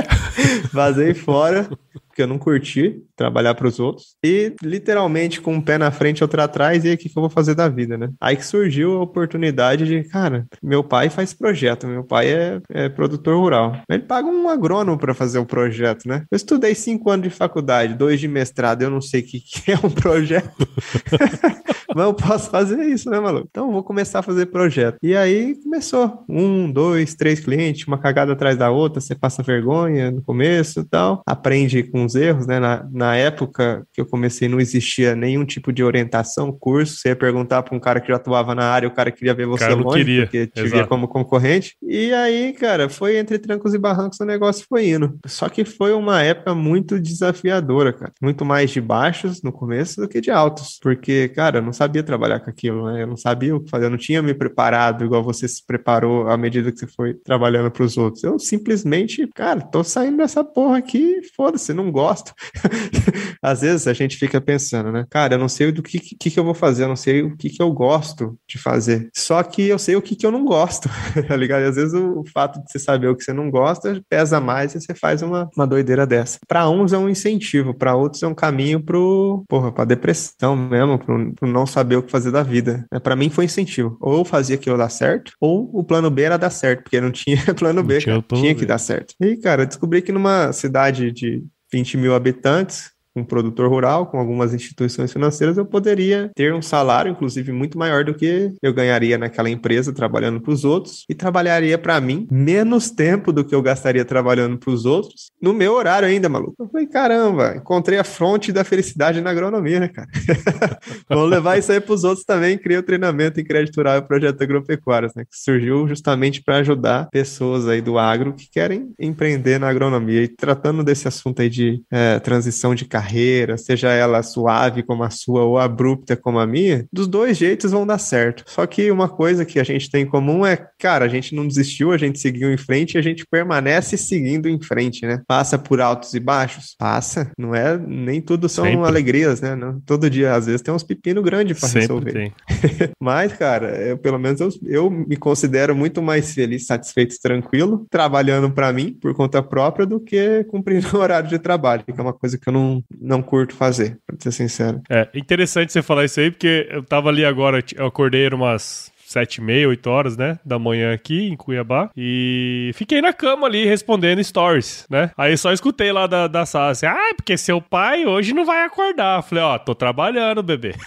Vazei 0.72 1.12
fora 1.14 1.68
porque 2.14 2.22
eu 2.22 2.28
não 2.28 2.38
curti 2.38 3.02
trabalhar 3.16 3.56
para 3.56 3.66
os 3.66 3.80
outros. 3.80 4.14
E 4.24 4.54
literalmente 4.62 5.40
com 5.40 5.54
um 5.54 5.60
pé 5.60 5.76
na 5.76 5.90
frente 5.90 6.18
e 6.18 6.24
outro 6.24 6.40
atrás, 6.40 6.84
e 6.84 6.88
aí 6.88 6.94
o 6.94 6.98
que, 6.98 7.08
que 7.08 7.18
eu 7.18 7.22
vou 7.22 7.28
fazer 7.28 7.56
da 7.56 7.68
vida, 7.68 7.98
né? 7.98 8.08
Aí 8.20 8.36
que 8.36 8.46
surgiu 8.46 8.96
a 8.98 9.02
oportunidade 9.02 9.84
de, 9.84 10.04
cara, 10.04 10.46
meu 10.62 10.84
pai 10.84 11.10
faz 11.10 11.34
projeto, 11.34 11.88
meu 11.88 12.04
pai 12.04 12.32
é, 12.32 12.60
é 12.70 12.88
produtor 12.88 13.36
rural. 13.36 13.80
Ele 13.90 14.04
paga 14.04 14.28
um 14.28 14.48
agrônomo 14.48 14.96
para 14.96 15.12
fazer 15.12 15.40
o 15.40 15.46
projeto, 15.46 16.06
né? 16.06 16.24
Eu 16.30 16.36
estudei 16.36 16.74
cinco 16.76 17.10
anos 17.10 17.24
de 17.24 17.30
faculdade, 17.30 17.94
dois 17.94 18.20
de 18.20 18.28
mestrado, 18.28 18.82
eu 18.82 18.90
não 18.90 19.00
sei 19.00 19.20
o 19.20 19.24
que, 19.24 19.40
que 19.40 19.72
é 19.72 19.76
um 19.76 19.90
projeto. 19.90 20.54
Mas 21.94 22.06
eu 22.06 22.14
posso 22.14 22.50
fazer 22.50 22.82
isso, 22.86 23.08
né, 23.08 23.20
maluco? 23.20 23.46
Então 23.48 23.70
vou 23.70 23.82
começar 23.82 24.18
a 24.18 24.22
fazer 24.22 24.46
projeto. 24.46 24.98
E 25.02 25.16
aí 25.16 25.54
começou. 25.62 26.24
Um, 26.28 26.70
dois, 26.70 27.14
três 27.14 27.38
clientes, 27.38 27.86
uma 27.86 27.98
cagada 27.98 28.32
atrás 28.32 28.56
da 28.56 28.70
outra, 28.70 29.00
você 29.00 29.14
passa 29.14 29.42
vergonha 29.42 30.10
no 30.10 30.20
começo 30.20 30.80
e 30.80 30.84
tal. 30.84 31.22
Aprende 31.24 31.84
com 31.84 32.03
os 32.04 32.14
erros, 32.14 32.46
né? 32.46 32.58
Na, 32.58 32.86
na 32.92 33.16
época 33.16 33.86
que 33.92 34.00
eu 34.00 34.06
comecei, 34.06 34.48
não 34.48 34.60
existia 34.60 35.14
nenhum 35.14 35.44
tipo 35.44 35.72
de 35.72 35.82
orientação, 35.82 36.52
curso. 36.52 36.96
Você 36.96 37.08
ia 37.08 37.16
perguntar 37.16 37.62
para 37.62 37.76
um 37.76 37.80
cara 37.80 38.00
que 38.00 38.08
já 38.08 38.16
atuava 38.16 38.54
na 38.54 38.64
área, 38.64 38.88
o 38.88 38.94
cara 38.94 39.10
queria 39.10 39.34
ver 39.34 39.46
você 39.46 39.68
longe, 39.68 40.04
queria. 40.04 40.22
porque 40.22 40.46
te 40.46 40.60
Exato. 40.60 40.76
via 40.76 40.86
como 40.86 41.08
concorrente. 41.08 41.76
E 41.82 42.12
aí, 42.12 42.52
cara, 42.52 42.88
foi 42.88 43.16
entre 43.16 43.38
trancos 43.38 43.74
e 43.74 43.78
barrancos 43.78 44.20
o 44.20 44.24
negócio 44.24 44.66
foi 44.68 44.88
indo. 44.90 45.18
Só 45.26 45.48
que 45.48 45.64
foi 45.64 45.92
uma 45.92 46.22
época 46.22 46.54
muito 46.54 47.00
desafiadora, 47.00 47.92
cara. 47.92 48.12
Muito 48.20 48.44
mais 48.44 48.70
de 48.70 48.80
baixos 48.80 49.42
no 49.42 49.52
começo 49.52 50.00
do 50.00 50.08
que 50.08 50.20
de 50.20 50.30
altos. 50.30 50.78
Porque, 50.82 51.28
cara, 51.28 51.58
eu 51.58 51.62
não 51.62 51.72
sabia 51.72 51.94
sabia 51.94 52.02
trabalhar 52.02 52.40
com 52.40 52.50
aquilo, 52.50 52.86
né? 52.86 53.02
Eu 53.02 53.06
não 53.06 53.16
sabia 53.16 53.54
o 53.54 53.60
que 53.60 53.70
fazer, 53.70 53.86
eu 53.86 53.90
não 53.90 53.96
tinha 53.96 54.20
me 54.22 54.34
preparado 54.34 55.04
igual 55.04 55.22
você 55.22 55.46
se 55.46 55.64
preparou 55.64 56.28
à 56.28 56.36
medida 56.36 56.72
que 56.72 56.78
você 56.78 56.86
foi 56.86 57.14
trabalhando 57.14 57.70
para 57.70 57.84
os 57.84 57.96
outros. 57.96 58.24
Eu 58.24 58.38
simplesmente, 58.38 59.28
cara, 59.34 59.60
tô 59.60 59.84
saindo 59.84 60.16
dessa 60.16 60.42
porra 60.42 60.78
aqui, 60.78 61.20
foda-se, 61.36 61.72
não 61.72 61.90
gosto. 61.94 62.34
Às 63.40 63.60
vezes 63.60 63.86
a 63.86 63.92
gente 63.92 64.16
fica 64.16 64.40
pensando, 64.40 64.90
né? 64.90 65.06
Cara, 65.08 65.34
eu 65.34 65.38
não 65.38 65.48
sei 65.48 65.70
do 65.70 65.82
que, 65.82 65.98
que, 65.98 66.30
que 66.30 66.38
eu 66.38 66.44
vou 66.44 66.54
fazer, 66.54 66.84
eu 66.84 66.88
não 66.88 66.96
sei 66.96 67.22
o 67.22 67.36
que, 67.36 67.48
que 67.48 67.62
eu 67.62 67.72
gosto 67.72 68.36
de 68.48 68.58
fazer. 68.58 69.08
Só 69.14 69.42
que 69.42 69.62
eu 69.68 69.78
sei 69.78 69.94
o 69.94 70.02
que, 70.02 70.16
que 70.16 70.26
eu 70.26 70.32
não 70.32 70.44
gosto, 70.44 70.88
tá 71.28 71.36
ligado? 71.36 71.62
E 71.62 71.66
às 71.66 71.76
vezes 71.76 71.94
o, 71.94 72.20
o 72.20 72.24
fato 72.32 72.58
de 72.58 72.70
você 72.70 72.78
saber 72.78 73.08
o 73.08 73.16
que 73.16 73.22
você 73.22 73.32
não 73.32 73.50
gosta 73.50 74.02
pesa 74.08 74.40
mais 74.40 74.74
e 74.74 74.80
você 74.80 74.94
faz 74.94 75.22
uma, 75.22 75.48
uma 75.56 75.66
doideira 75.66 76.06
dessa. 76.06 76.38
Para 76.48 76.68
uns 76.68 76.92
é 76.92 76.98
um 76.98 77.08
incentivo, 77.08 77.72
para 77.72 77.94
outros 77.94 78.22
é 78.22 78.26
um 78.26 78.34
caminho 78.34 78.82
pro, 78.82 79.44
porra, 79.48 79.70
pra 79.70 79.84
depressão 79.84 80.56
mesmo, 80.56 80.98
pro, 80.98 81.34
pro 81.34 81.48
não 81.48 81.66
saber 81.66 81.96
o 81.96 82.02
que 82.02 82.10
fazer 82.10 82.30
da 82.30 82.42
vida. 82.42 82.86
É, 82.92 82.98
para 82.98 83.14
mim 83.14 83.30
foi 83.30 83.44
incentivo. 83.44 83.96
Ou 84.00 84.24
fazia 84.24 84.56
aquilo 84.56 84.76
dar 84.76 84.88
certo, 84.88 85.32
ou 85.40 85.70
o 85.72 85.84
plano 85.84 86.10
B 86.10 86.22
era 86.22 86.36
dar 86.36 86.50
certo, 86.50 86.82
porque 86.82 87.00
não 87.00 87.12
tinha 87.12 87.36
plano 87.54 87.82
B, 87.82 87.98
tinha, 88.00 88.20
plano 88.22 88.42
tinha 88.42 88.54
B. 88.54 88.60
que 88.60 88.66
dar 88.66 88.78
certo. 88.78 89.14
E, 89.20 89.36
cara, 89.36 89.62
eu 89.62 89.66
descobri 89.66 90.02
que 90.02 90.12
numa 90.12 90.52
cidade 90.52 91.12
de 91.12 91.44
20 91.74 91.96
mil 91.98 92.12
habitantes, 92.12 92.93
um 93.16 93.24
produtor 93.24 93.68
rural, 93.68 94.06
com 94.06 94.18
algumas 94.18 94.52
instituições 94.52 95.12
financeiras, 95.12 95.56
eu 95.56 95.64
poderia 95.64 96.30
ter 96.34 96.52
um 96.52 96.62
salário, 96.62 97.12
inclusive, 97.12 97.52
muito 97.52 97.78
maior 97.78 98.04
do 98.04 98.14
que 98.14 98.52
eu 98.62 98.74
ganharia 98.74 99.16
naquela 99.16 99.48
empresa 99.48 99.92
trabalhando 99.92 100.40
para 100.40 100.52
os 100.52 100.64
outros 100.64 101.04
e 101.08 101.14
trabalharia 101.14 101.78
para 101.78 102.00
mim 102.00 102.26
menos 102.30 102.90
tempo 102.90 103.32
do 103.32 103.44
que 103.44 103.54
eu 103.54 103.62
gastaria 103.62 104.04
trabalhando 104.04 104.58
para 104.58 104.70
os 104.70 104.84
outros 104.84 105.30
no 105.40 105.52
meu 105.52 105.74
horário 105.74 106.08
ainda, 106.08 106.28
maluco. 106.28 106.54
Eu 106.58 106.68
falei, 106.68 106.86
caramba, 106.86 107.54
encontrei 107.56 107.98
a 107.98 108.04
fonte 108.04 108.52
da 108.52 108.64
felicidade 108.64 109.20
na 109.20 109.30
agronomia, 109.30 109.80
né, 109.80 109.88
cara? 109.88 110.08
Vamos 111.08 111.30
levar 111.30 111.58
isso 111.58 111.70
aí 111.70 111.80
para 111.80 111.94
os 111.94 112.04
outros 112.04 112.24
também. 112.24 112.58
Criei 112.58 112.78
o 112.78 112.82
treinamento 112.82 113.40
em 113.40 113.44
crédito 113.44 113.76
rural 113.76 113.98
e 113.98 114.02
projeto 114.02 114.42
agropecuários, 114.42 115.12
né, 115.14 115.24
que 115.24 115.36
surgiu 115.36 115.86
justamente 115.86 116.42
para 116.42 116.56
ajudar 116.56 117.08
pessoas 117.10 117.68
aí 117.68 117.80
do 117.80 117.98
agro 117.98 118.34
que 118.34 118.48
querem 118.50 118.92
empreender 118.98 119.58
na 119.58 119.68
agronomia. 119.68 120.22
E 120.22 120.28
tratando 120.28 120.82
desse 120.82 121.06
assunto 121.06 121.42
aí 121.42 121.48
de 121.48 121.82
é, 121.90 122.18
transição 122.18 122.74
de 122.74 122.84
carreira, 122.84 123.03
carreira, 123.04 123.58
seja 123.58 123.90
ela 123.90 124.22
suave 124.22 124.82
como 124.82 125.04
a 125.04 125.10
sua 125.10 125.44
ou 125.44 125.58
abrupta 125.58 126.16
como 126.16 126.38
a 126.38 126.46
minha, 126.46 126.86
dos 126.90 127.06
dois 127.06 127.36
jeitos 127.36 127.70
vão 127.70 127.86
dar 127.86 127.98
certo. 127.98 128.44
Só 128.46 128.66
que 128.66 128.90
uma 128.90 129.08
coisa 129.08 129.44
que 129.44 129.60
a 129.60 129.64
gente 129.64 129.90
tem 129.90 130.02
em 130.02 130.06
comum 130.06 130.44
é, 130.44 130.56
cara, 130.78 131.04
a 131.04 131.08
gente 131.08 131.34
não 131.34 131.46
desistiu, 131.46 131.92
a 131.92 131.98
gente 131.98 132.18
seguiu 132.18 132.52
em 132.52 132.56
frente 132.56 132.94
e 132.94 132.98
a 132.98 133.02
gente 133.02 133.26
permanece 133.30 133.96
seguindo 133.96 134.48
em 134.48 134.60
frente, 134.60 135.06
né? 135.06 135.22
Passa 135.26 135.58
por 135.58 135.80
altos 135.80 136.14
e 136.14 136.20
baixos? 136.20 136.74
Passa. 136.78 137.30
Não 137.38 137.54
é, 137.54 137.76
nem 137.76 138.20
tudo 138.20 138.48
são 138.48 138.64
Sempre. 138.64 138.86
alegrias, 138.86 139.40
né? 139.40 139.54
Não, 139.54 139.80
todo 139.80 140.08
dia, 140.08 140.34
às 140.34 140.46
vezes, 140.46 140.62
tem 140.62 140.72
uns 140.72 140.82
pepinos 140.82 141.22
grandes 141.22 141.60
para 141.60 141.80
resolver. 141.80 142.32
Mas, 143.00 143.32
cara, 143.34 143.76
eu, 143.82 143.98
pelo 143.98 144.18
menos 144.18 144.40
eu, 144.40 144.48
eu 144.66 144.90
me 144.90 145.16
considero 145.16 145.74
muito 145.74 146.02
mais 146.02 146.32
feliz, 146.32 146.66
satisfeito 146.66 147.16
tranquilo 147.20 147.86
trabalhando 147.90 148.50
para 148.50 148.72
mim, 148.72 148.96
por 149.00 149.14
conta 149.14 149.42
própria, 149.42 149.86
do 149.86 150.00
que 150.00 150.44
cumprindo 150.44 150.86
o 150.96 151.00
horário 151.00 151.28
de 151.28 151.38
trabalho, 151.38 151.84
que 151.84 151.90
é 151.90 152.02
uma 152.02 152.12
coisa 152.12 152.38
que 152.38 152.48
eu 152.48 152.52
não, 152.52 152.82
não 153.00 153.22
curto 153.22 153.54
fazer, 153.54 153.98
pra 154.06 154.16
ser 154.18 154.32
sincero. 154.32 154.80
É 154.90 155.08
interessante 155.14 155.72
você 155.72 155.82
falar 155.82 156.04
isso 156.04 156.20
aí, 156.20 156.30
porque 156.30 156.68
eu 156.70 156.82
tava 156.82 157.08
ali 157.08 157.24
agora, 157.24 157.62
eu 157.76 157.86
acordei 157.86 158.28
umas 158.28 158.92
sete 159.14 159.36
e 159.36 159.40
meia, 159.40 159.68
oito 159.68 159.88
horas, 159.88 160.16
né, 160.16 160.38
da 160.44 160.58
manhã 160.58 160.92
aqui 160.92 161.28
em 161.28 161.36
Cuiabá. 161.36 161.88
E 161.96 162.72
fiquei 162.74 163.00
na 163.00 163.12
cama 163.12 163.46
ali 163.46 163.64
respondendo 163.64 164.22
stories, 164.22 164.86
né? 164.90 165.12
Aí 165.16 165.36
só 165.36 165.52
escutei 165.52 165.92
lá 165.92 166.08
da, 166.08 166.26
da 166.26 166.44
sala 166.44 166.70
assim, 166.70 166.86
ah, 166.86 167.12
porque 167.14 167.36
seu 167.36 167.60
pai 167.60 168.04
hoje 168.06 168.34
não 168.34 168.44
vai 168.44 168.64
acordar. 168.64 169.22
Falei, 169.22 169.44
ó, 169.44 169.56
tô 169.58 169.74
trabalhando, 169.74 170.42
bebê. 170.42 170.74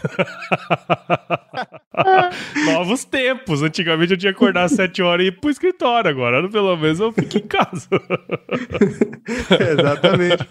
Novos 2.66 3.06
tempos. 3.06 3.64
Antigamente 3.64 4.12
eu 4.14 4.18
tinha 4.18 4.34
que 4.34 4.38
acordar 4.38 4.66
às 4.66 4.72
sete 4.74 5.02
horas 5.02 5.26
e 5.26 5.30
ir 5.30 5.40
pro 5.40 5.50
escritório. 5.50 6.10
Agora, 6.10 6.48
pelo 6.50 6.76
menos, 6.76 7.00
eu 7.00 7.12
fico 7.12 7.38
em 7.38 7.48
casa. 7.48 7.88
Exatamente. 9.72 10.48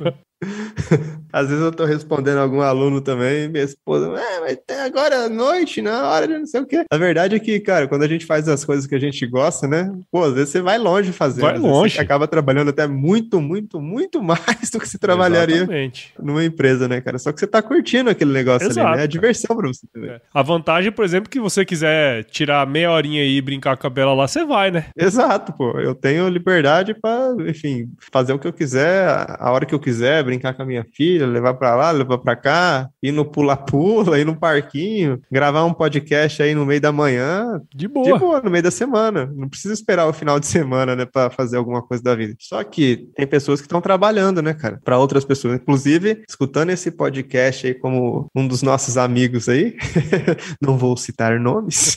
Às 1.33 1.49
vezes 1.49 1.63
eu 1.63 1.73
tô 1.73 1.85
respondendo 1.85 2.39
algum 2.39 2.61
aluno 2.61 3.01
também, 3.01 3.49
minha 3.49 3.65
esposa, 3.65 4.07
é, 4.19 4.41
mas 4.41 4.59
agora 4.85 5.25
à 5.25 5.29
noite, 5.29 5.81
na 5.83 6.09
hora 6.09 6.27
de 6.27 6.39
não 6.39 6.47
sei 6.47 6.61
o 6.61 6.67
quê. 6.67 6.85
A 6.91 6.97
verdade 6.97 7.35
é 7.35 7.39
que, 7.39 7.59
cara, 7.61 7.89
quando 7.89 8.03
a 8.03 8.09
gente 8.09 8.25
faz 8.27 8.49
as 8.49 8.65
coisas 8.65 8.87
que 8.87 8.95
a 8.95 8.99
gente 8.99 9.27
gosta, 9.27 9.67
né? 9.67 9.93
Pô, 10.11 10.25
às 10.25 10.35
vezes 10.35 10.51
você 10.51 10.61
vai 10.61 10.79
longe 10.79 11.13
fazendo. 11.13 11.43
Vai 11.43 11.59
longe. 11.59 11.99
Acaba 11.99 12.27
trabalhando 12.29 12.69
até 12.69 12.87
muito, 12.87 13.41
muito, 13.41 13.81
muito 13.81 14.23
mais 14.23 14.71
do 14.71 14.79
que 14.79 14.89
você 14.89 14.99
trabalharia 14.99 15.57
Exatamente. 15.57 16.13
numa 16.19 16.45
empresa, 16.45 16.87
né, 16.89 17.01
cara? 17.01 17.19
Só 17.19 17.33
que 17.33 17.41
você 17.41 17.47
tá 17.47 17.63
curtindo 17.63 18.11
aquele 18.11 18.33
negócio 18.33 18.69
Exato, 18.69 18.89
ali, 18.89 18.97
né? 18.99 19.05
É 19.05 19.07
diversão 19.07 19.57
pra 19.57 19.69
você 19.69 19.87
também. 19.93 20.11
É. 20.11 20.21
A 20.33 20.43
vantagem, 20.43 20.93
por 20.93 21.05
exemplo, 21.05 21.31
que 21.31 21.41
você 21.41 21.65
quiser 21.65 22.25
tirar 22.25 22.67
meia 22.67 22.91
horinha 22.91 23.23
aí 23.23 23.37
e 23.37 23.43
brincar 23.43 23.77
com 23.77 23.87
a 23.87 23.91
Bela 23.91 24.15
lá, 24.15 24.29
você 24.29 24.45
vai, 24.45 24.71
né? 24.71 24.87
Exato, 24.97 25.53
pô. 25.53 25.79
Eu 25.79 25.95
tenho 25.95 26.29
liberdade 26.29 26.95
pra, 26.95 27.35
enfim, 27.47 27.91
fazer 28.13 28.33
o 28.33 28.39
que 28.39 28.47
eu 28.47 28.53
quiser, 28.53 29.07
a 29.39 29.51
hora 29.51 29.67
que 29.67 29.75
eu 29.75 29.81
quiser, 29.81 30.26
brincar 30.27 30.55
com 30.55 30.63
a 30.63 30.67
minha 30.67 30.85
filha, 30.93 31.27
levar 31.27 31.55
para 31.55 31.75
lá, 31.75 31.91
levar 31.91 32.19
para 32.19 32.37
cá, 32.37 32.89
ir 33.03 33.13
no 33.13 33.25
pula-pula, 33.25 34.19
ir 34.21 34.25
no 34.25 34.37
parquinho, 34.37 35.21
gravar 35.31 35.65
um 35.65 35.73
podcast 35.73 36.43
aí 36.43 36.55
no 36.55 36.67
meio 36.67 36.81
da 36.81 36.93
manhã. 36.93 37.61
De 37.75 37.89
boa. 37.89 38.13
De 38.13 38.19
boa, 38.19 38.41
no 38.41 38.51
meio 38.51 38.63
da 38.63 38.71
semana. 38.71 39.31
Não 39.35 39.49
precisa 39.49 39.73
esperar 39.73 40.07
o 40.07 40.13
final 40.13 40.39
de 40.39 40.47
semana, 40.47 40.95
né, 40.95 41.07
para 41.07 41.31
fazer 41.31 41.57
alguma 41.57 41.83
coisa 41.83 42.03
da 42.03 42.15
vida. 42.15 42.35
Só 42.39 42.63
que 42.65 43.09
tem 43.15 43.27
pessoas 43.27 43.61
que 43.61 43.67
estão 43.67 43.81
trabalhando, 43.81 44.43
né, 44.43 44.53
cara, 44.53 44.81
para 44.85 44.99
outras 44.99 45.25
pessoas. 45.25 45.55
Inclusive, 45.55 46.23
escutando 46.29 46.71
esse 46.71 46.91
podcast 46.91 47.67
aí 47.67 47.75
como 47.75 48.31
um 48.35 48.47
dos 48.47 48.63
nossos 48.63 48.97
amigos 48.97 49.49
aí, 49.49 49.77
não 50.61 50.77
vou 50.77 50.97
citar 50.97 51.39
nomes, 51.39 51.97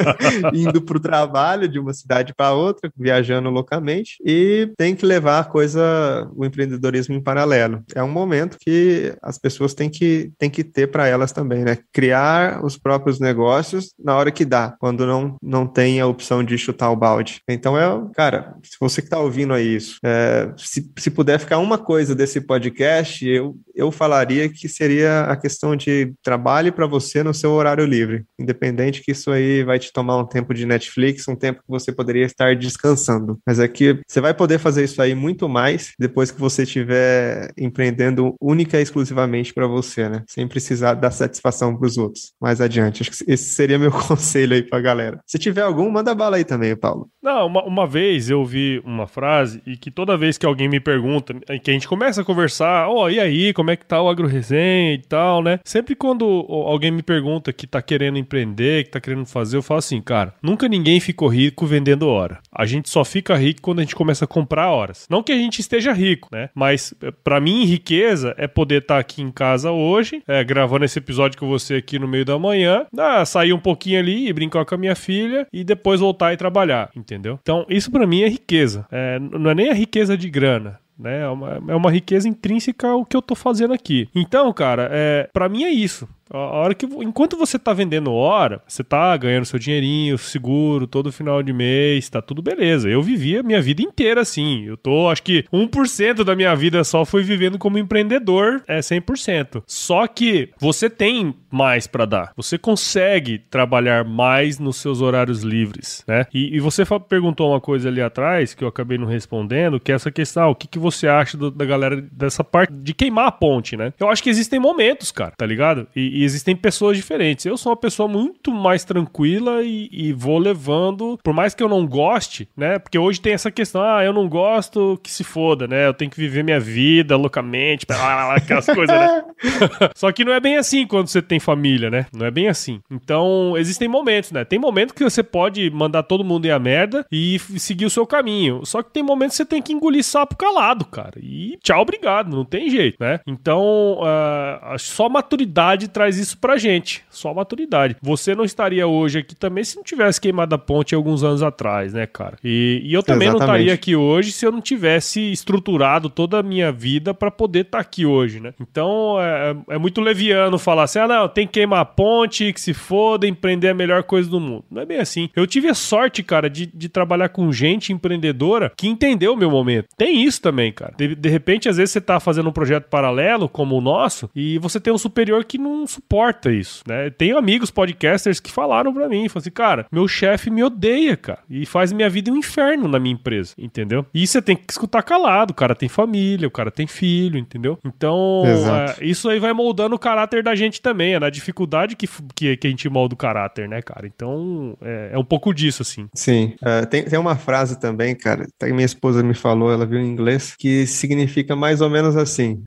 indo 0.52 0.80
para 0.80 0.96
o 0.96 1.00
trabalho 1.00 1.68
de 1.68 1.78
uma 1.78 1.92
cidade 1.92 2.34
para 2.34 2.52
outra, 2.52 2.90
viajando 2.96 3.50
loucamente, 3.50 4.16
e 4.24 4.72
tem 4.76 4.94
que 4.94 5.04
levar 5.04 5.40
a 5.40 5.44
coisa, 5.44 6.30
o 6.34 6.44
empreendedorismo 6.44 7.14
em 7.14 7.22
paralelo 7.22 7.65
É 7.94 8.02
um 8.02 8.10
momento 8.10 8.56
que 8.60 9.14
as 9.22 9.38
pessoas 9.38 9.74
têm 9.74 9.88
que, 9.88 10.32
têm 10.38 10.50
que 10.50 10.64
ter 10.64 10.88
para 10.88 11.06
elas 11.06 11.32
também, 11.32 11.64
né? 11.64 11.78
Criar 11.92 12.64
os 12.64 12.76
próprios 12.76 13.20
negócios 13.20 13.92
na 13.98 14.16
hora 14.16 14.30
que 14.30 14.44
dá, 14.44 14.74
quando 14.78 15.06
não, 15.06 15.36
não 15.42 15.66
tem 15.66 16.00
a 16.00 16.06
opção 16.06 16.42
de 16.42 16.56
chutar 16.58 16.90
o 16.90 16.96
balde. 16.96 17.40
Então, 17.48 17.78
é, 17.78 17.86
cara, 18.14 18.54
se 18.62 18.76
você 18.80 19.00
que 19.00 19.06
está 19.06 19.18
ouvindo 19.18 19.52
aí 19.52 19.76
isso, 19.76 19.98
é, 20.04 20.52
se, 20.56 20.90
se 20.98 21.10
puder 21.10 21.38
ficar 21.38 21.58
uma 21.58 21.78
coisa 21.78 22.14
desse 22.14 22.40
podcast, 22.40 23.26
eu, 23.26 23.56
eu 23.74 23.90
falaria 23.90 24.48
que 24.48 24.68
seria 24.68 25.22
a 25.22 25.36
questão 25.36 25.76
de 25.76 26.12
trabalhe 26.22 26.70
para 26.70 26.86
você 26.86 27.22
no 27.22 27.34
seu 27.34 27.52
horário 27.52 27.84
livre, 27.84 28.24
independente 28.38 29.02
que 29.02 29.12
isso 29.12 29.30
aí 29.30 29.62
vai 29.64 29.78
te 29.78 29.92
tomar 29.92 30.16
um 30.16 30.26
tempo 30.26 30.54
de 30.54 30.66
Netflix, 30.66 31.26
um 31.28 31.36
tempo 31.36 31.60
que 31.60 31.68
você 31.68 31.92
poderia 31.92 32.24
estar 32.24 32.54
descansando. 32.56 33.38
Mas 33.46 33.58
é 33.58 33.68
que 33.68 34.00
você 34.06 34.20
vai 34.20 34.34
poder 34.34 34.58
fazer 34.58 34.84
isso 34.84 35.00
aí 35.00 35.14
muito 35.14 35.48
mais 35.48 35.92
depois 35.98 36.30
que 36.30 36.40
você 36.40 36.62
estiver 36.62 37.52
empreendendo 37.58 38.34
única 38.40 38.78
e 38.78 38.82
exclusivamente 38.82 39.52
para 39.52 39.66
você, 39.66 40.08
né? 40.08 40.22
Sem 40.26 40.46
precisar 40.46 40.94
dar 40.94 41.10
satisfação 41.10 41.76
para 41.76 41.86
os 41.86 41.96
outros. 41.96 42.32
Mais 42.40 42.60
adiante. 42.60 43.02
Acho 43.02 43.10
que 43.10 43.30
esse 43.30 43.54
seria 43.54 43.78
meu 43.78 43.90
conselho 44.06 44.54
aí 44.54 44.62
para 44.62 44.78
a 44.78 44.82
galera. 44.82 45.20
Se 45.26 45.38
tiver 45.38 45.62
algum, 45.62 45.90
manda 45.90 46.14
bala 46.14 46.36
aí 46.36 46.44
também, 46.44 46.76
Paulo. 46.76 47.08
Não, 47.22 47.46
uma, 47.46 47.64
uma 47.64 47.86
vez 47.86 48.30
eu 48.30 48.44
vi 48.44 48.80
uma 48.84 49.06
frase 49.06 49.60
e 49.66 49.76
que 49.76 49.90
toda 49.90 50.16
vez 50.16 50.38
que 50.38 50.46
alguém 50.46 50.68
me 50.68 50.80
pergunta, 50.80 51.34
que 51.62 51.70
a 51.70 51.74
gente 51.74 51.88
começa 51.88 52.20
a 52.20 52.24
conversar, 52.24 52.88
ó, 52.88 53.04
oh, 53.04 53.10
e 53.10 53.18
aí, 53.18 53.52
como 53.52 53.70
é 53.70 53.76
que 53.76 53.86
tá 53.86 54.00
o 54.00 54.08
agro-resenha 54.08 54.94
e 54.94 55.02
tal, 55.02 55.42
né? 55.42 55.58
Sempre 55.64 55.94
quando 55.94 56.24
alguém 56.24 56.90
me 56.90 57.02
pergunta 57.02 57.52
que 57.52 57.66
tá 57.66 57.82
querendo 57.82 58.18
empreender, 58.18 58.84
que 58.84 58.90
tá 58.90 59.00
querendo 59.00 59.26
fazer, 59.26 59.56
eu 59.56 59.62
falo 59.62 59.78
assim, 59.78 60.00
cara, 60.00 60.34
nunca 60.42 60.68
ninguém 60.68 61.00
ficou 61.00 61.28
rico 61.28 61.66
vendendo 61.66 62.08
hora. 62.08 62.38
A 62.52 62.66
gente 62.66 62.88
só 62.88 63.04
fica 63.04 63.36
rico 63.36 63.62
quando 63.62 63.80
a 63.80 63.82
gente 63.82 63.94
começa 63.94 64.24
a 64.24 64.28
comprar 64.28 64.70
horas. 64.70 65.06
Não 65.10 65.22
que 65.22 65.32
a 65.32 65.38
gente 65.38 65.60
esteja 65.60 65.92
rico, 65.92 66.28
né? 66.32 66.50
Mas 66.54 66.94
eh, 67.02 67.10
para 67.24 67.40
mim, 67.40 67.45
riqueza 67.64 68.34
é 68.38 68.46
poder 68.46 68.82
estar 68.82 68.94
tá 68.94 69.00
aqui 69.00 69.22
em 69.22 69.30
casa 69.30 69.70
hoje, 69.70 70.22
é, 70.26 70.42
gravando 70.42 70.84
esse 70.84 70.98
episódio 70.98 71.38
com 71.38 71.48
você 71.48 71.76
aqui 71.76 71.98
no 71.98 72.08
meio 72.08 72.24
da 72.24 72.38
manhã, 72.38 72.86
sair 73.24 73.52
um 73.52 73.58
pouquinho 73.58 73.98
ali 73.98 74.28
e 74.28 74.32
brincar 74.32 74.64
com 74.64 74.74
a 74.74 74.78
minha 74.78 74.94
filha 74.94 75.46
e 75.52 75.64
depois 75.64 76.00
voltar 76.00 76.32
e 76.32 76.36
trabalhar, 76.36 76.90
entendeu? 76.94 77.38
Então, 77.42 77.64
isso 77.68 77.90
para 77.90 78.06
mim 78.06 78.22
é 78.22 78.28
riqueza. 78.28 78.86
É, 78.90 79.18
não 79.18 79.50
é 79.50 79.54
nem 79.54 79.70
a 79.70 79.74
riqueza 79.74 80.16
de 80.16 80.28
grana 80.28 80.78
né? 80.98 81.20
É 81.20 81.28
uma, 81.28 81.62
é 81.68 81.74
uma 81.74 81.90
riqueza 81.90 82.28
intrínseca 82.28 82.94
o 82.94 83.04
que 83.04 83.16
eu 83.16 83.22
tô 83.22 83.34
fazendo 83.34 83.74
aqui. 83.74 84.08
Então, 84.14 84.52
cara, 84.52 84.88
é, 84.90 85.28
para 85.32 85.48
mim 85.48 85.64
é 85.64 85.70
isso. 85.70 86.08
A 86.30 86.38
hora 86.38 86.74
que, 86.74 86.86
enquanto 86.86 87.36
você 87.36 87.58
tá 87.58 87.72
vendendo 87.72 88.12
hora, 88.12 88.60
você 88.66 88.82
tá 88.82 89.16
ganhando 89.16 89.44
seu 89.44 89.58
dinheirinho, 89.58 90.18
seguro, 90.18 90.86
todo 90.86 91.12
final 91.12 91.42
de 91.42 91.52
mês, 91.52 92.08
tá 92.08 92.20
tudo 92.20 92.42
beleza. 92.42 92.88
Eu 92.88 93.02
vivia 93.02 93.42
minha 93.42 93.62
vida 93.62 93.82
inteira 93.82 94.20
assim. 94.20 94.64
Eu 94.64 94.76
tô, 94.76 95.08
acho 95.08 95.22
que 95.22 95.44
1% 95.52 96.24
da 96.24 96.34
minha 96.34 96.54
vida 96.54 96.82
só 96.84 97.04
foi 97.04 97.22
vivendo 97.22 97.58
como 97.58 97.78
empreendedor, 97.78 98.62
é 98.66 98.80
100%. 98.80 99.62
Só 99.66 100.06
que 100.06 100.50
você 100.58 100.90
tem 100.90 101.34
mais 101.50 101.86
para 101.86 102.04
dar. 102.04 102.32
Você 102.36 102.58
consegue 102.58 103.38
trabalhar 103.38 104.04
mais 104.04 104.58
nos 104.58 104.76
seus 104.76 105.00
horários 105.00 105.42
livres, 105.42 106.04
né? 106.06 106.26
E, 106.32 106.56
e 106.56 106.60
você 106.60 106.84
perguntou 107.08 107.50
uma 107.50 107.60
coisa 107.60 107.88
ali 107.88 108.02
atrás 108.02 108.52
que 108.52 108.62
eu 108.64 108.68
acabei 108.68 108.98
não 108.98 109.06
respondendo, 109.06 109.80
que 109.80 109.92
é 109.92 109.94
essa 109.94 110.10
questão, 110.10 110.50
o 110.50 110.54
que, 110.54 110.66
que 110.66 110.78
você 110.78 111.08
acha 111.08 111.36
do, 111.36 111.50
da 111.50 111.64
galera 111.64 112.00
dessa 112.12 112.44
parte 112.44 112.72
de 112.72 112.92
queimar 112.92 113.28
a 113.28 113.32
ponte, 113.32 113.76
né? 113.76 113.92
Eu 113.98 114.08
acho 114.08 114.22
que 114.22 114.30
existem 114.30 114.60
momentos, 114.60 115.10
cara, 115.10 115.32
tá 115.36 115.46
ligado? 115.46 115.86
E, 115.96 116.15
e 116.16 116.24
existem 116.24 116.56
pessoas 116.56 116.96
diferentes. 116.96 117.44
Eu 117.44 117.56
sou 117.56 117.70
uma 117.70 117.76
pessoa 117.76 118.08
muito 118.08 118.50
mais 118.50 118.84
tranquila 118.84 119.62
e, 119.62 119.88
e, 119.92 120.12
vou 120.12 120.38
levando, 120.38 121.18
por 121.22 121.34
mais 121.34 121.54
que 121.54 121.62
eu 121.62 121.68
não 121.68 121.86
goste, 121.86 122.48
né? 122.56 122.78
Porque 122.78 122.98
hoje 122.98 123.20
tem 123.20 123.34
essa 123.34 123.50
questão, 123.50 123.82
ah, 123.82 124.02
eu 124.02 124.12
não 124.12 124.28
gosto, 124.28 124.98
que 125.02 125.10
se 125.10 125.22
foda, 125.22 125.66
né? 125.66 125.86
Eu 125.86 125.92
tenho 125.92 126.10
que 126.10 126.16
viver 126.16 126.42
minha 126.42 126.58
vida 126.58 127.16
loucamente, 127.16 127.86
aquelas 128.34 128.66
coisas, 128.66 128.96
né? 128.96 129.24
Só 129.94 130.10
que 130.10 130.24
não 130.24 130.32
é 130.32 130.40
bem 130.40 130.56
assim 130.56 130.86
quando 130.86 131.08
você 131.08 131.20
tem 131.20 131.38
família, 131.38 131.90
né? 131.90 132.06
Não 132.14 132.24
é 132.24 132.30
bem 132.30 132.48
assim. 132.48 132.80
Então, 132.90 133.54
existem 133.56 133.88
momentos, 133.88 134.32
né? 134.32 134.44
Tem 134.44 134.58
momentos 134.58 134.94
que 134.94 135.04
você 135.04 135.22
pode 135.22 135.70
mandar 135.70 136.02
todo 136.02 136.24
mundo 136.24 136.46
ir 136.46 136.50
a 136.50 136.58
merda 136.58 137.04
e 137.12 137.38
seguir 137.58 137.84
o 137.84 137.90
seu 137.90 138.06
caminho. 138.06 138.64
Só 138.64 138.82
que 138.82 138.90
tem 138.90 139.02
momentos 139.02 139.36
que 139.36 139.42
você 139.42 139.48
tem 139.48 139.60
que 139.60 139.72
engolir 139.72 140.02
sapo 140.02 140.36
calado, 140.36 140.86
cara. 140.86 141.18
E 141.20 141.58
tchau, 141.62 141.82
obrigado, 141.82 142.34
não 142.34 142.44
tem 142.44 142.70
jeito, 142.70 142.96
né? 143.00 143.20
Então, 143.26 143.98
uh, 144.00 144.78
só 144.78 145.08
maturidade 145.08 145.88
traz 145.88 146.05
traz 146.06 146.18
isso 146.18 146.38
pra 146.38 146.56
gente. 146.56 147.04
Só 147.10 147.34
maturidade. 147.34 147.96
Você 148.00 148.34
não 148.34 148.44
estaria 148.44 148.86
hoje 148.86 149.18
aqui 149.18 149.34
também 149.34 149.64
se 149.64 149.76
não 149.76 149.82
tivesse 149.82 150.20
queimado 150.20 150.54
a 150.54 150.58
ponte 150.58 150.94
alguns 150.94 151.24
anos 151.24 151.42
atrás, 151.42 151.92
né, 151.92 152.06
cara? 152.06 152.36
E, 152.44 152.80
e 152.84 152.94
eu 152.94 153.02
também 153.02 153.28
Exatamente. 153.28 153.48
não 153.48 153.54
estaria 153.54 153.74
aqui 153.74 153.96
hoje 153.96 154.32
se 154.32 154.46
eu 154.46 154.52
não 154.52 154.60
tivesse 154.60 155.32
estruturado 155.32 156.08
toda 156.08 156.38
a 156.38 156.42
minha 156.42 156.70
vida 156.70 157.12
para 157.12 157.30
poder 157.30 157.60
estar 157.60 157.78
tá 157.78 157.82
aqui 157.82 158.06
hoje, 158.06 158.40
né? 158.40 158.54
Então 158.60 159.16
é, 159.20 159.56
é, 159.70 159.78
muito 159.78 160.00
leviano 160.00 160.58
falar 160.58 160.84
assim: 160.84 161.00
ah, 161.00 161.08
não, 161.08 161.28
tem 161.28 161.46
que 161.46 161.54
queimar 161.54 161.80
a 161.80 161.84
ponte, 161.84 162.52
que 162.52 162.60
se 162.60 162.72
foda, 162.72 163.26
empreender 163.26 163.68
é 163.68 163.70
a 163.70 163.74
melhor 163.74 164.02
coisa 164.04 164.28
do 164.28 164.38
mundo. 164.38 164.64
Não 164.70 164.82
é 164.82 164.86
bem 164.86 164.98
assim. 164.98 165.28
Eu 165.34 165.46
tive 165.46 165.68
a 165.68 165.74
sorte, 165.74 166.22
cara, 166.22 166.48
de, 166.48 166.66
de 166.66 166.88
trabalhar 166.88 167.30
com 167.30 167.50
gente 167.50 167.92
empreendedora 167.92 168.70
que 168.76 168.86
entendeu 168.86 169.32
o 169.32 169.36
meu 169.36 169.50
momento. 169.50 169.88
Tem 169.96 170.22
isso 170.22 170.40
também, 170.40 170.72
cara. 170.72 170.94
De, 170.96 171.14
de 171.14 171.28
repente, 171.28 171.68
às 171.68 171.76
vezes 171.78 171.92
você 171.92 172.00
tá 172.00 172.20
fazendo 172.20 172.48
um 172.48 172.52
projeto 172.52 172.84
paralelo, 172.88 173.48
como 173.48 173.76
o 173.76 173.80
nosso, 173.80 174.30
e 174.34 174.58
você 174.58 174.78
tem 174.78 174.92
um 174.92 174.98
superior 174.98 175.44
que 175.44 175.58
não 175.58 175.86
suporta 175.96 176.52
isso, 176.52 176.82
né? 176.86 177.10
Tenho 177.10 177.38
amigos 177.38 177.70
podcasters 177.70 178.38
que 178.38 178.52
falaram 178.52 178.92
para 178.92 179.08
mim, 179.08 179.28
falaram 179.28 179.38
assim, 179.38 179.50
cara, 179.50 179.86
meu 179.90 180.06
chefe 180.06 180.50
me 180.50 180.62
odeia, 180.62 181.16
cara, 181.16 181.38
e 181.48 181.64
faz 181.64 181.92
minha 181.92 182.08
vida 182.08 182.30
um 182.30 182.36
inferno 182.36 182.86
na 182.86 182.98
minha 182.98 183.14
empresa, 183.14 183.54
entendeu? 183.58 184.04
E 184.14 184.26
você 184.26 184.42
tem 184.42 184.56
que 184.56 184.70
escutar 184.70 185.02
calado, 185.02 185.52
o 185.52 185.54
cara 185.54 185.74
tem 185.74 185.88
família, 185.88 186.46
o 186.46 186.50
cara 186.50 186.70
tem 186.70 186.86
filho, 186.86 187.38
entendeu? 187.38 187.78
Então, 187.84 188.42
é, 188.46 189.04
isso 189.04 189.28
aí 189.28 189.38
vai 189.38 189.52
moldando 189.52 189.96
o 189.96 189.98
caráter 189.98 190.42
da 190.42 190.54
gente 190.54 190.80
também, 190.80 191.14
é 191.14 191.20
na 191.20 191.30
dificuldade 191.30 191.96
que, 191.96 192.08
que, 192.34 192.56
que, 192.56 192.66
a 192.66 192.70
gente 192.70 192.88
molda 192.88 193.14
o 193.14 193.18
caráter, 193.18 193.68
né, 193.68 193.80
cara? 193.80 194.06
Então, 194.06 194.76
é, 194.82 195.10
é 195.12 195.18
um 195.18 195.24
pouco 195.24 195.54
disso, 195.54 195.82
assim. 195.82 196.06
Sim. 196.14 196.54
Uh, 196.62 196.86
tem, 196.86 197.04
tem 197.04 197.18
uma 197.18 197.36
frase 197.36 197.80
também, 197.80 198.14
cara, 198.14 198.46
que 198.58 198.72
minha 198.72 198.84
esposa 198.84 199.22
me 199.22 199.34
falou, 199.34 199.72
ela 199.72 199.86
viu 199.86 199.98
em 199.98 200.06
inglês, 200.06 200.54
que 200.58 200.86
significa 200.86 201.56
mais 201.56 201.80
ou 201.80 201.88
menos 201.88 202.16
assim, 202.16 202.62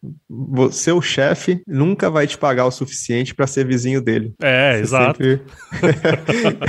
seu 0.71 1.01
chefe 1.01 1.61
nunca 1.67 2.09
vai 2.09 2.25
te 2.25 2.38
pagar 2.38 2.65
o 2.65 2.71
suficiente 2.71 3.18
suficiente 3.20 3.36
para 3.36 3.47
ser 3.47 3.65
vizinho 3.65 4.01
dele. 4.01 4.34
É, 4.41 4.74
Você 4.74 4.82
exato. 4.82 5.24
Sempre... 5.24 5.41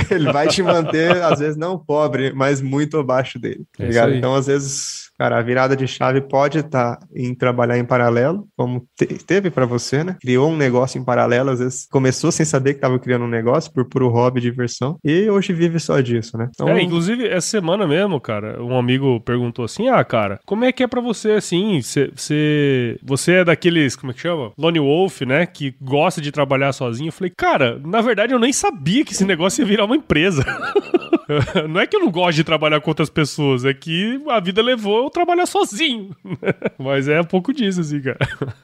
ele 0.11 0.31
vai 0.31 0.47
te 0.47 0.61
manter, 0.61 1.11
às 1.23 1.39
vezes, 1.39 1.57
não 1.57 1.77
pobre, 1.77 2.33
mas 2.33 2.61
muito 2.61 2.97
abaixo 2.97 3.39
dele. 3.39 3.65
Tá 3.77 3.85
é 3.85 4.17
então, 4.17 4.35
às 4.35 4.47
vezes, 4.47 5.10
Cara, 5.21 5.37
a 5.37 5.41
virada 5.43 5.75
de 5.75 5.85
chave 5.85 6.19
pode 6.19 6.57
estar 6.57 6.95
tá 6.95 7.07
em 7.15 7.35
trabalhar 7.35 7.77
em 7.77 7.85
paralelo, 7.85 8.47
como 8.57 8.87
te 8.97 9.05
teve 9.05 9.51
para 9.51 9.67
você, 9.67 10.03
né? 10.03 10.17
Criou 10.19 10.49
um 10.49 10.57
negócio 10.57 10.99
em 10.99 11.05
paralelo, 11.05 11.51
às 11.51 11.59
vezes 11.59 11.87
começou 11.91 12.31
sem 12.31 12.43
saber 12.43 12.73
que 12.73 12.77
estava 12.79 12.97
criando 12.97 13.25
um 13.25 13.29
negócio 13.29 13.71
por 13.71 13.87
puro 13.87 14.09
hobby, 14.09 14.41
diversão, 14.41 14.97
e 15.05 15.29
hoje 15.29 15.53
vive 15.53 15.79
só 15.79 15.99
disso, 16.01 16.35
né? 16.39 16.49
Então... 16.49 16.67
É, 16.69 16.81
inclusive, 16.81 17.27
essa 17.27 17.45
semana 17.45 17.85
mesmo, 17.85 18.19
cara, 18.19 18.63
um 18.63 18.75
amigo 18.75 19.21
perguntou 19.21 19.63
assim: 19.63 19.89
ah, 19.89 20.03
cara, 20.03 20.39
como 20.43 20.65
é 20.65 20.71
que 20.71 20.81
é 20.81 20.87
para 20.87 21.01
você 21.01 21.33
assim? 21.33 21.79
Você, 21.83 22.97
você 23.03 23.31
é 23.33 23.45
daqueles, 23.45 23.95
como 23.95 24.11
é 24.11 24.15
que 24.15 24.21
chama? 24.21 24.53
Lone 24.57 24.79
Wolf, 24.79 25.21
né? 25.21 25.45
Que 25.45 25.75
gosta 25.79 26.19
de 26.19 26.31
trabalhar 26.31 26.73
sozinho. 26.73 27.09
Eu 27.09 27.13
falei, 27.13 27.31
cara, 27.37 27.79
na 27.85 28.01
verdade 28.01 28.33
eu 28.33 28.39
nem 28.39 28.51
sabia 28.51 29.05
que 29.05 29.13
esse 29.13 29.23
negócio 29.23 29.61
ia 29.61 29.67
virar 29.67 29.85
uma 29.85 29.95
empresa. 29.95 30.43
não 31.69 31.79
é 31.79 31.85
que 31.85 31.95
eu 31.95 31.99
não 31.99 32.09
gosto 32.09 32.37
de 32.37 32.43
trabalhar 32.43 32.81
com 32.81 32.89
outras 32.89 33.09
pessoas, 33.09 33.65
é 33.65 33.73
que 33.73 34.19
a 34.27 34.39
vida 34.39 34.63
levou 34.63 35.10
trabalhar 35.11 35.45
sozinho. 35.45 36.15
Mas 36.79 37.07
é 37.07 37.19
um 37.21 37.25
pouco 37.25 37.53
disso, 37.53 37.81
assim, 37.81 38.01
cara. 38.01 38.17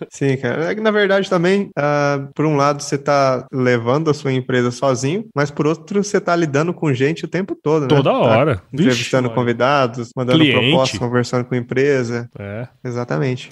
Sim, 0.10 0.38
cara. 0.38 0.72
É 0.72 0.76
que 0.76 0.82
na 0.82 0.92
verdade 0.92 1.30
também, 1.30 1.70
uh, 1.78 2.32
por 2.34 2.46
um 2.46 2.56
lado, 2.56 2.82
você 2.82 2.98
tá 2.98 3.46
levando 3.52 4.10
a 4.10 4.14
sua 4.14 4.34
empresa 4.34 4.72
sozinho, 4.72 5.26
mas 5.36 5.52
por 5.52 5.68
outro, 5.68 6.04
você 6.04 6.20
tá 6.20 6.36
lidando 6.36 6.74
com 6.74 6.94
gente 6.94 7.26
o 7.26 7.28
tempo 7.28 7.56
todo, 7.56 7.84
né? 7.84 7.88
Toda 7.88 8.12
tá 8.12 8.18
hora. 8.18 8.62
Entrevistando 8.74 9.30
Vixe, 9.30 9.36
convidados, 9.36 10.12
mandando 10.16 10.40
Cliente. 10.40 10.60
propostas, 10.60 11.00
conversando 11.00 11.46
com 11.46 11.56
a 11.56 11.58
empresa. 11.58 12.30
É. 12.38 12.68
Exatamente. 12.84 13.50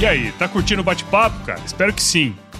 E 0.00 0.06
aí, 0.06 0.32
tá 0.32 0.48
curtindo 0.48 0.80
o 0.80 0.84
bate-papo, 0.84 1.44
cara? 1.46 1.60
Espero 1.64 1.92
que 1.92 2.02
sim. 2.02 2.34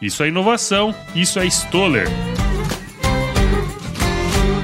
Isso 0.00 0.22
é 0.22 0.28
inovação, 0.28 0.94
isso 1.14 1.38
é 1.38 1.46
Stoller. 1.46 2.08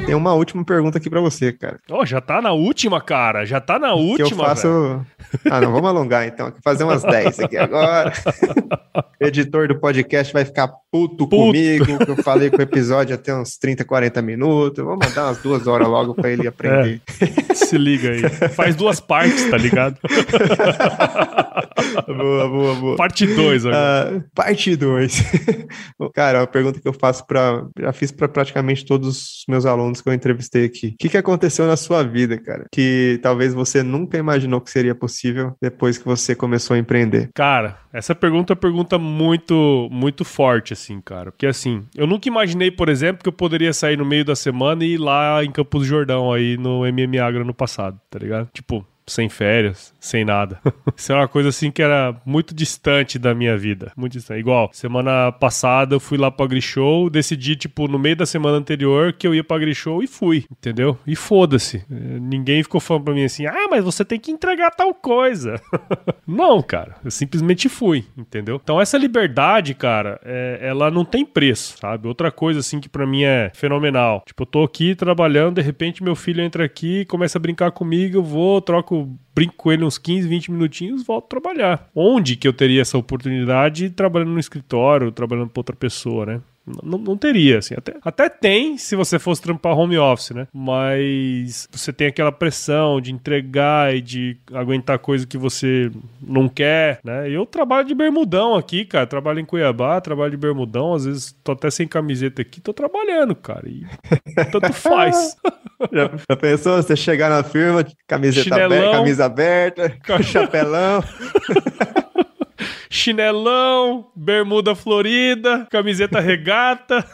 Tem 0.07 0.15
uma 0.15 0.33
última 0.35 0.65
pergunta 0.65 0.99
aqui 0.99 1.11
para 1.11 1.21
você, 1.21 1.53
cara. 1.53 1.79
Oh, 1.91 2.07
já 2.07 2.21
tá 2.21 2.41
na 2.41 2.53
última, 2.53 3.01
cara. 3.01 3.45
Já 3.45 3.61
tá 3.61 3.77
na 3.77 3.93
última. 3.93 4.29
Que 4.29 4.35
eu 4.35 4.39
faço. 4.39 4.69
Véio. 4.69 5.07
Ah, 5.51 5.61
não, 5.61 5.73
vamos 5.73 5.91
alongar 5.91 6.27
então. 6.27 6.53
Fazer 6.63 6.85
umas 6.85 7.03
10 7.03 7.41
aqui 7.41 7.57
agora. 7.57 8.13
o 9.21 9.27
editor 9.27 9.67
do 9.67 9.79
podcast 9.79 10.33
vai 10.33 10.45
ficar 10.45 10.69
puto, 10.91 11.27
puto. 11.27 11.37
comigo, 11.37 11.99
que 11.99 12.11
eu 12.13 12.23
falei 12.23 12.49
que 12.49 12.57
o 12.57 12.63
episódio 12.63 13.19
ter 13.19 13.35
uns 13.35 13.59
30, 13.59 13.85
40 13.85 14.23
minutos. 14.23 14.85
Vamos 14.85 15.05
mandar 15.05 15.25
umas 15.27 15.39
duas 15.43 15.67
horas 15.67 15.89
logo 15.89 16.15
para 16.15 16.31
ele 16.31 16.47
aprender. 16.47 17.03
É. 17.51 17.55
Se 17.55 17.77
liga 17.77 18.11
aí. 18.11 18.23
Faz 18.51 18.77
duas 18.77 19.01
partes, 19.01 19.51
tá 19.51 19.57
ligado? 19.57 19.99
boa, 22.07 22.49
boa, 22.49 22.75
boa. 22.75 22.97
Parte 22.97 23.27
2 23.27 23.67
agora. 23.67 24.17
Uh, 24.17 24.25
parte 24.35 24.77
2. 24.77 25.23
cara, 26.15 26.43
a 26.43 26.47
pergunta 26.47 26.81
que 26.81 26.89
eu 26.89 26.93
faço 26.93 27.27
para. 27.27 27.67
Já 27.79 27.93
fiz 27.93 28.11
para 28.11 28.29
praticamente 28.29 28.85
todos 28.85 29.09
os 29.09 29.45
meus 29.49 29.67
alunos 29.67 30.01
que 30.01 30.09
eu 30.09 30.13
entrevistei 30.13 30.65
aqui. 30.65 30.89
O 30.89 30.97
que, 30.99 31.09
que 31.09 31.17
aconteceu 31.17 31.67
na 31.67 31.77
sua 31.77 32.03
vida, 32.03 32.39
cara? 32.39 32.67
Que 32.73 33.19
talvez 33.23 33.55
você 33.55 33.83
nunca 33.83 34.19
imaginou 34.19 34.61
que 34.61 34.71
seria 34.71 34.95
possível 34.95 35.55
depois 35.61 35.99
que 35.99 36.05
você 36.05 36.35
começou 36.35 36.75
a 36.75 36.79
empreender? 36.79 37.31
Cara, 37.35 37.79
essa 37.93 38.15
pergunta 38.15 38.53
é 38.53 38.55
uma 38.55 38.61
pergunta 38.61 38.99
muito, 38.99 39.89
muito 39.91 40.25
forte, 40.25 40.73
assim, 40.73 41.01
cara. 41.01 41.33
Porque, 41.33 41.47
assim, 41.47 41.85
eu 41.95 42.07
nunca 42.07 42.29
imaginei, 42.29 42.71
por 42.71 42.89
exemplo, 42.89 43.23
que 43.23 43.29
eu 43.29 43.33
poderia 43.33 43.73
sair 43.73 43.97
no 43.97 44.05
meio 44.05 44.25
da 44.25 44.37
semana 44.37 44.85
e 44.85 44.95
ir 44.95 44.99
lá 44.99 45.43
em 45.45 45.51
Campos 45.51 45.87
Jordão, 45.87 46.33
aí 46.33 46.57
no 46.57 46.81
MMA 46.81 47.45
no 47.45 47.55
passado, 47.55 47.99
tá 48.11 48.19
ligado? 48.19 48.49
Tipo, 48.53 48.87
sem 49.09 49.29
férias, 49.29 49.95
sem 50.01 50.25
nada. 50.25 50.61
Isso 50.97 51.13
é 51.13 51.15
uma 51.15 51.29
coisa 51.29 51.51
assim 51.51 51.71
que 51.71 51.83
era 51.83 52.17
muito 52.25 52.55
distante 52.55 53.19
da 53.19 53.35
minha 53.35 53.57
vida. 53.57 53.93
Muito 53.97 54.13
distante. 54.13 54.41
Igual, 54.41 54.71
semana 54.73 55.31
passada 55.33 55.95
eu 55.95 56.01
fui 56.01 56.19
lá 56.19 56.31
pra 56.31 56.47
Grishow, 56.47 57.09
decidi, 57.09 57.55
tipo, 57.55 57.87
no 57.87 57.99
meio 57.99 58.17
da 58.17 58.27
semana 58.27 58.59
anterior 58.59 59.13
que 59.13 59.27
eu 59.27 59.35
ia 59.35 59.45
pra 59.45 59.59
Grishow 59.59 60.03
e 60.03 60.07
fui, 60.07 60.45
entendeu? 60.51 60.99
E 61.07 61.15
foda-se. 61.15 61.85
Ninguém 61.89 62.63
ficou 62.63 62.81
falando 62.81 63.05
pra 63.05 63.15
mim 63.15 63.25
assim, 63.25 63.47
ah, 63.47 63.67
mas 63.71 63.85
você 63.85 64.05
tem 64.05 64.19
que 64.19 64.33
entregar 64.33 64.71
tal 64.73 64.93
coisa. 64.93 65.61
não, 66.27 66.61
cara. 66.61 66.97
Eu 67.05 67.11
simplesmente 67.11 67.69
fui, 67.69 68.05
entendeu? 68.17 68.61
Então 68.63 68.81
essa 68.81 68.99
liberdade, 68.99 69.75
cara, 69.75 70.21
é, 70.25 70.59
ela 70.63 70.91
não 70.91 71.05
tem 71.05 71.25
preço, 71.25 71.79
sabe? 71.79 72.09
Outra 72.09 72.33
coisa, 72.33 72.61
assim, 72.61 72.81
que 72.81 72.89
para 72.89 73.07
mim 73.07 73.23
é 73.23 73.53
fenomenal. 73.55 74.23
Tipo, 74.27 74.43
eu 74.43 74.47
tô 74.47 74.65
aqui 74.65 74.95
trabalhando, 74.95 75.57
de 75.57 75.63
repente 75.63 76.03
meu 76.03 76.17
filho 76.17 76.43
entra 76.43 76.65
aqui, 76.65 77.05
começa 77.05 77.39
a 77.39 77.41
brincar 77.41 77.71
comigo, 77.71 78.19
eu 78.19 78.23
vou, 78.23 78.61
troco 78.61 78.96
brinco 79.35 79.55
com 79.57 79.73
ele 79.73 79.85
uns 79.85 79.99
15, 79.99 80.29
20 80.29 80.51
minutinhos, 80.53 81.05
volto 81.05 81.29
trabalhar. 81.29 81.91
Onde 81.95 82.37
que 82.37 82.47
eu 82.47 82.53
teria 82.53 82.83
essa 82.83 82.97
oportunidade 82.97 83.91
trabalhando 83.91 84.33
no 84.33 84.41
escritório, 84.41 85.13
trabalhando 85.13 85.51
para 85.51 85.61
outra 85.61 85.77
pessoa, 85.77 86.27
né? 86.27 86.41
Não, 86.83 86.99
não 86.99 87.17
teria, 87.17 87.59
assim. 87.59 87.75
Até, 87.77 87.95
até 88.03 88.29
tem 88.29 88.77
se 88.77 88.97
você 88.97 89.19
fosse 89.19 89.41
trampar 89.41 89.79
home 89.79 89.97
office, 89.97 90.31
né? 90.31 90.49
Mas 90.53 91.69
você 91.71 91.93
tem 91.93 92.09
aquela 92.09 92.33
pressão 92.33 93.01
de 93.01 93.13
entregar 93.13 93.95
e 93.95 94.01
de 94.01 94.37
aguentar 94.53 94.99
coisa 94.99 95.27
que 95.27 95.39
você 95.39 95.91
não 96.21 96.49
quer, 96.49 96.99
né? 97.05 97.31
Eu 97.31 97.47
trabalho 97.47 97.87
de 97.87 97.95
bermudão 97.95 98.55
aqui, 98.55 98.85
cara. 98.85 99.07
Trabalho 99.07 99.39
em 99.41 99.45
Cuiabá, 99.45 100.01
trabalho 100.01 100.33
de 100.33 100.37
bermudão. 100.37 100.95
Às 100.95 101.05
vezes 101.05 101.37
tô 101.45 101.53
até 101.53 101.71
sem 101.71 101.87
camiseta 101.87 102.43
aqui, 102.43 102.61
tô 102.61 102.73
trabalhando, 102.73 103.35
cara. 103.35 103.69
E 103.69 103.85
tanto 104.51 104.73
faz. 104.73 105.37
Já, 105.93 106.11
já, 106.29 106.37
pensou 106.37 106.83
você 106.83 106.97
chegar 106.97 107.31
na 107.31 107.45
firma, 107.45 107.87
camiseta 108.07 108.65
aberta, 108.65 108.91
camisa 108.91 109.25
aberta, 109.25 109.99
chapelão 110.23 111.05
chinelão, 112.91 114.11
bermuda 114.15 114.75
florida, 114.75 115.67
camiseta 115.71 116.21
regata, 116.21 117.05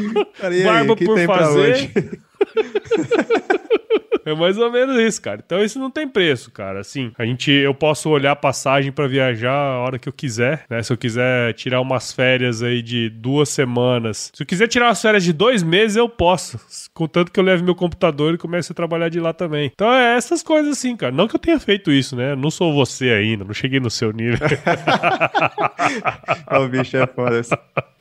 barba 0.64 0.96
por 0.96 1.18
fazer. 1.26 1.90
É 4.24 4.34
mais 4.34 4.56
ou 4.56 4.70
menos 4.70 4.96
isso, 4.96 5.20
cara. 5.20 5.42
Então 5.44 5.62
isso 5.62 5.78
não 5.78 5.90
tem 5.90 6.06
preço, 6.06 6.50
cara. 6.50 6.80
Assim, 6.80 7.12
a 7.18 7.24
gente, 7.24 7.50
eu 7.50 7.74
posso 7.74 8.08
olhar 8.08 8.36
passagem 8.36 8.92
para 8.92 9.06
viajar 9.06 9.52
a 9.52 9.78
hora 9.78 9.98
que 9.98 10.08
eu 10.08 10.12
quiser, 10.12 10.64
né? 10.70 10.82
Se 10.82 10.92
eu 10.92 10.96
quiser 10.96 11.52
tirar 11.54 11.80
umas 11.80 12.12
férias 12.12 12.62
aí 12.62 12.82
de 12.82 13.10
duas 13.10 13.48
semanas, 13.48 14.30
se 14.32 14.42
eu 14.42 14.46
quiser 14.46 14.68
tirar 14.68 14.86
umas 14.86 15.02
férias 15.02 15.24
de 15.24 15.32
dois 15.32 15.62
meses, 15.62 15.96
eu 15.96 16.08
posso. 16.08 16.60
Contanto 16.94 17.32
que 17.32 17.40
eu 17.40 17.44
leve 17.44 17.62
meu 17.62 17.74
computador 17.74 18.34
e 18.34 18.38
comece 18.38 18.72
a 18.72 18.74
trabalhar 18.74 19.08
de 19.08 19.20
lá 19.20 19.32
também. 19.32 19.70
Então 19.72 19.92
é 19.92 20.16
essas 20.16 20.42
coisas 20.42 20.78
assim, 20.78 20.96
cara. 20.96 21.12
Não 21.12 21.26
que 21.26 21.36
eu 21.36 21.40
tenha 21.40 21.58
feito 21.58 21.90
isso, 21.90 22.16
né? 22.16 22.36
Não 22.36 22.50
sou 22.50 22.72
você 22.72 23.10
ainda, 23.10 23.44
não 23.44 23.54
cheguei 23.54 23.80
no 23.80 23.90
seu 23.90 24.12
nível. 24.12 24.38
o 26.50 26.68
bicho 26.68 26.96
é 26.96 27.06
foda. 27.06 27.42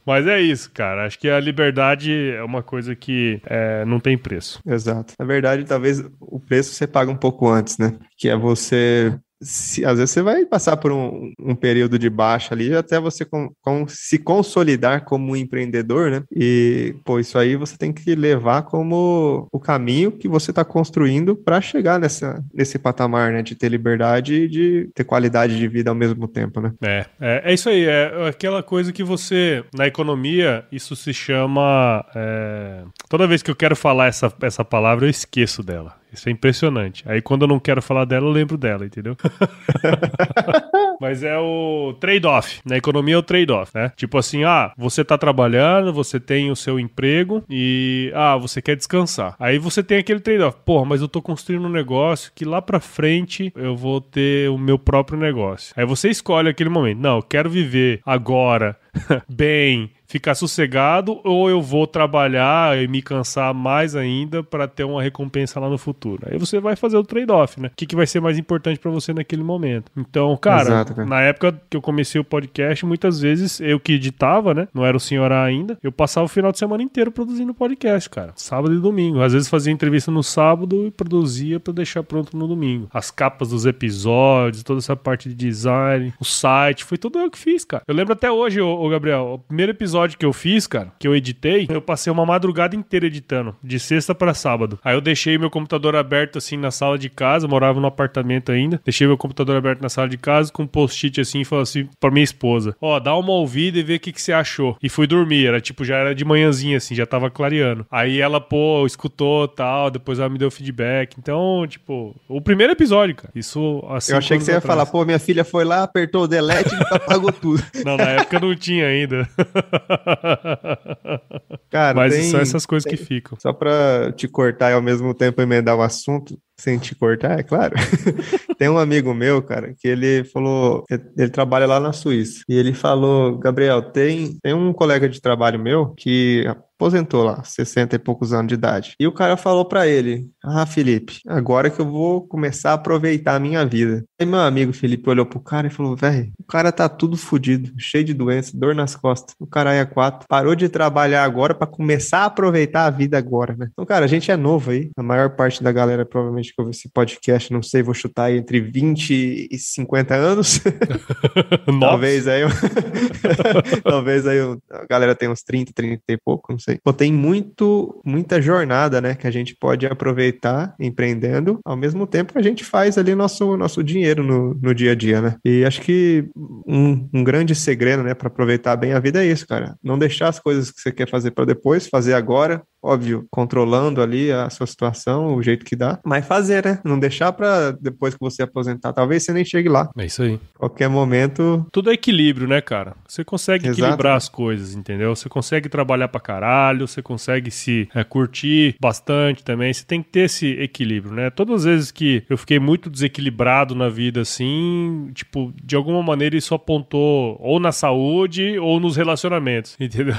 Mas 0.06 0.26
é 0.28 0.42
isso, 0.42 0.72
cara. 0.72 1.06
Acho 1.06 1.20
que 1.20 1.30
a 1.30 1.40
liberdade 1.40 2.12
é 2.12 2.44
uma 2.44 2.64
coisa 2.64 2.96
que 2.96 3.42
é, 3.46 3.86
não 3.86 4.00
tem 4.00 4.18
preço. 4.18 4.60
Exato. 4.66 5.14
Na 5.18 5.26
verdade, 5.26 5.64
talvez 5.64 6.04
o 6.20 6.40
preço 6.40 6.74
você 6.74 6.88
paga 6.88 7.12
um 7.12 7.18
pouco 7.18 7.48
antes, 7.48 7.78
né? 7.78 7.94
Que 8.18 8.30
é 8.30 8.36
você 8.36 9.18
se, 9.42 9.84
às 9.84 9.98
vezes 9.98 10.12
você 10.12 10.22
vai 10.22 10.46
passar 10.46 10.78
por 10.78 10.92
um, 10.92 11.34
um 11.40 11.56
período 11.56 11.98
de 11.98 12.10
baixa 12.10 12.54
ali 12.54 12.74
até 12.74 13.00
você 13.00 13.26
com, 13.26 13.52
com, 13.62 13.88
se 13.88 14.20
consolidar 14.20 15.04
como 15.06 15.32
um 15.32 15.36
empreendedor, 15.36 16.12
né? 16.12 16.24
E, 16.32 16.96
pô, 17.04 17.20
isso 17.20 17.38
aí 17.38 17.56
você 17.56 17.78
tem 17.78 17.92
que 17.92 18.16
levar 18.16 18.64
como 18.64 19.48
o 19.52 19.60
caminho 19.60 20.12
que 20.12 20.28
você 20.28 20.52
está 20.52 20.64
construindo 20.64 21.36
para 21.36 21.60
chegar 21.62 22.00
nessa, 22.00 22.44
nesse 22.54 22.78
patamar, 22.78 23.32
né? 23.32 23.42
De 23.42 23.56
ter 23.56 23.70
liberdade 23.70 24.34
e 24.34 24.48
de 24.48 24.90
ter 24.94 25.04
qualidade 25.04 25.58
de 25.58 25.68
vida 25.68 25.90
ao 25.90 25.96
mesmo 25.96 26.28
tempo, 26.28 26.62
né? 26.62 26.74
É, 26.82 27.06
é, 27.20 27.52
é 27.52 27.54
isso 27.54 27.70
aí. 27.70 27.86
É 27.86 28.28
aquela 28.28 28.62
coisa 28.62 28.94
que 28.94 29.04
você, 29.04 29.64
na 29.76 29.88
economia, 29.88 30.66
isso 30.72 30.96
se 30.96 31.14
chama. 31.14 32.06
É... 32.16 32.84
Toda 33.10 33.28
vez 33.28 33.42
que 33.42 33.50
eu 33.50 33.56
quero 33.56 33.76
falar 33.76 34.08
essa, 34.08 34.32
essa 34.42 34.64
palavra, 34.64 35.06
eu 35.06 35.10
esqueço 35.10 35.64
dela. 35.64 36.01
Isso 36.12 36.30
é 36.30 36.32
impressionante. 36.32 37.04
Aí 37.06 37.22
quando 37.22 37.44
eu 37.44 37.48
não 37.48 37.60
quero 37.60 37.82
falar 37.82 38.06
dela, 38.06 38.28
eu 38.28 38.32
lembro 38.32 38.58
dela, 38.58 38.86
entendeu? 38.86 39.16
Mas 41.02 41.24
é 41.24 41.38
o 41.38 41.96
trade-off. 42.00 42.62
Na 42.64 42.78
economia 42.78 43.16
é 43.16 43.18
o 43.18 43.24
trade-off, 43.24 43.72
né? 43.74 43.92
Tipo 43.96 44.20
assim, 44.20 44.44
ah, 44.44 44.72
você 44.78 45.04
tá 45.04 45.18
trabalhando, 45.18 45.92
você 45.92 46.20
tem 46.20 46.52
o 46.52 46.56
seu 46.56 46.80
emprego 46.80 47.44
e, 47.50 48.12
ah, 48.14 48.38
você 48.38 48.62
quer 48.62 48.76
descansar. 48.76 49.36
Aí 49.40 49.58
você 49.58 49.82
tem 49.82 49.98
aquele 49.98 50.20
trade-off. 50.20 50.58
Porra, 50.64 50.86
mas 50.86 51.02
eu 51.02 51.08
tô 51.08 51.20
construindo 51.20 51.66
um 51.66 51.72
negócio 51.72 52.32
que 52.36 52.46
lá 52.46 52.62
pra 52.62 52.80
frente 52.80 53.52
eu 53.56 53.76
vou 53.76 54.00
ter 54.00 54.50
o 54.50 54.58
meu 54.60 54.78
próprio 54.78 55.18
negócio. 55.18 55.74
Aí 55.76 55.86
você 55.86 56.10
escolhe 56.10 56.50
aquele 56.50 56.70
momento. 56.70 57.00
Não, 57.00 57.16
eu 57.18 57.24
quero 57.24 57.50
viver 57.50 58.02
agora, 58.06 58.78
bem, 59.28 59.90
ficar 60.12 60.36
sossegado 60.36 61.22
ou 61.24 61.50
eu 61.50 61.62
vou 61.62 61.88
trabalhar 61.88 62.78
e 62.78 62.88
me 62.88 63.02
cansar 63.02 63.54
mais 63.54 63.96
ainda 63.96 64.44
para 64.44 64.68
ter 64.68 64.84
uma 64.84 65.02
recompensa 65.02 65.60
lá 65.60 65.70
no 65.70 65.78
futuro. 65.78 66.28
Aí 66.30 66.38
você 66.38 66.60
vai 66.60 66.76
fazer 66.76 66.98
o 66.98 67.04
trade-off, 67.04 67.60
né? 67.60 67.70
O 67.70 67.72
que, 67.76 67.86
que 67.86 67.96
vai 67.96 68.06
ser 68.06 68.20
mais 68.20 68.38
importante 68.38 68.78
para 68.78 68.92
você 68.92 69.14
naquele 69.14 69.42
momento. 69.42 69.90
Então, 69.96 70.36
cara, 70.36 70.62
Exato, 70.62 70.94
cara, 70.96 71.08
na 71.08 71.22
época 71.22 71.60
que 71.70 71.78
eu 71.78 71.82
comecei 71.82 72.20
o 72.20 72.24
podcast, 72.24 72.86
muitas 72.86 73.22
vezes 73.22 73.62
eu 73.62 73.80
que 73.80 73.94
editava, 73.94 74.54
né? 74.54 74.68
Não 74.74 74.86
era 74.86 74.98
o 74.98 75.00
senhor 75.00 75.32
ainda, 75.32 75.78
eu 75.82 75.92
passava 75.92 76.26
o 76.26 76.30
final 76.30 76.52
de 76.52 76.60
semana 76.60 76.84
inteiro 76.84 77.12
produzindo 77.12 77.54
podcast, 77.54 78.10
cara. 78.10 78.34
Sábado 78.36 78.76
e 78.76 78.80
domingo. 78.80 79.22
Às 79.22 79.32
vezes 79.32 79.48
fazia 79.48 79.72
entrevista 79.72 80.12
no 80.12 80.22
sábado 80.22 80.88
e 80.88 80.92
produzia 80.92 81.58
para 81.58 81.74
deixar 81.74 82.04
pronto 82.04 82.36
no 82.36 82.48
domingo. 82.48 82.90
As 82.94 83.10
capas 83.10 83.50
dos 83.50 83.66
episódios, 83.66 84.64
toda 84.64 84.80
essa 84.80 84.96
parte 84.96 85.30
de 85.30 85.36
design, 85.36 86.14
o 86.20 86.26
site, 86.26 86.84
foi 86.84 86.98
tudo 86.98 87.18
eu 87.18 87.32
que 87.32 87.38
fiz, 87.38 87.64
cara. 87.64 87.84
Eu 87.88 87.96
lembro 87.96 88.12
até 88.12 88.30
hoje, 88.30 88.60
ô 88.60 88.90
Gabriel, 88.90 89.36
o 89.36 89.40
primeiro 89.40 89.72
episódio 89.72 90.01
episódio 90.02 90.18
que 90.18 90.26
eu 90.26 90.34
fiz, 90.34 90.68
cara, 90.68 90.92
que 90.98 91.08
eu 91.08 91.16
editei, 91.16 91.68
eu 91.70 91.82
passei 91.82 92.12
uma 92.12 92.26
madrugada 92.26 92.76
inteira 92.76 93.06
editando, 93.06 93.56
de 93.64 93.80
sexta 93.80 94.16
para 94.16 94.34
sábado. 94.34 94.80
Aí 94.84 94.96
eu 94.96 95.02
deixei 95.02 95.38
meu 95.38 95.50
computador 95.50 95.96
aberto 95.96 96.38
assim 96.38 96.58
na 96.58 96.72
sala 96.72 96.98
de 96.98 97.10
casa, 97.10 97.48
morava 97.48 97.80
no 97.80 97.88
apartamento 97.88 98.52
ainda. 98.52 98.82
Deixei 98.84 99.06
meu 99.06 99.18
computador 99.18 99.56
aberto 99.56 99.82
na 99.82 99.90
sala 99.90 100.10
de 100.10 100.18
casa 100.18 100.52
com 100.52 100.64
um 100.64 100.68
post-it 100.68 101.22
assim 101.22 101.42
e 101.42 101.46
falei 101.46 101.64
assim 101.64 101.90
pra 102.00 102.10
minha 102.10 102.24
esposa: 102.24 102.76
Ó, 102.82 103.00
dá 103.00 103.16
uma 103.16 103.32
ouvida 103.34 103.78
e 103.78 103.84
vê 103.84 103.96
o 103.96 104.00
que, 104.00 104.12
que 104.12 104.22
você 104.22 104.34
achou. 104.34 104.78
E 104.82 104.90
fui 104.90 105.06
dormir, 105.06 105.48
era 105.48 105.62
tipo, 105.62 105.84
já 105.84 105.98
era 105.98 106.16
de 106.16 106.26
manhãzinha 106.26 106.78
assim, 106.78 106.96
já 106.96 107.06
tava 107.06 107.30
clareando. 107.30 107.86
Aí 107.92 108.20
ela, 108.20 108.42
pô, 108.42 108.86
escutou 108.86 109.48
tal, 109.48 109.92
depois 109.92 110.20
ela 110.20 110.30
me 110.30 110.38
deu 110.38 110.50
feedback. 110.50 111.16
Então, 111.20 111.66
tipo, 111.68 112.16
o 112.28 112.42
primeiro 112.42 112.74
episódio, 112.74 113.16
cara. 113.16 113.32
Isso 113.36 113.84
assim. 113.90 114.14
Eu 114.14 114.18
achei 114.18 114.38
que 114.38 114.44
você 114.44 114.52
atrás. 114.52 114.64
ia 114.64 114.68
falar, 114.68 114.86
pô, 114.86 115.06
minha 115.06 115.20
filha 115.20 115.44
foi 115.44 115.64
lá, 115.64 115.84
apertou 115.84 116.24
o 116.24 116.28
delete 116.28 116.74
e 116.74 116.96
apagou 116.96 117.32
tudo. 117.32 117.64
Não, 117.86 117.98
na 117.98 118.10
época 118.10 118.40
não 118.40 118.56
tinha 118.56 118.86
ainda. 118.88 119.30
Cara, 121.70 121.96
Mas 121.96 122.14
tem, 122.14 122.24
são 122.30 122.40
essas 122.40 122.66
coisas 122.66 122.90
tem, 122.90 122.98
que 122.98 123.04
ficam. 123.04 123.38
Só 123.40 123.54
pra 123.54 124.12
te 124.12 124.28
cortar 124.28 124.72
e 124.72 124.74
ao 124.74 124.82
mesmo 124.82 125.14
tempo 125.14 125.42
emendar 125.42 125.76
o 125.78 125.82
assunto, 125.82 126.38
sem 126.58 126.78
te 126.78 126.94
cortar, 126.96 127.40
é 127.40 127.44
claro. 127.44 127.76
Tem 128.58 128.70
um 128.70 128.78
amigo 128.78 129.14
meu, 129.14 129.42
cara, 129.42 129.74
que 129.80 129.88
ele 129.88 130.24
falou, 130.26 130.86
ele 131.18 131.30
trabalha 131.30 131.66
lá 131.66 131.80
na 131.80 131.94
Suíça, 131.94 132.44
e 132.48 132.56
ele 132.56 132.74
falou, 132.74 133.38
Gabriel, 133.38 133.82
tem, 133.82 134.38
tem 134.42 134.54
um 134.54 134.72
colega 134.72 135.10
de 135.10 135.20
trabalho 135.20 135.60
meu 135.60 135.94
que 135.96 136.46
aposentou 136.82 137.24
lá, 137.24 137.44
60 137.44 137.96
e 137.96 138.00
poucos 138.00 138.34
anos 138.34 138.48
de 138.48 138.56
idade. 138.56 138.96
E 139.00 139.06
o 139.06 139.12
cara 139.12 139.38
falou 139.38 139.64
para 139.64 139.88
ele: 139.88 140.28
Ah, 140.44 140.66
Felipe, 140.66 141.20
agora 141.28 141.70
que 141.70 141.80
eu 141.80 141.86
vou 141.86 142.28
começar 142.28 142.72
a 142.72 142.74
aproveitar 142.74 143.36
a 143.36 143.40
minha 143.40 143.64
vida. 143.64 144.04
Aí 144.20 144.26
meu 144.26 144.40
amigo 144.40 144.74
Felipe 144.74 145.08
olhou 145.08 145.26
pro 145.26 145.40
cara 145.40 145.68
e 145.68 145.70
falou: 145.70 145.96
Velho, 145.96 146.32
o 146.40 146.44
cara 146.44 146.72
tá 146.72 146.90
tudo 146.90 147.16
fodido, 147.16 147.72
cheio 147.78 148.04
de 148.04 148.16
doença, 148.16 148.58
dor 148.58 148.74
nas 148.74 148.96
costas. 148.96 149.36
O 149.40 149.46
cara 149.46 149.74
é 149.74 149.86
quatro, 149.86 150.28
parou 150.28 150.56
de 150.56 150.68
trabalhar 150.68 151.24
agora 151.24 151.54
para 151.54 151.68
começar 151.68 152.20
a 152.20 152.26
aproveitar 152.26 152.86
a 152.86 152.90
vida 152.90 153.18
agora, 153.18 153.56
né? 153.56 153.68
Então, 153.72 153.86
cara, 153.86 154.06
a 154.06 154.08
gente 154.08 154.32
é 154.32 154.36
novo 154.36 154.72
aí. 154.72 154.90
A 154.98 155.04
maior 155.04 155.30
parte 155.36 155.62
da 155.62 155.72
galera 155.72 156.04
provavelmente 156.04 156.54
que 156.54 156.62
ouve 156.62 156.72
esse 156.72 156.90
podcast, 156.90 157.54
não 157.54 157.62
sei, 157.62 157.84
vou 157.84 157.94
chutar 157.94 158.26
aí 158.26 158.38
entre 158.38 158.60
20 158.60 159.50
e 159.52 159.58
50 159.58 160.16
anos. 160.16 160.60
Talvez 161.80 162.28
aí. 162.28 162.42
Talvez 163.84 164.26
aí 164.26 164.40
a 164.72 164.86
galera 164.90 165.16
tenha 165.16 165.32
uns 165.32 165.44
30, 165.44 165.72
30 165.74 166.02
e 166.10 166.18
pouco, 166.18 166.52
não 166.52 166.60
sei 166.60 166.71
sei. 166.72 166.80
Pô, 166.84 166.94
tem 166.94 167.12
muito, 167.12 168.02
muita 168.06 168.42
jornada, 168.42 169.02
né, 169.02 169.16
que 169.16 169.28
a 169.28 169.32
gente 169.32 169.56
pode 169.56 169.86
aproveitar 169.86 170.74
empreendendo, 170.80 171.60
ao 171.66 171.76
mesmo 171.76 172.08
tempo 172.08 172.38
a 172.38 172.42
gente 172.42 172.64
faz 172.64 172.98
ali 172.98 173.14
nosso, 173.14 173.58
nosso 173.58 173.84
dinheiro 173.84 174.24
no, 174.24 174.54
no 174.56 174.74
dia 174.74 174.92
a 174.92 174.96
dia, 174.96 175.22
né? 175.22 175.36
E 175.44 175.66
acho 175.66 175.82
que 175.82 176.26
um, 176.36 177.10
um 177.14 177.24
grande 177.24 177.54
segredo, 177.56 178.04
né, 178.04 178.14
para 178.14 178.28
aproveitar 178.28 178.76
bem 178.76 178.94
a 178.94 179.00
vida 179.00 179.24
é 179.24 179.28
isso, 179.28 179.48
cara. 179.48 179.76
Não 179.84 179.98
deixar 179.98 180.30
as 180.30 180.40
coisas 180.40 180.72
que 180.72 180.82
você 180.82 180.92
quer 180.92 181.10
fazer 181.10 181.32
para 181.32 181.46
depois, 181.46 181.88
fazer 181.88 182.14
agora, 182.14 182.64
óbvio, 182.82 183.26
controlando 183.30 184.02
ali 184.02 184.32
a 184.32 184.50
sua 184.50 184.66
situação, 184.66 185.36
o 185.36 185.44
jeito 185.44 185.66
que 185.66 185.76
dá, 185.76 186.00
mas 186.04 186.26
fazer, 186.26 186.66
né? 186.66 186.80
Não 186.84 187.00
deixar 187.00 187.32
para 187.32 187.72
depois 187.72 188.14
que 188.14 188.20
você 188.20 188.44
aposentar, 188.44 188.94
talvez 188.94 189.24
você 189.24 189.34
nem 189.34 189.46
chegue 189.46 189.70
lá. 189.70 189.90
É 189.98 190.06
isso 190.06 190.24
aí. 190.24 190.40
Qualquer 190.58 190.90
momento. 190.90 191.66
Tudo 191.72 191.92
é 191.92 191.94
equilíbrio, 191.94 192.48
né, 192.48 192.62
cara? 192.62 192.96
Você 193.08 193.24
consegue 193.24 193.68
Exato. 193.68 193.82
equilibrar 193.82 194.16
as 194.16 194.28
coisas, 194.28 194.76
entendeu? 194.76 195.16
Você 195.16 195.30
consegue 195.30 195.70
trabalhar 195.70 196.08
pra 196.08 196.20
caralho, 196.20 196.88
você 196.88 197.02
consegue 197.02 197.52
se 197.52 197.88
é, 197.94 198.04
curtir 198.04 198.76
bastante 198.80 199.44
também. 199.44 199.74
Você 199.74 199.86
tem 199.86 200.02
que 200.02 200.10
ter 200.10 200.22
esse 200.22 200.48
equilíbrio, 200.48 201.14
né? 201.14 201.30
Todas 201.30 201.62
as 201.62 201.64
vezes 201.66 201.92
que 201.92 202.24
eu 202.30 202.38
fiquei 202.38 202.60
muito 202.60 202.90
desequilibrado 202.90 203.76
na 203.76 203.90
vida, 203.90 204.22
assim, 204.22 205.12
tipo, 205.14 205.54
de 205.64 205.76
alguma 205.76 206.02
maneira 206.02 206.36
isso 206.36 206.56
apontou 206.56 207.38
ou 207.40 207.60
na 207.60 207.72
saúde 207.72 208.58
ou 208.58 208.80
nos 208.80 208.96
relacionamentos, 208.96 209.76
entendeu? 209.80 210.16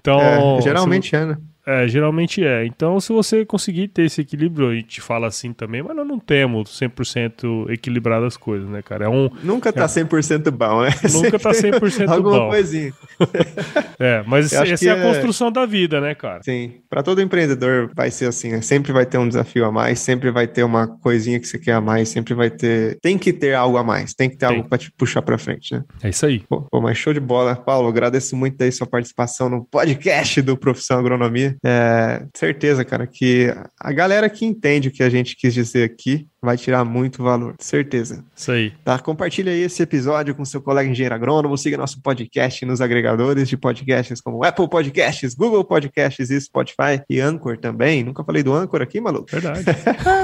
então. 0.00 0.20
É, 0.20 0.60
geralmente 0.62 1.14
é, 1.14 1.24
né? 1.24 1.36
É, 1.66 1.88
geralmente 1.88 2.44
é. 2.44 2.64
Então, 2.64 3.00
se 3.00 3.12
você 3.12 3.44
conseguir 3.44 3.88
ter 3.88 4.04
esse 4.04 4.20
equilíbrio, 4.20 4.68
a 4.68 4.74
gente 4.74 5.00
fala 5.00 5.26
assim 5.26 5.52
também, 5.52 5.82
mas 5.82 5.96
nós 5.96 6.06
não 6.06 6.18
temos 6.18 6.70
100% 6.78 7.68
equilibrado 7.70 8.24
as 8.24 8.36
coisas, 8.36 8.68
né, 8.68 8.82
cara? 8.82 9.06
É 9.06 9.08
um, 9.08 9.28
nunca 9.42 9.72
tá 9.72 9.82
é, 9.82 9.86
100% 9.86 10.48
bom, 10.52 10.82
né? 10.82 10.90
Nunca 11.12 11.38
tá 11.40 11.50
100% 11.50 12.06
Alguma 12.08 12.38
bom. 12.38 12.48
coisinha. 12.50 12.92
é, 13.98 14.22
mas 14.26 14.52
essa 14.52 14.88
é 14.88 14.90
a 14.90 15.02
construção 15.02 15.50
da 15.50 15.66
vida, 15.66 16.00
né, 16.00 16.14
cara? 16.14 16.40
Sim. 16.44 16.74
Para 16.88 17.02
todo 17.02 17.20
empreendedor 17.20 17.90
vai 17.96 18.12
ser 18.12 18.26
assim, 18.26 18.52
né? 18.52 18.60
sempre 18.60 18.92
vai 18.92 19.04
ter 19.04 19.18
um 19.18 19.26
desafio 19.26 19.64
a 19.64 19.72
mais, 19.72 19.98
sempre 19.98 20.30
vai 20.30 20.46
ter 20.46 20.62
uma 20.62 20.86
coisinha 20.86 21.40
que 21.40 21.48
você 21.48 21.58
quer 21.58 21.72
a 21.72 21.80
mais, 21.80 22.08
sempre 22.08 22.32
vai 22.32 22.48
ter... 22.48 22.96
Tem 23.00 23.18
que 23.18 23.32
ter 23.32 23.54
algo 23.54 23.76
a 23.76 23.82
mais, 23.82 24.14
tem 24.14 24.30
que 24.30 24.36
ter 24.36 24.46
tem. 24.46 24.56
algo 24.56 24.68
para 24.68 24.78
te 24.78 24.92
puxar 24.92 25.20
para 25.22 25.36
frente, 25.36 25.74
né? 25.74 25.82
É 26.00 26.10
isso 26.10 26.24
aí. 26.26 26.40
Pô, 26.48 26.62
pô, 26.62 26.80
mas 26.80 26.96
show 26.96 27.12
de 27.12 27.20
bola. 27.20 27.56
Paulo, 27.56 27.88
agradeço 27.88 28.36
muito 28.36 28.62
aí 28.62 28.70
sua 28.70 28.86
participação 28.86 29.48
no 29.48 29.64
podcast 29.64 30.40
do 30.42 30.56
Profissão 30.56 31.00
Agronomia. 31.00 31.55
É, 31.64 32.24
certeza, 32.34 32.84
cara, 32.84 33.06
que 33.06 33.54
a 33.78 33.92
galera 33.92 34.28
que 34.28 34.44
entende 34.44 34.88
o 34.88 34.92
que 34.92 35.02
a 35.02 35.10
gente 35.10 35.36
quis 35.36 35.54
dizer 35.54 35.84
aqui 35.84 36.26
vai 36.46 36.56
tirar 36.56 36.84
muito 36.84 37.24
valor, 37.24 37.56
certeza. 37.58 38.24
Isso 38.34 38.52
aí. 38.52 38.72
Tá? 38.84 38.98
Compartilha 39.00 39.50
aí 39.50 39.62
esse 39.62 39.82
episódio 39.82 40.32
com 40.34 40.44
seu 40.44 40.62
colega 40.62 40.88
engenheiro 40.88 41.14
agrônomo, 41.14 41.58
siga 41.58 41.76
nosso 41.76 42.00
podcast 42.00 42.64
nos 42.64 42.80
agregadores 42.80 43.48
de 43.48 43.56
podcasts 43.56 44.20
como 44.20 44.44
Apple 44.44 44.68
Podcasts, 44.68 45.34
Google 45.34 45.64
Podcasts 45.64 46.30
e 46.30 46.40
Spotify 46.40 47.02
e 47.10 47.20
Anchor 47.20 47.58
também. 47.58 48.04
Nunca 48.04 48.22
falei 48.22 48.44
do 48.44 48.54
Anchor 48.54 48.80
aqui, 48.80 49.00
maluco? 49.00 49.26
Verdade. 49.28 49.64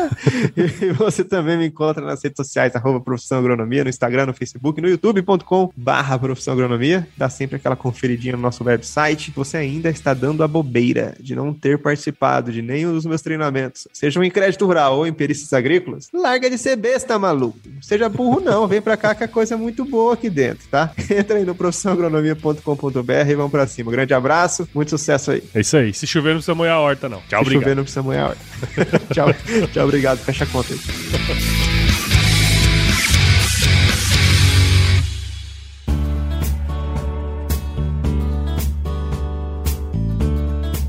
e 0.56 0.92
você 0.92 1.24
também 1.24 1.58
me 1.58 1.66
encontra 1.66 2.04
nas 2.04 2.22
redes 2.22 2.36
sociais, 2.36 2.76
arroba 2.76 3.00
Profissão 3.00 3.38
Agronomia, 3.38 3.82
no 3.82 3.90
Instagram, 3.90 4.26
no 4.26 4.34
Facebook, 4.34 4.80
no 4.80 4.88
youtube.com 4.88 5.72
barra 5.76 6.16
Profissão 6.18 6.54
Agronomia. 6.54 7.06
Dá 7.16 7.28
sempre 7.28 7.56
aquela 7.56 7.74
conferidinha 7.74 8.36
no 8.36 8.42
nosso 8.42 8.62
website. 8.62 9.32
Você 9.34 9.56
ainda 9.56 9.90
está 9.90 10.14
dando 10.14 10.44
a 10.44 10.48
bobeira 10.48 11.16
de 11.22 11.34
não 11.34 11.54
ter 11.54 11.78
participado 11.78 12.52
de 12.52 12.60
nenhum 12.60 12.92
dos 12.92 13.06
meus 13.06 13.22
treinamentos, 13.22 13.86
sejam 13.92 14.22
em 14.22 14.30
crédito 14.30 14.66
rural 14.66 14.98
ou 14.98 15.06
em 15.06 15.12
perícias 15.12 15.52
agrícolas, 15.52 16.08
larga 16.12 16.50
de 16.50 16.58
ser 16.58 16.76
besta, 16.76 17.18
maluco. 17.18 17.58
Seja 17.80 18.08
burro 18.08 18.40
não, 18.40 18.66
vem 18.66 18.80
pra 18.80 18.96
cá 18.96 19.14
que 19.14 19.24
a 19.24 19.28
coisa 19.28 19.54
é 19.54 19.56
muito 19.56 19.84
boa 19.84 20.14
aqui 20.14 20.28
dentro, 20.28 20.66
tá? 20.70 20.92
Entra 21.10 21.38
aí 21.38 21.44
no 21.44 21.54
profissãoagronomia.com.br 21.54 23.30
e 23.30 23.34
vamos 23.34 23.50
pra 23.50 23.66
cima. 23.66 23.90
Grande 23.90 24.14
abraço, 24.14 24.68
muito 24.74 24.90
sucesso 24.90 25.30
aí. 25.30 25.42
É 25.54 25.60
isso 25.60 25.76
aí. 25.76 25.92
Se 25.92 26.06
chover 26.06 26.30
não 26.30 26.36
precisa 26.36 26.54
molhar 26.54 26.76
a 26.76 26.80
horta, 26.80 27.08
não. 27.08 27.20
Tchau, 27.28 27.28
Se 27.28 27.36
obrigado. 27.36 27.52
Se 27.52 27.54
chover 27.54 27.76
não 27.76 27.82
precisa 27.82 28.02
molhar 28.02 28.24
a 28.24 28.28
horta. 28.30 28.42
tchau, 29.14 29.34
tchau, 29.72 29.84
obrigado. 29.84 30.18
Fecha 30.18 30.44
a 30.44 30.46
conta 30.46 30.72
aí. 30.72 31.81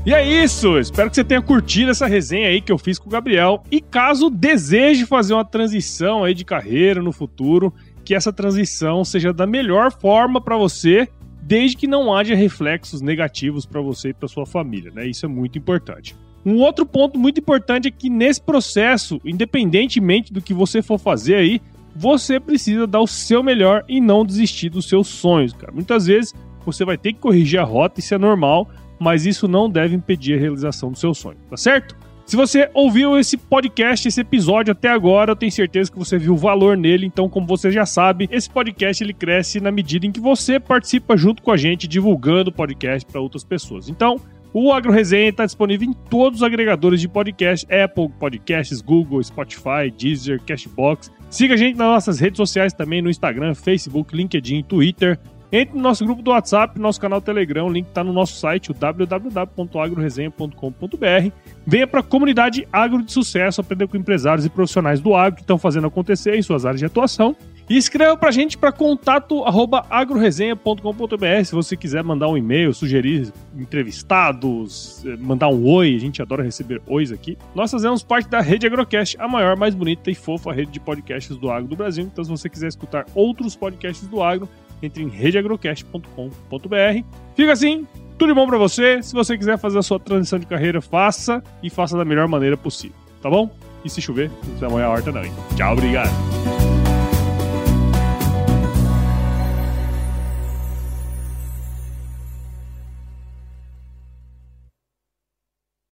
E 0.06 0.12
é 0.12 0.44
isso, 0.44 0.78
espero 0.78 1.08
que 1.08 1.16
você 1.16 1.24
tenha 1.24 1.40
curtido 1.40 1.90
essa 1.90 2.06
resenha 2.06 2.48
aí 2.48 2.60
que 2.60 2.70
eu 2.70 2.76
fiz 2.76 2.98
com 2.98 3.08
o 3.08 3.10
Gabriel. 3.10 3.62
E 3.70 3.80
caso 3.80 4.28
deseje 4.28 5.06
fazer 5.06 5.32
uma 5.32 5.46
transição 5.46 6.24
aí 6.24 6.34
de 6.34 6.44
carreira 6.44 7.00
no 7.00 7.10
futuro, 7.10 7.72
que 8.04 8.14
essa 8.14 8.30
transição 8.30 9.02
seja 9.02 9.32
da 9.32 9.46
melhor 9.46 9.90
forma 9.90 10.42
para 10.42 10.58
você, 10.58 11.08
desde 11.40 11.78
que 11.78 11.86
não 11.86 12.14
haja 12.14 12.34
reflexos 12.34 13.00
negativos 13.00 13.64
para 13.64 13.80
você 13.80 14.10
e 14.10 14.14
para 14.14 14.28
sua 14.28 14.44
família, 14.44 14.92
né? 14.94 15.06
Isso 15.06 15.24
é 15.24 15.28
muito 15.28 15.56
importante. 15.56 16.14
Um 16.44 16.58
outro 16.58 16.84
ponto 16.84 17.18
muito 17.18 17.40
importante 17.40 17.88
é 17.88 17.90
que 17.90 18.10
nesse 18.10 18.42
processo, 18.42 19.18
independentemente 19.24 20.34
do 20.34 20.42
que 20.42 20.52
você 20.52 20.82
for 20.82 20.98
fazer 20.98 21.36
aí, 21.36 21.62
você 21.96 22.38
precisa 22.38 22.86
dar 22.86 23.00
o 23.00 23.06
seu 23.06 23.42
melhor 23.42 23.82
e 23.88 24.02
não 24.02 24.22
desistir 24.26 24.68
dos 24.68 24.86
seus 24.86 25.08
sonhos, 25.08 25.54
cara. 25.54 25.72
Muitas 25.72 26.04
vezes 26.04 26.34
você 26.66 26.84
vai 26.84 26.98
ter 26.98 27.14
que 27.14 27.20
corrigir 27.20 27.58
a 27.58 27.64
rota, 27.64 28.00
isso 28.00 28.14
é 28.14 28.18
normal, 28.18 28.68
mas 29.04 29.26
isso 29.26 29.46
não 29.46 29.68
deve 29.68 29.94
impedir 29.94 30.34
a 30.34 30.40
realização 30.40 30.90
do 30.90 30.98
seu 30.98 31.12
sonho, 31.12 31.36
tá 31.50 31.58
certo? 31.58 31.94
Se 32.24 32.36
você 32.36 32.70
ouviu 32.72 33.18
esse 33.18 33.36
podcast, 33.36 34.08
esse 34.08 34.22
episódio 34.22 34.72
até 34.72 34.88
agora, 34.88 35.32
eu 35.32 35.36
tenho 35.36 35.52
certeza 35.52 35.92
que 35.92 35.98
você 35.98 36.16
viu 36.16 36.34
valor 36.34 36.74
nele. 36.74 37.04
Então, 37.04 37.28
como 37.28 37.46
você 37.46 37.70
já 37.70 37.84
sabe, 37.84 38.26
esse 38.32 38.48
podcast 38.48 39.04
ele 39.04 39.12
cresce 39.12 39.60
na 39.60 39.70
medida 39.70 40.06
em 40.06 40.10
que 40.10 40.20
você 40.20 40.58
participa 40.58 41.18
junto 41.18 41.42
com 41.42 41.50
a 41.50 41.56
gente, 41.58 41.86
divulgando 41.86 42.48
o 42.48 42.52
podcast 42.52 43.04
para 43.04 43.20
outras 43.20 43.44
pessoas. 43.44 43.90
Então, 43.90 44.18
o 44.54 44.72
Agro 44.72 44.90
Resenha 44.90 45.28
está 45.28 45.44
disponível 45.44 45.86
em 45.86 45.92
todos 45.92 46.40
os 46.40 46.42
agregadores 46.42 46.98
de 46.98 47.08
podcast: 47.08 47.66
Apple 47.70 48.08
Podcasts, 48.18 48.80
Google, 48.80 49.22
Spotify, 49.22 49.92
Deezer, 49.94 50.40
Cashbox. 50.44 51.12
Siga 51.28 51.52
a 51.52 51.56
gente 51.58 51.76
nas 51.76 51.88
nossas 51.88 52.20
redes 52.20 52.38
sociais 52.38 52.72
também 52.72 53.02
no 53.02 53.10
Instagram, 53.10 53.54
Facebook, 53.54 54.16
LinkedIn, 54.16 54.62
Twitter. 54.62 55.20
Entre 55.52 55.76
no 55.76 55.82
nosso 55.82 56.02
grupo 56.04 56.22
do 56.22 56.30
WhatsApp, 56.30 56.80
nosso 56.80 57.00
canal 57.00 57.20
Telegram, 57.20 57.66
o 57.66 57.72
link 57.72 57.86
está 57.86 58.02
no 58.02 58.12
nosso 58.12 58.36
site, 58.36 58.70
o 58.70 58.74
www.agroresenha.com.br. 58.74 61.30
Venha 61.66 61.86
para 61.86 62.00
a 62.00 62.02
comunidade 62.02 62.66
Agro 62.72 63.02
de 63.02 63.12
Sucesso, 63.12 63.60
aprender 63.60 63.86
com 63.86 63.96
empresários 63.96 64.44
e 64.44 64.50
profissionais 64.50 65.00
do 65.00 65.14
agro 65.14 65.36
que 65.36 65.42
estão 65.42 65.58
fazendo 65.58 65.86
acontecer 65.86 66.36
em 66.36 66.42
suas 66.42 66.66
áreas 66.66 66.80
de 66.80 66.86
atuação. 66.86 67.36
E 67.68 67.78
escreva 67.78 68.14
para 68.14 68.28
a 68.28 68.32
gente 68.32 68.58
para 68.58 68.70
contato 68.70 69.42
agroresenha.com.br 69.88 71.44
se 71.44 71.54
você 71.54 71.74
quiser 71.74 72.04
mandar 72.04 72.28
um 72.28 72.36
e-mail, 72.36 72.74
sugerir 72.74 73.32
entrevistados, 73.56 75.02
eh, 75.06 75.16
mandar 75.16 75.48
um 75.48 75.66
oi, 75.66 75.94
a 75.94 75.98
gente 75.98 76.20
adora 76.20 76.42
receber 76.42 76.82
ois 76.86 77.10
aqui. 77.10 77.38
Nós 77.54 77.70
fazemos 77.70 78.02
parte 78.02 78.28
da 78.28 78.42
Rede 78.42 78.66
Agrocast, 78.66 79.16
a 79.18 79.26
maior, 79.26 79.56
mais 79.56 79.74
bonita 79.74 80.10
e 80.10 80.14
fofa 80.14 80.52
rede 80.52 80.72
de 80.72 80.80
podcasts 80.80 81.34
do 81.38 81.50
agro 81.50 81.66
do 81.66 81.76
Brasil. 81.76 82.04
Então, 82.04 82.22
se 82.22 82.30
você 82.30 82.50
quiser 82.50 82.68
escutar 82.68 83.06
outros 83.14 83.56
podcasts 83.56 84.06
do 84.06 84.22
agro, 84.22 84.46
entre 84.84 85.02
em 85.02 85.08
redeagrocast.com.br. 85.08 87.04
Fica 87.34 87.52
assim, 87.52 87.86
tudo 88.18 88.28
de 88.28 88.34
bom 88.34 88.46
para 88.46 88.58
você. 88.58 89.02
Se 89.02 89.14
você 89.14 89.36
quiser 89.36 89.58
fazer 89.58 89.78
a 89.78 89.82
sua 89.82 89.98
transição 89.98 90.38
de 90.38 90.46
carreira, 90.46 90.80
faça 90.80 91.42
e 91.62 91.70
faça 91.70 91.96
da 91.96 92.04
melhor 92.04 92.28
maneira 92.28 92.56
possível, 92.56 92.96
tá 93.22 93.28
bom? 93.28 93.50
E 93.84 93.90
se 93.90 94.00
chover, 94.00 94.30
não 94.30 94.38
precisa 94.38 94.68
molhar 94.68 94.88
a 94.88 94.92
horta 94.92 95.12
hein? 95.26 95.32
Tchau, 95.56 95.72
obrigado. 95.72 96.73